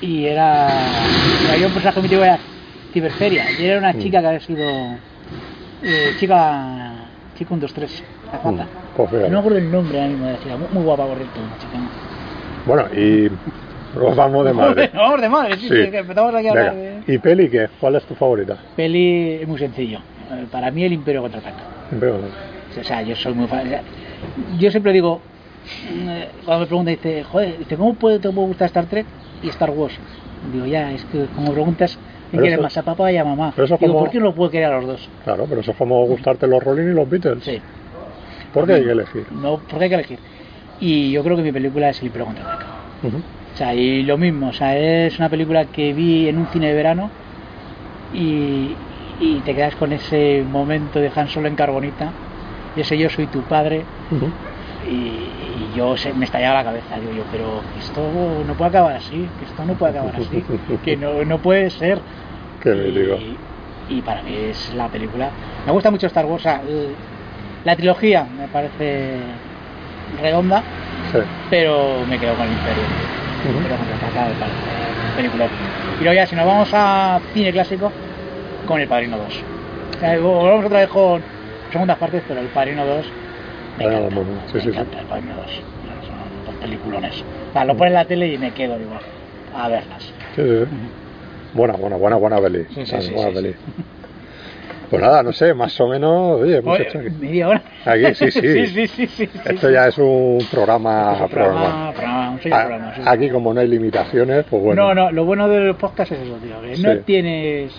y 0.00 0.24
era, 0.26 0.66
había 1.52 1.66
un 1.66 1.72
personaje 1.72 2.00
mítico 2.00 2.22
era 2.24 2.38
Ciberferia, 2.92 3.44
y 3.58 3.64
era 3.64 3.78
una 3.78 3.92
Mm. 3.92 3.98
chica 3.98 4.20
que 4.20 4.26
había 4.26 4.40
sido 4.40 4.64
eh, 5.82 6.14
chica, 6.18 7.06
chica 7.36 7.54
1, 7.54 7.60
2, 7.60 7.72
3, 7.74 8.02
la 8.32 8.38
Mm, 8.38 8.42
fata. 8.56 8.68
pues. 8.96 9.10
No 9.22 9.28
me 9.30 9.38
acuerdo 9.38 9.58
el 9.58 9.70
nombre 9.70 9.98
ahora 9.98 10.10
mismo 10.10 10.26
de 10.26 10.32
la 10.32 10.38
chica, 10.40 10.56
muy, 10.56 10.68
muy 10.72 10.82
guapa, 10.82 11.06
por 11.06 11.16
cierto, 11.16 11.40
una 11.40 11.58
chica. 11.58 11.78
Bueno, 12.66 12.86
y 12.94 13.30
nos 13.98 14.16
vamos 14.16 14.44
de 14.46 14.52
madre. 14.54 14.90
No, 14.92 15.00
vamos 15.02 15.20
de 15.22 15.28
madre, 15.28 15.56
sí, 15.56 15.68
Sí. 15.68 15.84
sí, 15.84 15.90
que 15.90 15.98
empezamos 15.98 16.34
aquí 16.34 16.48
a 16.48 16.50
hablar 16.50 16.74
de... 16.74 17.00
¿Y 17.06 17.18
peli 17.18 17.48
qué? 17.50 17.68
¿Cuál 17.80 17.96
es 17.96 18.04
tu 18.04 18.14
favorita? 18.14 18.56
Peli 18.76 19.38
es 19.40 19.48
muy 19.48 19.58
sencillo. 19.58 19.98
Eh, 20.32 20.46
Para 20.50 20.70
mí 20.70 20.84
el 20.84 20.92
Imperio 20.92 21.22
contraataca. 21.22 21.62
Veo. 21.92 22.20
O 22.78 22.84
sea, 22.84 23.02
yo 23.02 23.16
soy 23.16 23.34
muy 23.34 23.46
fan. 23.48 23.68
Yo 24.58 24.70
siempre 24.70 24.92
digo, 24.92 25.20
eh, 25.88 26.28
cuando 26.44 26.60
me 26.60 26.66
preguntan, 26.66 26.94
dice, 26.94 27.24
joder, 27.24 27.56
¿cómo 27.76 27.94
puede, 27.94 28.18
te 28.20 28.30
puede 28.30 28.46
gustar 28.48 28.66
Star 28.66 28.84
Trek 28.86 29.06
y 29.42 29.48
Star 29.48 29.70
Wars? 29.70 29.94
Digo, 30.52 30.66
ya, 30.66 30.92
es 30.92 31.04
que 31.06 31.26
como 31.34 31.52
preguntas, 31.52 31.96
¿quién 31.96 32.30
Pero 32.30 32.42
quiere 32.42 32.54
eso- 32.54 32.62
más 32.62 32.76
a 32.76 32.82
papá 32.82 33.12
y 33.12 33.16
a 33.16 33.24
mamá? 33.24 33.52
pero 33.54 33.66
eso 33.66 33.76
Digo, 33.78 33.92
como- 33.92 34.04
¿por 34.04 34.10
qué 34.10 34.18
no 34.18 34.24
lo 34.26 34.34
puedo 34.34 34.50
querer 34.50 34.66
a 34.72 34.76
los 34.80 34.86
dos? 34.86 35.08
Claro, 35.24 35.46
pero 35.48 35.60
eso 35.60 35.70
es 35.72 35.76
como 35.76 36.04
gustarte 36.06 36.46
los 36.46 36.62
Rolling 36.62 36.90
y 36.92 36.94
los 36.94 37.08
Beatles. 37.08 37.44
Sí, 37.44 37.60
¿Por 38.52 38.66
qué 38.66 38.74
hay 38.74 38.84
que 38.84 38.90
elegir? 38.90 39.26
no, 39.32 39.58
porque 39.68 39.84
hay 39.84 39.90
que 39.90 39.94
elegir. 39.96 40.18
Y 40.80 41.12
yo 41.12 41.22
creo 41.22 41.36
que 41.36 41.42
mi 41.42 41.52
película 41.52 41.90
es 41.90 42.00
El 42.00 42.06
Imperio 42.06 42.26
contraataca. 42.26 42.66
Ujú. 43.02 43.16
O 43.18 43.56
sea, 43.56 43.74
y 43.74 44.02
lo 44.02 44.16
mismo, 44.16 44.48
o 44.48 44.52
sea, 44.52 44.76
es 44.78 45.18
una 45.18 45.28
película 45.28 45.66
que 45.66 45.92
vi 45.92 46.28
en 46.28 46.38
un 46.38 46.46
cine 46.46 46.68
de 46.68 46.74
verano 46.74 47.10
y, 48.14 48.74
y 49.20 49.40
te 49.44 49.54
quedas 49.54 49.74
con 49.76 49.92
ese 49.92 50.44
momento 50.48 50.98
de 51.00 51.10
Han 51.14 51.28
Solo 51.28 51.48
en 51.48 51.56
Carbonita, 51.56 52.12
y 52.76 52.80
ese 52.80 52.96
yo 52.96 53.10
soy 53.10 53.26
tu 53.26 53.42
padre. 53.42 53.84
Y, 54.88 54.92
y 54.94 55.72
yo 55.76 55.96
se, 55.96 56.12
me 56.12 56.24
estallaba 56.24 56.56
la 56.56 56.64
cabeza, 56.64 56.98
digo 57.00 57.12
yo, 57.12 57.22
pero 57.30 57.60
esto 57.78 58.00
no 58.46 58.54
puede 58.54 58.70
acabar 58.70 58.96
así, 58.96 59.28
que 59.38 59.44
esto 59.44 59.64
no 59.64 59.74
puede 59.74 59.92
acabar 59.98 60.14
así, 60.16 60.44
que 60.84 60.96
no, 60.96 61.24
no 61.24 61.38
puede 61.38 61.70
ser. 61.70 61.98
Qué 62.62 62.70
me 62.70 62.84
digo. 62.84 63.16
y, 63.16 63.36
y 63.96 64.02
para 64.02 64.22
mí 64.22 64.34
es 64.50 64.72
la 64.74 64.88
película. 64.88 65.30
Me 65.66 65.72
gusta 65.72 65.90
mucho 65.90 66.06
Star 66.06 66.24
Wars, 66.26 66.40
o 66.40 66.44
sea, 66.44 66.60
el- 66.66 66.94
la 67.64 67.76
trilogía 67.76 68.24
me 68.38 68.48
parece 68.48 69.16
redonda, 70.22 70.62
Sí. 71.12 71.18
pero 71.50 72.04
me 72.08 72.18
quedo 72.18 72.34
con 72.34 72.46
el 72.46 72.52
Imperio. 72.52 72.84
Pero 73.42 73.76
contraataca 73.76 74.28
me 74.28 74.34
parece 74.34 75.16
película. 75.16 75.46
Y 76.00 76.04
luego 76.04 76.14
ya, 76.14 76.26
si 76.26 76.36
nos 76.36 76.46
vamos 76.46 76.70
a 76.72 77.20
cine 77.34 77.52
clásico, 77.52 77.90
con 78.66 78.80
El 78.80 78.88
Padrino 78.88 79.16
2. 79.18 79.26
O 79.96 80.00
sea, 80.00 80.18
volvemos 80.18 80.64
otra 80.66 80.78
vez 80.80 80.88
con 80.88 81.20
segundas 81.72 81.98
partes, 81.98 82.22
pero 82.28 82.40
El 82.40 82.46
Padrino 82.48 82.86
2 82.86 83.06
me 83.88 83.96
encanta. 83.96 84.14
muy 84.14 84.24
bueno. 84.24 84.40
Sí, 84.46 84.54
me 84.54 84.60
sí, 84.60 84.60
sí. 84.60 84.68
encanta 84.78 85.00
El 85.00 85.06
Padrino 85.06 85.36
2. 85.36 85.46
Son 86.06 86.44
dos 86.46 86.54
peliculones. 86.60 87.24
Lo 87.66 87.76
pones 87.76 87.86
en 87.90 87.94
la 87.94 88.04
tele 88.04 88.28
y 88.32 88.38
me 88.38 88.52
quedo 88.52 88.80
igual 88.80 89.00
a 89.54 89.68
verlas. 89.68 90.02
Sí, 90.36 90.42
sí. 90.42 90.64
Buena, 91.52 91.74
buena, 91.74 91.96
buena, 91.96 92.16
buena 92.16 92.40
peli. 92.40 92.64
Sí, 92.74 92.86
sí, 92.86 92.96
sí, 93.02 93.12
buena 93.12 93.30
sí, 93.30 93.34
peli. 93.34 93.54
Pues 94.88 95.00
nada, 95.02 95.22
no 95.22 95.32
sé, 95.32 95.54
más 95.54 95.80
o 95.80 95.86
menos, 95.86 96.40
oye, 96.40 96.56
hemos 96.56 96.74
Oye, 96.76 96.88
hecho 96.88 96.98
aquí. 96.98 97.10
media 97.10 97.48
hora. 97.48 97.62
Aquí, 97.84 98.12
sí, 98.14 98.30
sí. 98.32 98.40
sí, 98.40 98.66
sí, 98.66 98.86
sí, 98.88 99.06
sí, 99.06 99.28
Esto 99.44 99.68
sí. 99.68 99.72
ya 99.72 99.86
es 99.86 99.98
un 99.98 100.38
programa. 100.50 101.12
Es 101.14 101.20
un 101.20 101.28
programa. 101.28 101.60
programa, 101.60 101.92
programa, 101.92 102.30
un 102.30 102.36
A- 102.38 102.40
programa, 102.66 102.94
sí. 102.96 103.02
Aquí, 103.06 103.30
como 103.30 103.54
no 103.54 103.60
hay 103.60 103.68
limitaciones, 103.68 104.44
pues 104.50 104.62
bueno. 104.62 104.82
No, 104.88 104.94
no, 104.94 105.12
lo 105.12 105.24
bueno 105.24 105.48
del 105.48 105.76
podcast 105.76 106.10
es 106.12 106.20
eso, 106.20 106.36
tío. 106.42 106.60
que 106.60 106.76
No 106.82 106.92
Sí. 106.94 107.00
tienes 107.06 107.72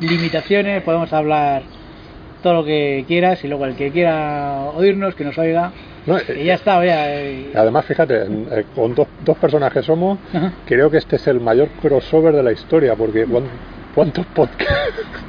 limitaciones, 0.00 0.82
podemos 0.82 1.12
hablar 1.12 1.62
todo 2.44 2.54
lo 2.54 2.64
que 2.64 3.04
quieras 3.08 3.42
y 3.42 3.48
luego 3.48 3.64
el 3.64 3.74
que 3.74 3.90
quiera 3.90 4.66
oírnos, 4.76 5.14
que 5.16 5.24
nos 5.24 5.36
oiga. 5.38 5.72
No, 6.06 6.18
Y 6.18 6.20
eh, 6.28 6.44
ya 6.44 6.54
está, 6.54 6.78
vea. 6.78 7.06
eh, 7.22 7.50
Además, 7.54 7.86
fíjate, 7.86 8.22
eh, 8.22 8.64
con 8.76 8.94
dos, 8.94 9.08
dos 9.24 9.36
personas 9.38 9.72
que 9.72 9.82
somos, 9.82 10.18
Ajá. 10.32 10.52
creo 10.66 10.90
que 10.90 10.98
este 10.98 11.16
es 11.16 11.26
el 11.26 11.40
mayor 11.40 11.68
crossover 11.80 12.34
de 12.36 12.42
la 12.42 12.52
historia, 12.52 12.94
porque 12.94 13.24
¿cuán- 13.24 13.48
¿cuántos 13.94 14.26
podcasts 14.26 14.74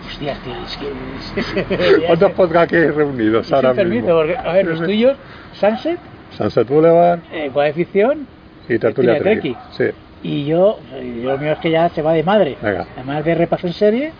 Hostias, 0.08 0.38
tío, 0.44 0.54
es 0.66 0.78
que. 0.78 2.06
cuántos 2.08 2.32
podcasts 2.34 2.74
hay 2.74 2.88
reunidos 2.90 3.52
ahora 3.54 3.74
mismo? 3.74 4.08
porque, 4.10 4.36
a 4.38 4.54
ver, 4.54 4.66
los 4.68 4.84
tuyos, 4.84 5.18
Sunset, 5.54 5.98
Sunset 6.38 6.68
Boulevard 6.68 7.20
eh, 7.32 7.50
Ficción, 7.74 8.28
y 8.68 8.78
Tertulia 8.78 9.18
Treki. 9.18 9.56
Sí, 9.72 9.86
y 10.24 10.46
yo, 10.46 10.80
eh, 10.94 11.22
lo 11.24 11.38
mío 11.38 11.54
es 11.54 11.60
que 11.60 11.72
ya 11.72 11.88
se 11.90 12.02
va 12.02 12.12
de 12.14 12.24
madre. 12.24 12.58
Venga. 12.62 12.86
Además 12.98 13.24
de 13.24 13.36
repaso 13.36 13.68
en 13.68 13.74
serie, 13.74 14.12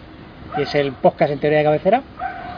que 0.56 0.62
es 0.64 0.74
el 0.76 0.94
podcast 0.94 1.34
en 1.34 1.40
teoría 1.40 1.58
de 1.60 1.66
cabecera, 1.66 2.02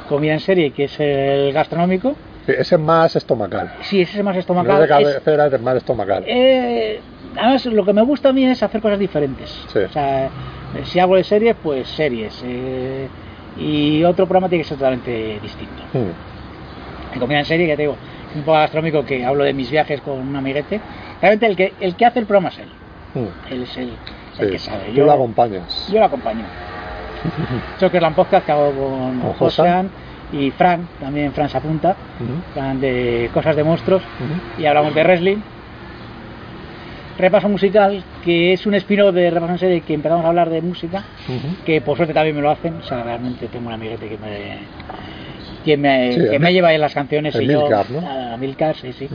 comida 0.07 0.33
en 0.33 0.39
serie, 0.39 0.71
que 0.71 0.85
es 0.85 0.99
el 0.99 1.51
gastronómico. 1.53 2.15
Sí, 2.45 2.53
ese 2.57 2.75
es 2.75 2.81
más 2.81 3.15
estomacal. 3.15 3.73
Sí, 3.81 4.01
ese 4.01 4.19
es 4.19 4.23
más 4.23 4.33
No 4.35 4.39
estomacal. 4.39 4.75
es 4.75 4.81
de 4.81 4.87
cabecera, 4.87 5.47
es 5.47 5.61
más 5.61 5.75
estomacal. 5.77 6.23
Eh, 6.25 6.99
además, 7.35 7.65
lo 7.65 7.83
que 7.85 7.93
me 7.93 8.01
gusta 8.03 8.29
a 8.29 8.33
mí 8.33 8.45
es 8.45 8.63
hacer 8.63 8.81
cosas 8.81 8.99
diferentes. 8.99 9.49
Sí. 9.71 9.79
O 9.79 9.89
sea, 9.89 10.25
eh, 10.27 10.29
si 10.85 10.99
hago 10.99 11.15
de 11.15 11.23
series, 11.23 11.55
pues 11.61 11.87
series. 11.89 12.41
eh, 12.45 13.07
y 13.59 14.03
otro 14.03 14.25
programa 14.27 14.47
tiene 14.49 14.63
que 14.63 14.69
ser 14.69 14.77
totalmente 14.77 15.39
distinto. 15.41 15.81
Mm, 15.93 17.13
En 17.15 17.19
comida 17.19 17.39
en 17.39 17.45
serie, 17.45 17.67
ya 17.67 17.75
te 17.75 17.81
digo, 17.81 17.97
es 18.29 18.35
un 18.35 18.43
poco 18.43 18.57
gastronómico 18.57 19.03
que 19.03 19.25
hablo 19.25 19.43
de 19.43 19.53
mis 19.53 19.69
viajes 19.71 19.99
con 20.01 20.19
un 20.19 20.35
amiguete. 20.35 20.79
Realmente 21.21 21.47
el 21.47 21.55
que, 21.55 21.73
el 21.81 21.95
que 21.95 22.05
hace 22.05 22.19
el 22.19 22.25
programa 22.27 22.49
es 22.49 22.59
él. 22.59 22.67
mm. 23.15 23.53
Él 23.53 23.63
es 23.63 23.77
el, 23.77 23.89
el 24.39 24.45
Sí, 24.45 24.51
que 24.51 24.59
sabe. 24.59 24.85
Tú 24.89 24.91
Yo, 24.93 25.05
lo 25.05 25.11
acompañas. 25.13 25.89
yo 25.91 25.99
lo 25.99 26.05
acompaño. 26.05 26.45
La 27.99 28.11
podcast 28.11 28.45
que 28.45 28.51
hago 28.51 28.71
con 28.71 29.19
Con 29.19 29.33
Josean 29.33 29.89
y 30.33 30.51
Fran, 30.51 30.87
también 30.99 31.31
Fran 31.33 31.49
se 31.49 31.57
apunta, 31.57 31.95
Fran 32.53 32.79
de 32.81 33.29
cosas 33.33 33.55
de 33.55 33.63
monstruos 33.63 34.03
y 34.61 34.65
hablamos 34.65 34.93
de 34.93 35.03
wrestling. 35.03 35.37
Repaso 37.17 37.49
musical, 37.49 38.03
que 38.23 38.53
es 38.53 38.65
un 38.67 38.75
spin-off 38.75 39.13
de 39.15 39.31
Repaso 39.31 39.53
en 39.53 39.57
serie 39.59 39.81
que 39.81 39.93
empezamos 39.95 40.23
a 40.23 40.27
hablar 40.27 40.49
de 40.51 40.61
música, 40.61 41.03
que 41.65 41.81
por 41.81 41.95
suerte 41.97 42.13
también 42.13 42.35
me 42.35 42.41
lo 42.43 42.51
hacen. 42.51 42.75
O 42.75 42.83
sea, 42.83 43.01
realmente 43.03 43.47
tengo 43.47 43.67
un 43.67 43.73
amiguete 43.73 44.07
que 44.07 44.17
me, 44.17 44.57
que 45.65 45.77
me, 45.77 46.11
Sí, 46.13 46.19
que 46.29 46.39
me 46.39 46.53
lleva 46.53 46.73
en 46.73 46.81
las 46.81 46.93
canciones 46.93 47.33
y 47.41 47.47
yo. 47.47 47.61
A- 48.05 48.33
Amilcar, 48.33 48.75
sí, 48.75 48.93
sí. 48.93 49.07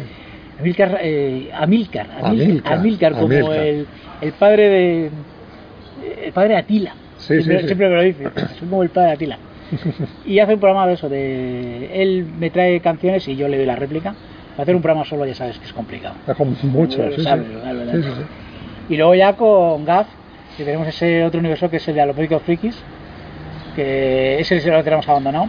Amilcar, 0.59 0.99
eh, 1.01 1.51
Amilcar, 1.55 2.07
Amilcar, 2.11 2.27
Amilcar, 2.73 2.73
Amilcar, 2.79 3.13
como 3.13 3.25
Amilcar. 3.27 3.67
El, 3.67 3.87
el 4.21 4.33
padre 4.33 4.69
de. 4.69 5.11
El 6.27 6.33
padre 6.33 6.49
de 6.51 6.57
Atila. 6.57 6.95
Sí, 7.23 7.35
siempre, 7.43 7.61
sí. 7.61 7.67
siempre 7.67 7.89
me 7.89 7.95
lo 7.97 8.03
dice. 8.03 8.25
Soy 8.59 8.69
como 8.69 8.83
el 8.83 8.91
padre 8.91 9.09
de 9.09 9.13
Atila. 9.15 9.39
Y 10.27 10.39
hace 10.39 10.55
un 10.55 10.61
programa 10.61 10.87
de 10.87 10.95
eso, 10.95 11.09
de 11.09 12.03
él 12.03 12.27
me 12.39 12.51
trae 12.51 12.81
canciones 12.81 13.27
y 13.29 13.37
yo 13.37 13.49
le 13.49 13.57
doy 13.57 13.67
la 13.67 13.77
réplica. 13.77 14.15
Hacer 14.59 14.77
un 14.77 14.83
programa 14.83 15.05
solo 15.07 15.25
ya 15.25 15.35
sabes 15.35 15.59
que 15.59 15.65
es 15.65 15.73
complicado. 15.73 16.15
Es 16.29 16.37
como 16.37 16.55
mucho, 16.65 17.03
sí, 17.09 17.15
sí. 17.17 17.23
sabe, 17.23 17.47
lo 17.49 17.61
sabe, 17.63 17.75
lo 17.75 17.85
Sí, 17.85 17.91
sabe. 17.91 18.03
sí, 18.03 18.11
sí. 18.21 18.93
Y 18.95 18.97
luego 18.99 19.15
ya 19.15 19.33
con 19.35 19.85
Gaz, 19.87 20.07
que 20.59 20.65
tenemos 20.65 20.87
ese 20.89 21.25
otro 21.25 21.41
universo 21.41 21.71
que 21.71 21.77
es 21.79 21.89
el 21.89 21.95
de 21.95 22.03
Alopédicos 22.03 22.43
Frikis, 22.43 22.77
que 23.75 24.39
ese 24.41 24.61
lo 24.71 24.85
tenemos 24.85 25.09
abandonado. 25.09 25.49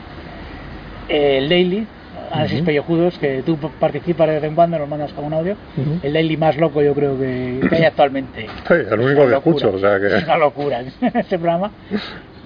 El 1.09 1.49
Daily, 1.49 1.85
análisis 2.33 2.57
Ujú. 2.59 2.65
pellejudos, 2.65 3.17
que 3.19 3.43
tú 3.45 3.57
participas 3.79 4.27
de 4.27 4.33
vez 4.35 4.43
en 4.43 4.55
cuando, 4.55 4.77
nos 4.79 4.89
mandas 4.89 5.11
algún 5.15 5.33
audio. 5.33 5.55
Ujú. 5.77 5.99
El 6.03 6.13
Daily 6.13 6.35
más 6.37 6.57
loco 6.57 6.81
yo 6.81 6.93
creo 6.93 7.17
que, 7.17 7.59
que 7.69 7.75
hay 7.75 7.83
actualmente. 7.85 8.47
Sí, 8.67 8.73
el 8.73 8.99
único 8.99 9.27
que 9.27 9.33
escucho, 9.35 9.71
o 9.73 9.79
sea 9.79 9.99
que. 9.99 10.07
Es 10.07 10.23
una 10.23 10.37
locura 10.37 10.81
ese 11.01 11.37
programa. 11.39 11.71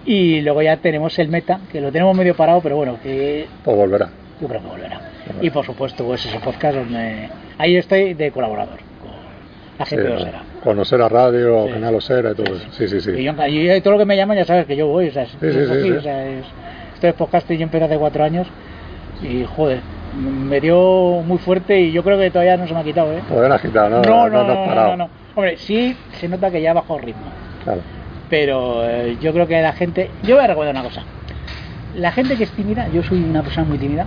Y 0.06 0.41
luego 0.41 0.62
ya 0.62 0.78
tenemos 0.78 1.17
el 1.19 1.28
Meta, 1.30 1.60
que 1.71 1.82
lo 1.82 1.91
tenemos 1.91 2.15
medio 2.15 2.36
parado, 2.36 2.62
pero 2.62 2.78
bueno, 2.78 2.97
que 3.04 3.45
Pues 3.63 3.76
volverá. 3.76 4.10
yo 4.39 4.47
creo 4.47 4.62
que 4.62 4.67
volverá. 4.67 5.02
Y 5.41 5.50
por 5.50 5.65
supuesto, 5.65 6.06
pues 6.06 6.26
ese 6.26 6.39
podcast 6.39 6.76
donde 6.78 7.28
ahí 7.58 7.76
estoy 7.76 8.13
de 8.13 8.32
colaborador 8.32 8.78
con 9.02 9.12
la 9.78 9.86
Sí, 9.86 9.95
gente 9.95 10.08
de 10.10 10.15
Osera. 10.15 10.43
conocer 10.63 11.02
a 11.02 11.10
radio, 11.10 11.65
Sí. 11.67 11.73
canal 11.73 11.95
Osera 11.95 12.32
y 12.32 12.36
todo 12.36 12.56
eso. 12.56 12.65
Sí, 12.71 12.88
sí, 12.88 13.02
sí. 13.02 13.12
Y 13.12 13.23
yo, 13.23 13.34
y 13.76 13.82
todo 13.82 13.93
lo 13.93 14.00
que 14.00 14.06
me 14.06 14.15
llaman 14.15 14.38
ya 14.38 14.45
sabes 14.45 14.65
que 14.65 14.78
yo 14.78 14.88
voy, 14.88 15.10
o 15.10 15.12
sea, 15.12 15.23
es, 15.23 15.32
sí, 15.32 15.38
sí, 15.52 15.82
sí. 15.84 15.91
o 15.91 16.02
sea, 16.02 16.26
es, 16.26 16.45
esto 16.93 17.08
es 17.08 17.13
podcast 17.15 17.52
y 17.52 17.58
yo 17.58 17.63
empecé 17.63 17.84
hace 17.84 17.97
cuatro 17.97 18.23
años 18.23 18.47
y 19.21 19.43
joder, 19.45 19.82
me 20.21 20.60
dio 20.62 21.21
muy 21.25 21.38
fuerte 21.38 21.80
y 21.82 21.91
yo 21.91 22.03
creo 22.03 22.17
que 22.17 22.30
todavía 22.32 22.58
no 22.58 22.67
se 22.67 22.73
me 22.73 22.80
ha 22.80 22.84
quitado, 22.84 23.12
¿eh? 23.13 23.21
Todavía 23.27 23.49
no 23.49 23.56
has 23.56 23.62
quitado, 23.62 23.89
no, 23.89 24.01
no, 24.01 24.30
no, 24.30 24.43
no, 24.43 24.65
parado. 24.65 24.89
no, 24.91 24.97
no. 24.97 25.10
Hombre, 25.36 25.58
sí 25.58 25.95
se 26.19 26.27
nota 26.27 26.49
que 26.51 26.62
ya 26.62 26.73
bajó 26.73 26.97
el 26.97 27.03
ritmo, 27.03 27.25
Claro. 27.63 27.82
pero 28.30 28.88
eh, 28.89 29.17
yo 29.21 29.34
creo 29.34 29.47
que 29.47 29.62
la 29.62 29.73
gente, 29.73 30.10
yo 30.23 30.36
voy 30.36 30.43
a 30.43 30.47
recordar 30.47 30.73
una 30.73 30.84
cosa, 30.84 31.03
la 31.95 32.12
gente 32.12 32.36
que 32.38 32.43
es 32.45 32.51
tímida, 32.51 32.88
yo 32.89 33.03
soy 33.03 33.23
una 33.23 33.43
persona 33.43 33.67
muy 33.67 33.77
tímida 33.77 34.06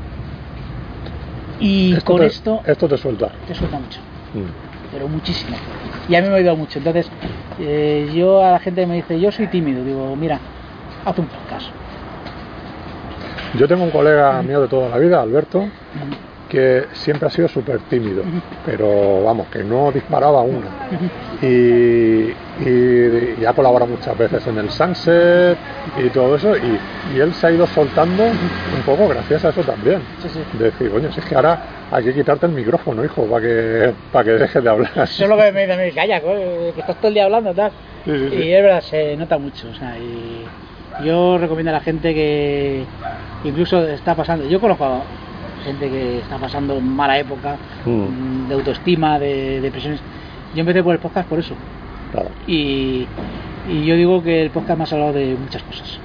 y 1.60 1.92
Esto 1.94 2.12
con 2.12 2.20
te- 2.20 2.26
esto 2.26 2.62
Esto 2.64 2.88
te 2.88 2.96
suelta. 2.96 3.30
te 3.46 3.54
suelta 3.54 3.78
mucho. 3.78 4.00
Mm. 4.34 4.44
pero 4.92 5.06
muchísimo. 5.08 5.56
Y 6.08 6.14
a 6.16 6.20
mí 6.22 6.26
me 6.28 6.34
ha 6.34 6.36
ayudado 6.38 6.56
mucho. 6.56 6.78
Entonces, 6.78 7.08
eh, 7.60 8.10
yo 8.12 8.44
a 8.44 8.50
la 8.52 8.58
gente 8.58 8.84
me 8.86 8.96
dice, 8.96 9.20
yo 9.20 9.30
soy 9.30 9.46
tímido, 9.46 9.84
digo, 9.84 10.16
mira, 10.16 10.40
haz 11.04 11.16
un 11.18 11.26
podcast. 11.26 11.68
Yo 13.58 13.66
tengo 13.66 13.84
un 13.84 13.90
colega 13.90 14.42
mío 14.42 14.60
de 14.62 14.68
toda 14.68 14.88
la 14.88 14.98
vida, 14.98 15.20
Alberto, 15.20 15.64
que 16.48 16.86
siempre 16.92 17.28
ha 17.28 17.30
sido 17.30 17.46
súper 17.48 17.78
tímido, 17.80 18.22
pero 18.66 19.22
vamos, 19.24 19.46
que 19.48 19.62
no 19.62 19.92
disparaba 19.92 20.42
una. 20.42 20.66
Y, 21.42 21.46
y, 22.64 23.36
y 23.40 23.44
ha 23.46 23.52
colaborado 23.52 23.90
muchas 23.90 24.16
veces 24.18 24.46
en 24.46 24.58
el 24.58 24.70
Sunset 24.70 25.56
y 25.98 26.08
todo 26.10 26.36
eso, 26.36 26.56
y, 26.56 26.78
y 27.16 27.20
él 27.20 27.32
se 27.34 27.46
ha 27.46 27.50
ido 27.52 27.66
soltando 27.68 28.24
un 28.24 28.82
poco 28.84 29.08
gracias 29.08 29.44
a 29.44 29.48
eso 29.50 29.62
también. 29.62 30.00
Sí, 30.22 30.28
sí. 30.28 30.40
De 30.58 30.64
decir, 30.66 30.90
coño, 30.90 31.12
si 31.12 31.20
es 31.20 31.26
que 31.26 31.34
ahora 31.34 31.60
hay 31.90 32.04
que 32.04 32.14
quitarte 32.14 32.46
el 32.46 32.52
micrófono, 32.52 33.04
hijo, 33.04 33.24
para 33.24 33.42
que, 33.42 33.92
para 34.12 34.24
que 34.24 34.30
dejes 34.32 34.62
de 34.62 34.70
hablar. 34.70 34.90
Eso 34.94 35.24
es 35.24 35.28
lo 35.28 35.36
que 35.36 35.52
me 35.52 35.66
dicen, 35.66 35.94
calla, 35.94 36.20
que 36.20 36.74
estás 36.76 36.96
todo 36.96 37.08
el 37.08 37.14
día 37.14 37.24
hablando, 37.24 37.54
tal. 37.54 37.72
Sí. 38.04 38.10
Y 38.10 38.52
es 38.52 38.62
verdad, 38.62 38.80
se 38.80 39.16
nota 39.16 39.38
mucho. 39.38 39.68
O 39.70 39.74
sea, 39.74 39.96
y 39.98 40.44
yo 41.04 41.38
recomiendo 41.38 41.70
a 41.70 41.74
la 41.74 41.80
gente 41.80 42.14
que 42.14 42.84
incluso 43.44 43.86
está 43.88 44.14
pasando, 44.14 44.46
yo 44.46 44.60
conozco 44.60 44.84
a 44.84 45.00
gente 45.64 45.88
que 45.90 46.18
está 46.18 46.36
pasando 46.38 46.80
mala 46.80 47.18
época, 47.18 47.56
Mm. 47.84 47.90
mm, 47.90 48.48
de 48.48 48.54
autoestima, 48.54 49.18
de 49.18 49.60
depresiones. 49.60 50.00
Yo 50.54 50.60
empecé 50.60 50.82
por 50.82 50.94
el 50.94 51.00
podcast 51.00 51.28
por 51.28 51.38
eso. 51.38 51.54
Claro. 52.12 52.28
Y, 52.46 53.06
y 53.68 53.84
yo 53.84 53.94
digo 53.94 54.22
que 54.22 54.42
el 54.42 54.50
podcast 54.50 54.76
me 54.78 54.84
ha 54.84 54.86
salvado 54.86 55.12
de 55.12 55.36
muchas 55.40 55.62
cosas. 55.62 55.98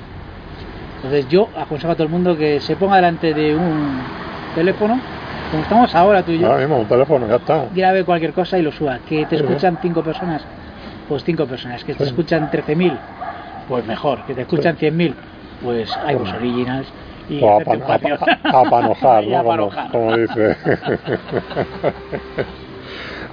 Entonces 0.98 1.28
yo 1.30 1.50
aconsejo 1.58 1.92
a 1.92 1.96
todo 1.96 2.04
el 2.04 2.10
mundo 2.10 2.38
que 2.38 2.60
se 2.60 2.76
ponga 2.76 2.96
delante 2.98 3.34
de 3.34 3.56
un 3.56 4.00
teléfono, 4.56 5.00
como 5.52 5.64
estamos 5.64 5.94
ahora 5.96 6.24
tú 6.24 6.32
y 6.32 6.40
yo, 6.40 6.48
Ahora 6.48 6.60
mismo, 6.60 6.78
un 6.80 6.86
teléfono, 6.88 7.28
ya 7.28 7.36
está. 7.36 7.66
grabe 7.74 8.04
cualquier 8.04 8.34
cosa 8.34 8.58
y 8.58 8.62
lo 8.62 8.72
suba. 8.72 9.00
Que 9.08 9.26
te 9.26 9.36
escuchan 9.38 9.78
cinco 9.82 10.02
personas, 10.04 10.42
pues 11.08 11.24
cinco 11.24 11.46
personas. 11.46 11.84
Que 11.84 11.94
te 11.94 12.04
escuchan 12.04 12.50
13.000, 12.52 12.98
pues 13.68 13.86
mejor. 13.86 14.26
Que 14.26 14.34
te 14.34 14.42
escuchan 14.42 14.76
100.000, 14.78 15.14
pues 15.64 15.90
hay 16.06 16.16
vos 16.16 16.32
originals. 16.34 16.88
Y 17.28 17.42
O 17.44 17.50
a, 17.50 17.54
hacerte 17.62 17.72
pan- 17.72 17.82
un 17.82 17.88
patio. 17.88 18.16
a- 18.16 18.58
a- 18.58 18.62
a 18.62 18.70
panojar, 18.70 19.24
¿no? 19.28 19.44
Como, 19.44 19.70
como 19.92 20.18
dice. 20.18 20.56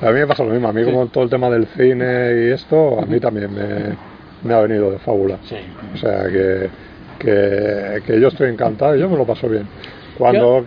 a 0.02 0.06
mí 0.10 0.12
me 0.20 0.26
pasa 0.26 0.44
lo 0.44 0.50
mismo. 0.52 0.68
A 0.68 0.72
mí, 0.72 0.82
Sí. 0.84 0.90
como 0.90 1.06
todo 1.06 1.24
el 1.24 1.30
tema 1.30 1.50
del 1.50 1.66
cine 1.66 2.46
y 2.46 2.50
esto, 2.52 3.00
a 3.00 3.06
mí 3.06 3.20
también 3.20 3.52
me, 3.54 3.96
me 4.42 4.54
ha 4.54 4.60
venido 4.60 4.90
de 4.90 4.98
fábula. 4.98 5.36
Sí. 5.44 5.56
O 5.94 5.96
sea 5.98 6.24
que, 6.24 6.70
que, 7.18 8.02
que 8.06 8.20
yo 8.20 8.28
estoy 8.28 8.48
encantado 8.50 8.96
y 8.96 9.00
yo 9.00 9.08
me 9.08 9.16
lo 9.16 9.24
paso 9.26 9.48
bien. 9.48 9.66
Cuando 10.18 10.64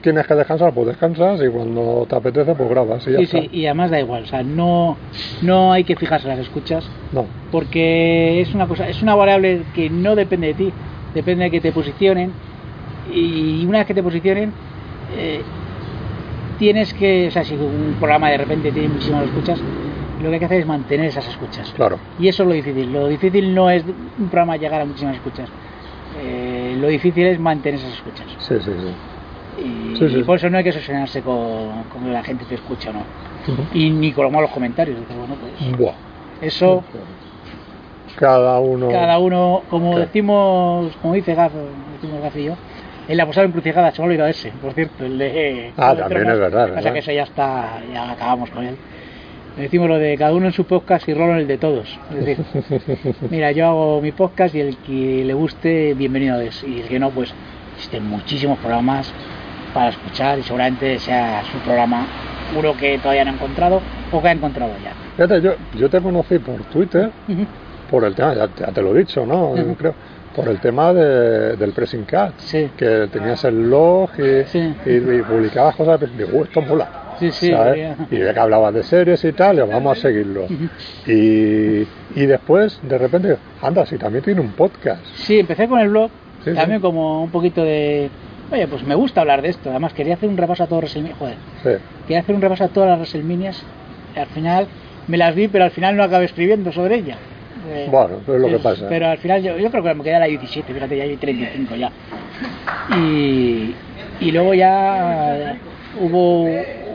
tienes 0.00 0.26
que 0.26 0.34
descansar, 0.34 0.72
pues 0.72 0.86
descansas 0.88 1.40
y 1.42 1.48
cuando 1.48 2.06
te 2.08 2.16
apetece, 2.16 2.54
pues 2.54 2.68
grabas 2.70 3.06
y 3.06 3.12
ya 3.12 3.18
Sí, 3.18 3.24
está. 3.24 3.40
sí, 3.40 3.48
y 3.52 3.66
además 3.66 3.90
da 3.90 4.00
igual, 4.00 4.22
o 4.24 4.26
sea, 4.26 4.42
no, 4.42 4.96
no 5.42 5.72
hay 5.72 5.84
que 5.84 5.96
fijarse 5.96 6.28
en 6.28 6.36
las 6.36 6.46
escuchas, 6.46 6.88
No, 7.12 7.26
porque 7.50 8.40
es 8.40 8.54
una 8.54 8.66
cosa, 8.66 8.88
es 8.88 9.02
una 9.02 9.14
variable 9.14 9.62
que 9.74 9.90
no 9.90 10.14
depende 10.16 10.48
de 10.48 10.54
ti, 10.54 10.72
depende 11.14 11.44
de 11.44 11.50
que 11.50 11.60
te 11.60 11.72
posicionen, 11.72 12.32
y 13.12 13.64
una 13.66 13.78
vez 13.78 13.86
que 13.86 13.94
te 13.94 14.02
posicionen, 14.02 14.52
eh, 15.16 15.40
tienes 16.58 16.92
que, 16.94 17.28
o 17.28 17.30
sea, 17.30 17.44
si 17.44 17.54
un 17.54 17.96
programa 17.98 18.30
de 18.30 18.38
repente 18.38 18.70
tiene 18.70 18.88
muchísimas 18.88 19.24
escuchas, 19.24 19.58
lo 20.22 20.28
que 20.28 20.34
hay 20.34 20.38
que 20.38 20.44
hacer 20.44 20.60
es 20.60 20.66
mantener 20.66 21.06
esas 21.06 21.26
escuchas. 21.26 21.72
claro. 21.74 21.98
Y 22.18 22.28
eso 22.28 22.42
es 22.42 22.48
lo 22.48 22.54
difícil. 22.54 22.92
Lo 22.92 23.08
difícil 23.08 23.54
no 23.54 23.70
es 23.70 23.82
un 23.86 24.28
programa 24.28 24.58
llegar 24.58 24.82
a 24.82 24.84
muchísimas 24.84 25.16
escuchas. 25.16 25.48
Eh, 26.22 26.76
lo 26.78 26.88
difícil 26.88 27.24
es 27.26 27.40
mantener 27.40 27.80
esas 27.80 27.94
escuchas. 27.94 28.26
Sí, 28.38 28.54
sí, 28.60 28.70
sí. 28.70 28.92
Y, 29.60 29.96
Sí, 29.96 30.08
sí. 30.08 30.16
y 30.18 30.22
por 30.22 30.36
eso 30.36 30.48
no 30.50 30.58
hay 30.58 30.64
que 30.64 30.70
obsesionarse 30.70 31.20
con, 31.22 31.84
con 31.92 32.04
que 32.04 32.10
la 32.10 32.22
gente 32.22 32.44
te 32.46 32.54
escucha 32.56 32.90
o 32.90 32.92
no. 32.94 33.02
Y 33.74 33.90
ni 33.90 34.12
con 34.12 34.24
los 34.24 34.32
malos 34.32 34.50
comentarios. 34.50 34.98
Bueno, 35.08 35.34
pues 35.40 35.76
Buah. 35.78 35.92
eso, 36.40 36.82
Cada 38.16 38.58
uno. 38.60 38.88
cada 38.88 39.18
uno, 39.18 39.62
como 39.70 39.98
decimos, 39.98 40.94
como 41.00 41.14
dice 41.14 41.34
Gaz, 41.34 41.52
decimos 42.00 42.22
Gaz 42.22 42.36
y 42.36 42.44
yo, 42.44 42.54
en 43.08 43.16
la 43.16 43.26
posada 43.26 43.46
encrucijada 43.46 43.90
se 43.92 44.00
me 44.02 44.04
ha 44.04 44.08
olvidado 44.08 44.28
ese, 44.30 44.50
por 44.60 44.72
cierto, 44.72 45.04
el 45.04 45.18
de. 45.18 45.72
Ah, 45.76 45.90
el 45.92 45.96
de 45.96 46.02
también 46.02 46.30
es 46.30 46.38
verdad, 46.38 46.74
Pasa 46.74 46.92
que 46.92 46.98
ese 46.98 47.14
ya 47.14 47.22
está, 47.24 47.80
ya 47.92 48.10
acabamos 48.12 48.50
con 48.50 48.64
él. 48.64 48.76
Decimos 49.56 49.88
lo 49.88 49.98
de 49.98 50.16
cada 50.16 50.32
uno 50.32 50.46
en 50.46 50.52
su 50.52 50.64
podcast 50.64 51.08
y 51.08 51.14
Rolo 51.14 51.32
en 51.32 51.40
el 51.40 51.46
de 51.48 51.58
todos. 51.58 51.98
Es 52.10 52.24
decir, 52.24 53.14
Mira, 53.30 53.52
yo 53.52 53.66
hago 53.66 54.00
mi 54.00 54.12
podcast 54.12 54.54
y 54.54 54.60
el 54.60 54.76
que 54.78 55.24
le 55.24 55.34
guste, 55.34 55.94
bienvenido 55.94 56.40
es. 56.40 56.62
Y 56.64 56.80
el 56.80 56.88
que 56.88 56.98
no, 56.98 57.10
pues 57.10 57.34
existen 57.76 58.06
muchísimos 58.06 58.58
programas 58.58 59.12
para 59.72 59.90
escuchar 59.90 60.38
y 60.38 60.42
seguramente 60.42 60.98
sea 60.98 61.42
su 61.50 61.58
programa 61.58 62.06
uno 62.58 62.76
que 62.76 62.98
todavía 62.98 63.24
no 63.24 63.30
ha 63.30 63.34
encontrado 63.34 63.80
o 64.12 64.20
que 64.22 64.28
ha 64.28 64.32
encontrado 64.32 64.72
ya. 64.82 64.92
Fíjate, 65.16 65.40
yo, 65.40 65.52
yo 65.78 65.88
te 65.88 66.00
conocí 66.00 66.38
por 66.38 66.56
Twitter 66.64 67.10
por 67.90 68.04
el 68.04 68.14
tema, 68.14 68.34
ya, 68.34 68.48
te- 68.48 68.64
ya 68.64 68.72
te 68.72 68.82
lo 68.82 68.94
he 68.94 68.98
dicho, 69.00 69.24
¿no? 69.26 69.52
Creo, 69.78 69.94
por 70.34 70.48
el 70.48 70.58
tema 70.60 70.92
de- 70.92 71.56
del 71.56 71.72
pressing 71.72 72.04
cat, 72.04 72.34
Sí. 72.38 72.70
que 72.76 73.08
tenías 73.12 73.42
el 73.44 73.54
blog 73.64 74.10
y, 74.18 74.44
Sí. 74.46 74.74
y- 74.86 74.90
y 75.18 75.22
publicabas 75.22 75.74
cosas, 75.76 76.00
y 76.02 76.16
digo, 76.16 76.30
"Uh, 76.38 76.44
esto 76.44 76.62
mola. 76.62 76.88
Sí, 77.18 77.30
sí, 77.32 77.50
¿sabes? 77.52 77.76
ya. 77.76 77.96
Y 78.10 78.16
de 78.18 78.32
que 78.32 78.40
hablabas 78.40 78.72
de 78.72 78.82
series 78.82 79.22
y 79.24 79.32
tal, 79.32 79.60
vamos 79.64 79.98
a 79.98 80.00
seguirlo. 80.00 80.46
Y, 81.06 81.86
y 82.14 82.26
después, 82.26 82.78
de 82.82 82.98
repente, 82.98 83.36
anda, 83.62 83.84
si 83.86 83.98
también 83.98 84.24
tiene 84.24 84.40
un 84.40 84.52
podcast. 84.52 85.04
Sí, 85.16 85.40
empecé 85.40 85.68
con 85.68 85.80
el 85.80 85.88
blog, 85.88 86.10
también 86.54 86.80
como 86.80 87.22
un 87.22 87.30
poquito 87.30 87.62
de... 87.64 88.08
Oye, 88.52 88.66
pues 88.66 88.82
me 88.84 88.94
gusta 88.94 89.20
hablar 89.20 89.42
de 89.42 89.48
esto. 89.50 89.70
Además, 89.70 89.92
quería 89.92 90.14
hacer 90.14 90.28
un 90.28 90.36
repaso 90.36 90.64
a 90.64 90.66
todos 90.66 90.82
WrestleMania. 90.82 91.16
Joder, 91.16 91.36
Sí. 91.62 91.70
quería 92.06 92.20
hacer 92.20 92.34
un 92.34 92.42
repaso 92.42 92.64
a 92.64 92.68
todas 92.68 92.88
las 92.90 92.98
WrestleManias. 92.98 93.62
Al 94.16 94.26
final 94.26 94.66
me 95.06 95.16
las 95.16 95.34
vi, 95.34 95.48
pero 95.48 95.64
al 95.64 95.70
final 95.70 95.96
no 95.96 96.02
acabé 96.02 96.24
escribiendo 96.24 96.72
sobre 96.72 96.96
ella. 96.96 97.16
Eh, 97.72 97.88
Bueno, 97.90 98.16
eso 98.22 98.34
es 98.34 98.40
lo 98.40 98.46
que 98.48 98.52
pero- 98.54 98.62
pasa. 98.62 98.86
Pero 98.88 99.06
al 99.08 99.18
final 99.18 99.42
yo, 99.42 99.56
yo 99.58 99.70
creo 99.70 99.82
que 99.82 99.94
me 99.94 100.02
quedé 100.02 100.14
a 100.16 100.20
la 100.20 100.26
17, 100.26 100.72
fíjate, 100.74 100.96
ya 100.96 101.04
hay 101.04 101.16
35 101.16 101.76
ya. 101.76 101.90
Y, 102.96 103.74
y 104.20 104.32
luego 104.32 104.54
ya 104.54 105.54
hubo 106.00 106.44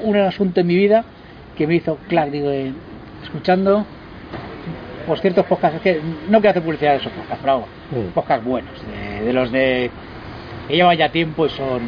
un 0.04 0.18
asunto 0.18 0.60
en 0.62 0.68
mi 0.68 0.76
vida 0.76 1.06
que 1.58 1.68
me 1.68 1.76
hizo, 1.76 1.98
claro, 2.10 2.32
digo, 2.32 2.52
eh, 2.52 2.72
escuchando 3.24 3.86
pues 5.08 5.22
ciertos 5.22 5.46
podcasts, 5.46 5.78
es 5.78 5.82
que 5.84 6.02
no 6.30 6.40
quiero 6.40 6.50
hacer 6.50 6.64
publicidad 6.64 6.92
de 6.94 6.98
esos 6.98 7.12
podcasts, 7.12 7.38
pero 7.42 7.52
hago 7.54 7.68
Mm. 7.92 8.14
podcasts 8.14 8.44
buenos, 8.46 8.72
de, 8.88 9.26
de 9.26 9.34
los 9.34 9.52
de 9.52 9.92
que 10.68 10.76
llevan 10.76 10.98
ya 10.98 11.10
tiempo 11.10 11.46
y 11.46 11.50
son, 11.50 11.82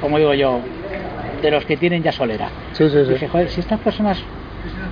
como 0.00 0.18
digo 0.18 0.34
yo, 0.34 0.60
de 1.42 1.50
los 1.50 1.64
que 1.64 1.76
tienen 1.76 2.02
ya 2.02 2.12
solera. 2.12 2.48
Sí, 2.72 2.88
sí, 2.88 3.04
sí. 3.04 3.12
Dije, 3.12 3.28
joder, 3.28 3.48
si 3.48 3.60
estas 3.60 3.80
personas 3.80 4.22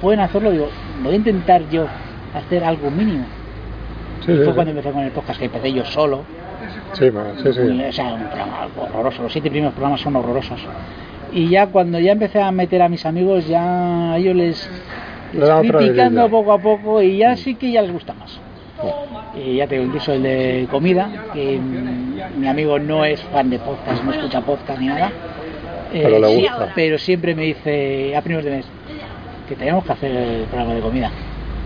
pueden 0.00 0.20
hacerlo, 0.20 0.50
digo, 0.50 0.68
voy 1.02 1.14
a 1.14 1.16
intentar 1.16 1.68
yo 1.70 1.86
hacer 2.34 2.64
algo 2.64 2.90
mínimo. 2.90 3.24
Sí, 4.24 4.32
Y 4.32 4.36
fue 4.36 4.46
sí. 4.46 4.52
cuando 4.52 4.70
empecé 4.70 4.90
con 4.92 5.02
el 5.02 5.10
podcast, 5.10 5.38
que 5.38 5.46
empecé 5.46 5.72
yo 5.72 5.84
solo. 5.84 6.24
Sí, 6.92 7.10
sí, 7.42 7.52
sí. 7.52 7.82
O 7.88 7.92
sea, 7.92 8.12
un 8.14 8.22
programa 8.24 8.68
horroroso. 8.76 9.22
Los 9.22 9.32
siete 9.32 9.50
primeros 9.50 9.72
programas 9.72 10.00
son 10.00 10.14
horrorosos. 10.16 10.60
Y 11.32 11.48
ya 11.48 11.66
cuando 11.68 11.98
ya 11.98 12.12
empecé 12.12 12.40
a 12.40 12.52
meter 12.52 12.82
a 12.82 12.88
mis 12.88 13.06
amigos, 13.06 13.48
ya 13.48 14.16
ellos 14.18 14.36
les, 14.36 14.70
Le 15.32 15.40
les 15.40 15.50
fui 15.50 15.88
picando 15.88 16.28
poco 16.28 16.52
a 16.52 16.58
poco 16.58 17.00
y 17.00 17.16
ya 17.16 17.36
sí 17.36 17.54
que 17.54 17.72
ya 17.72 17.80
les 17.82 17.90
gusta 17.90 18.12
más. 18.12 18.38
Y 19.34 19.56
ya 19.56 19.66
te 19.66 19.76
digo, 19.76 19.86
incluso 19.86 20.12
el 20.12 20.22
de 20.22 20.68
comida, 20.70 21.08
que 21.32 21.58
mm, 21.58 22.01
mi 22.36 22.48
amigo 22.48 22.78
no 22.78 23.04
es 23.04 23.20
fan 23.24 23.50
de 23.50 23.58
podcast, 23.58 24.02
no 24.04 24.12
escucha 24.12 24.40
podcast 24.40 24.78
ni 24.80 24.86
nada. 24.86 25.10
Eh, 25.92 26.00
Pero 26.04 26.18
le 26.18 26.26
gusta. 26.36 26.72
pero 26.74 26.98
siempre 26.98 27.34
me 27.34 27.42
dice 27.42 28.16
a 28.16 28.22
primeros 28.22 28.44
de 28.44 28.50
mes 28.50 28.66
que 29.48 29.54
tenemos 29.56 29.84
que 29.84 29.92
hacer 29.92 30.10
el 30.10 30.44
programa 30.44 30.74
de 30.74 30.80
comida. 30.80 31.10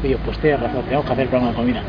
Y 0.03 0.09
yo, 0.11 0.19
pues 0.19 0.39
tienes 0.39 0.61
razón, 0.61 0.83
tenemos 0.83 1.07
que 1.07 1.13
hacer 1.13 1.23
el 1.25 1.29
programa 1.29 1.53
de 1.53 1.57
comida. 1.57 1.83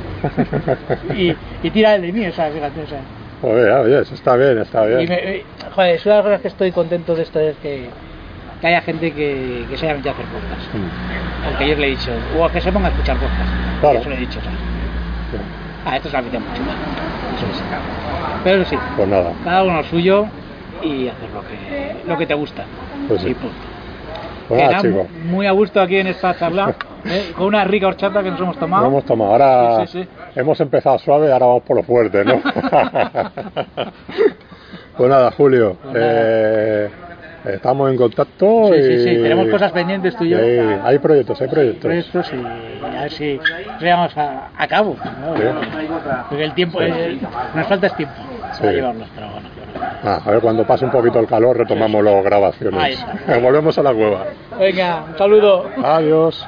y, 1.16 1.36
y 1.68 1.72
tira 1.72 1.96
el 1.96 2.02
de 2.04 2.12
mí, 2.12 2.26
o 2.28 2.32
sea, 2.32 2.50
fíjate, 2.52 2.82
o 2.82 2.88
sea. 2.88 3.00
Joder, 3.42 3.72
oye, 3.72 4.02
eso 4.02 4.14
está 4.16 4.36
bien, 4.36 4.58
está 4.60 4.84
bien. 4.86 5.02
Y 5.02 5.08
me, 5.08 5.16
me- 5.16 5.44
joder, 5.74 5.96
es 5.96 6.06
una 6.06 6.16
de 6.16 6.22
las 6.22 6.26
cosas 6.28 6.42
que 6.42 6.48
estoy 6.48 6.72
contento 6.72 7.16
de 7.16 7.24
esto 7.24 7.40
es 7.40 7.56
que, 7.58 7.90
que 8.62 8.68
haya 8.68 8.82
gente 8.82 9.12
que, 9.12 9.66
que 9.70 9.78
se 9.78 9.86
haya 9.86 9.96
metido 9.96 10.12
a 10.12 10.14
hacer 10.14 10.26
podcast. 10.28 10.74
Mm. 10.74 11.50
Porque 11.50 11.70
yo 11.70 11.76
le 11.78 11.88
he 11.88 11.90
dicho, 11.92 12.12
o 12.40 12.50
que 12.50 12.62
se 12.62 12.72
ponga 12.72 12.88
a 12.88 12.92
escuchar 12.92 13.18
podcast. 13.18 13.50
Claro. 13.82 14.00
Eso 14.00 14.10
le 14.10 14.16
he 14.16 14.20
dicho, 14.20 14.40
o 14.40 14.42
sea. 14.44 14.52
Sí. 14.52 15.38
Ah, 15.86 15.96
esto 15.96 16.08
es 16.08 16.14
la 16.14 16.20
afición 16.20 16.44
mucho 16.48 16.62
más. 16.64 16.76
Eso 17.38 17.46
es. 17.52 17.97
Pero 18.44 18.66
sí, 18.66 18.76
Pues 18.96 19.08
nada, 19.08 19.32
cada 19.44 19.64
uno 19.64 19.84
suyo 19.84 20.26
y 20.84 21.08
hacer 21.08 21.30
lo 21.32 21.42
que, 21.42 21.96
lo 22.08 22.18
que 22.18 22.26
te 22.26 22.34
gusta. 22.34 22.64
Pues 23.08 23.22
sí. 23.22 23.36
Pues 24.48 24.82
chicos. 24.82 25.08
muy 25.26 25.46
a 25.46 25.52
gusto 25.52 25.82
aquí 25.82 25.98
en 25.98 26.08
esta 26.08 26.38
charla, 26.38 26.74
¿eh? 27.06 27.32
con 27.36 27.48
una 27.48 27.64
rica 27.66 27.88
horchata 27.88 28.24
que 28.24 28.32
nos 28.32 28.40
hemos 28.40 28.58
tomado. 28.58 28.84
Lo 28.84 28.90
hemos 28.90 29.04
tomado. 29.06 29.32
Ahora 29.32 29.86
Sí, 29.88 29.92
sí, 29.92 30.04
sí. 30.04 30.10
hemos 30.40 30.60
empezado 30.62 30.98
suave, 31.00 31.32
ahora 31.34 31.48
vamos 31.48 31.64
por 31.64 31.76
lo 31.78 31.84
fuerte, 31.84 32.24
¿no? 32.24 32.36
pues 34.98 35.10
nada, 35.10 35.32
Julio. 35.32 35.76
Pues 35.82 35.94
nada. 35.96 36.06
eh, 36.06 36.90
estamos 37.46 37.90
en 37.92 37.98
contacto. 37.98 38.70
Sí, 38.74 38.84
sí, 38.84 38.98
sí, 39.04 39.22
tenemos 39.22 39.48
cosas 39.48 39.72
pendientes 39.72 40.16
tú 40.16 40.24
y 40.26 40.30
yo. 40.30 40.38
Sí, 40.40 40.60
hay 40.84 41.00
proyectos, 41.00 41.42
hay 41.42 41.48
proyectos. 41.48 41.82
proyectos 41.84 42.32
y 42.34 42.96
a 42.98 43.02
ver 43.02 43.12
si 43.12 43.40
llegamos 43.80 44.16
a, 44.18 44.50
a 44.58 44.68
cabo. 44.68 44.96
¿no? 45.22 45.36
Sí. 45.38 45.44
Porque 46.30 46.44
el 46.44 46.54
tiempo, 46.54 46.82
eh, 46.82 47.18
nos 47.56 47.68
falta 47.68 47.88
es 47.88 47.96
tiempo 47.96 48.16
Sí. 48.54 48.60
para 48.62 48.72
llevarlos, 48.74 49.08
pero 49.14 49.28
bueno. 49.30 49.48
Ah, 50.04 50.22
a 50.26 50.32
ver, 50.32 50.40
cuando 50.42 50.66
pase 50.66 50.86
un 50.86 50.92
poquito 50.92 51.20
el 51.20 51.28
calor 51.28 51.58
retomamos 51.58 52.04
las 52.04 52.24
grabaciones. 52.24 53.06
Volvemos 53.42 53.78
a 53.78 53.84
la 53.84 53.94
cueva. 53.94 54.26
Venga, 54.60 55.04
un 55.12 55.18
saludo. 55.18 55.70
Adiós. 55.84 56.48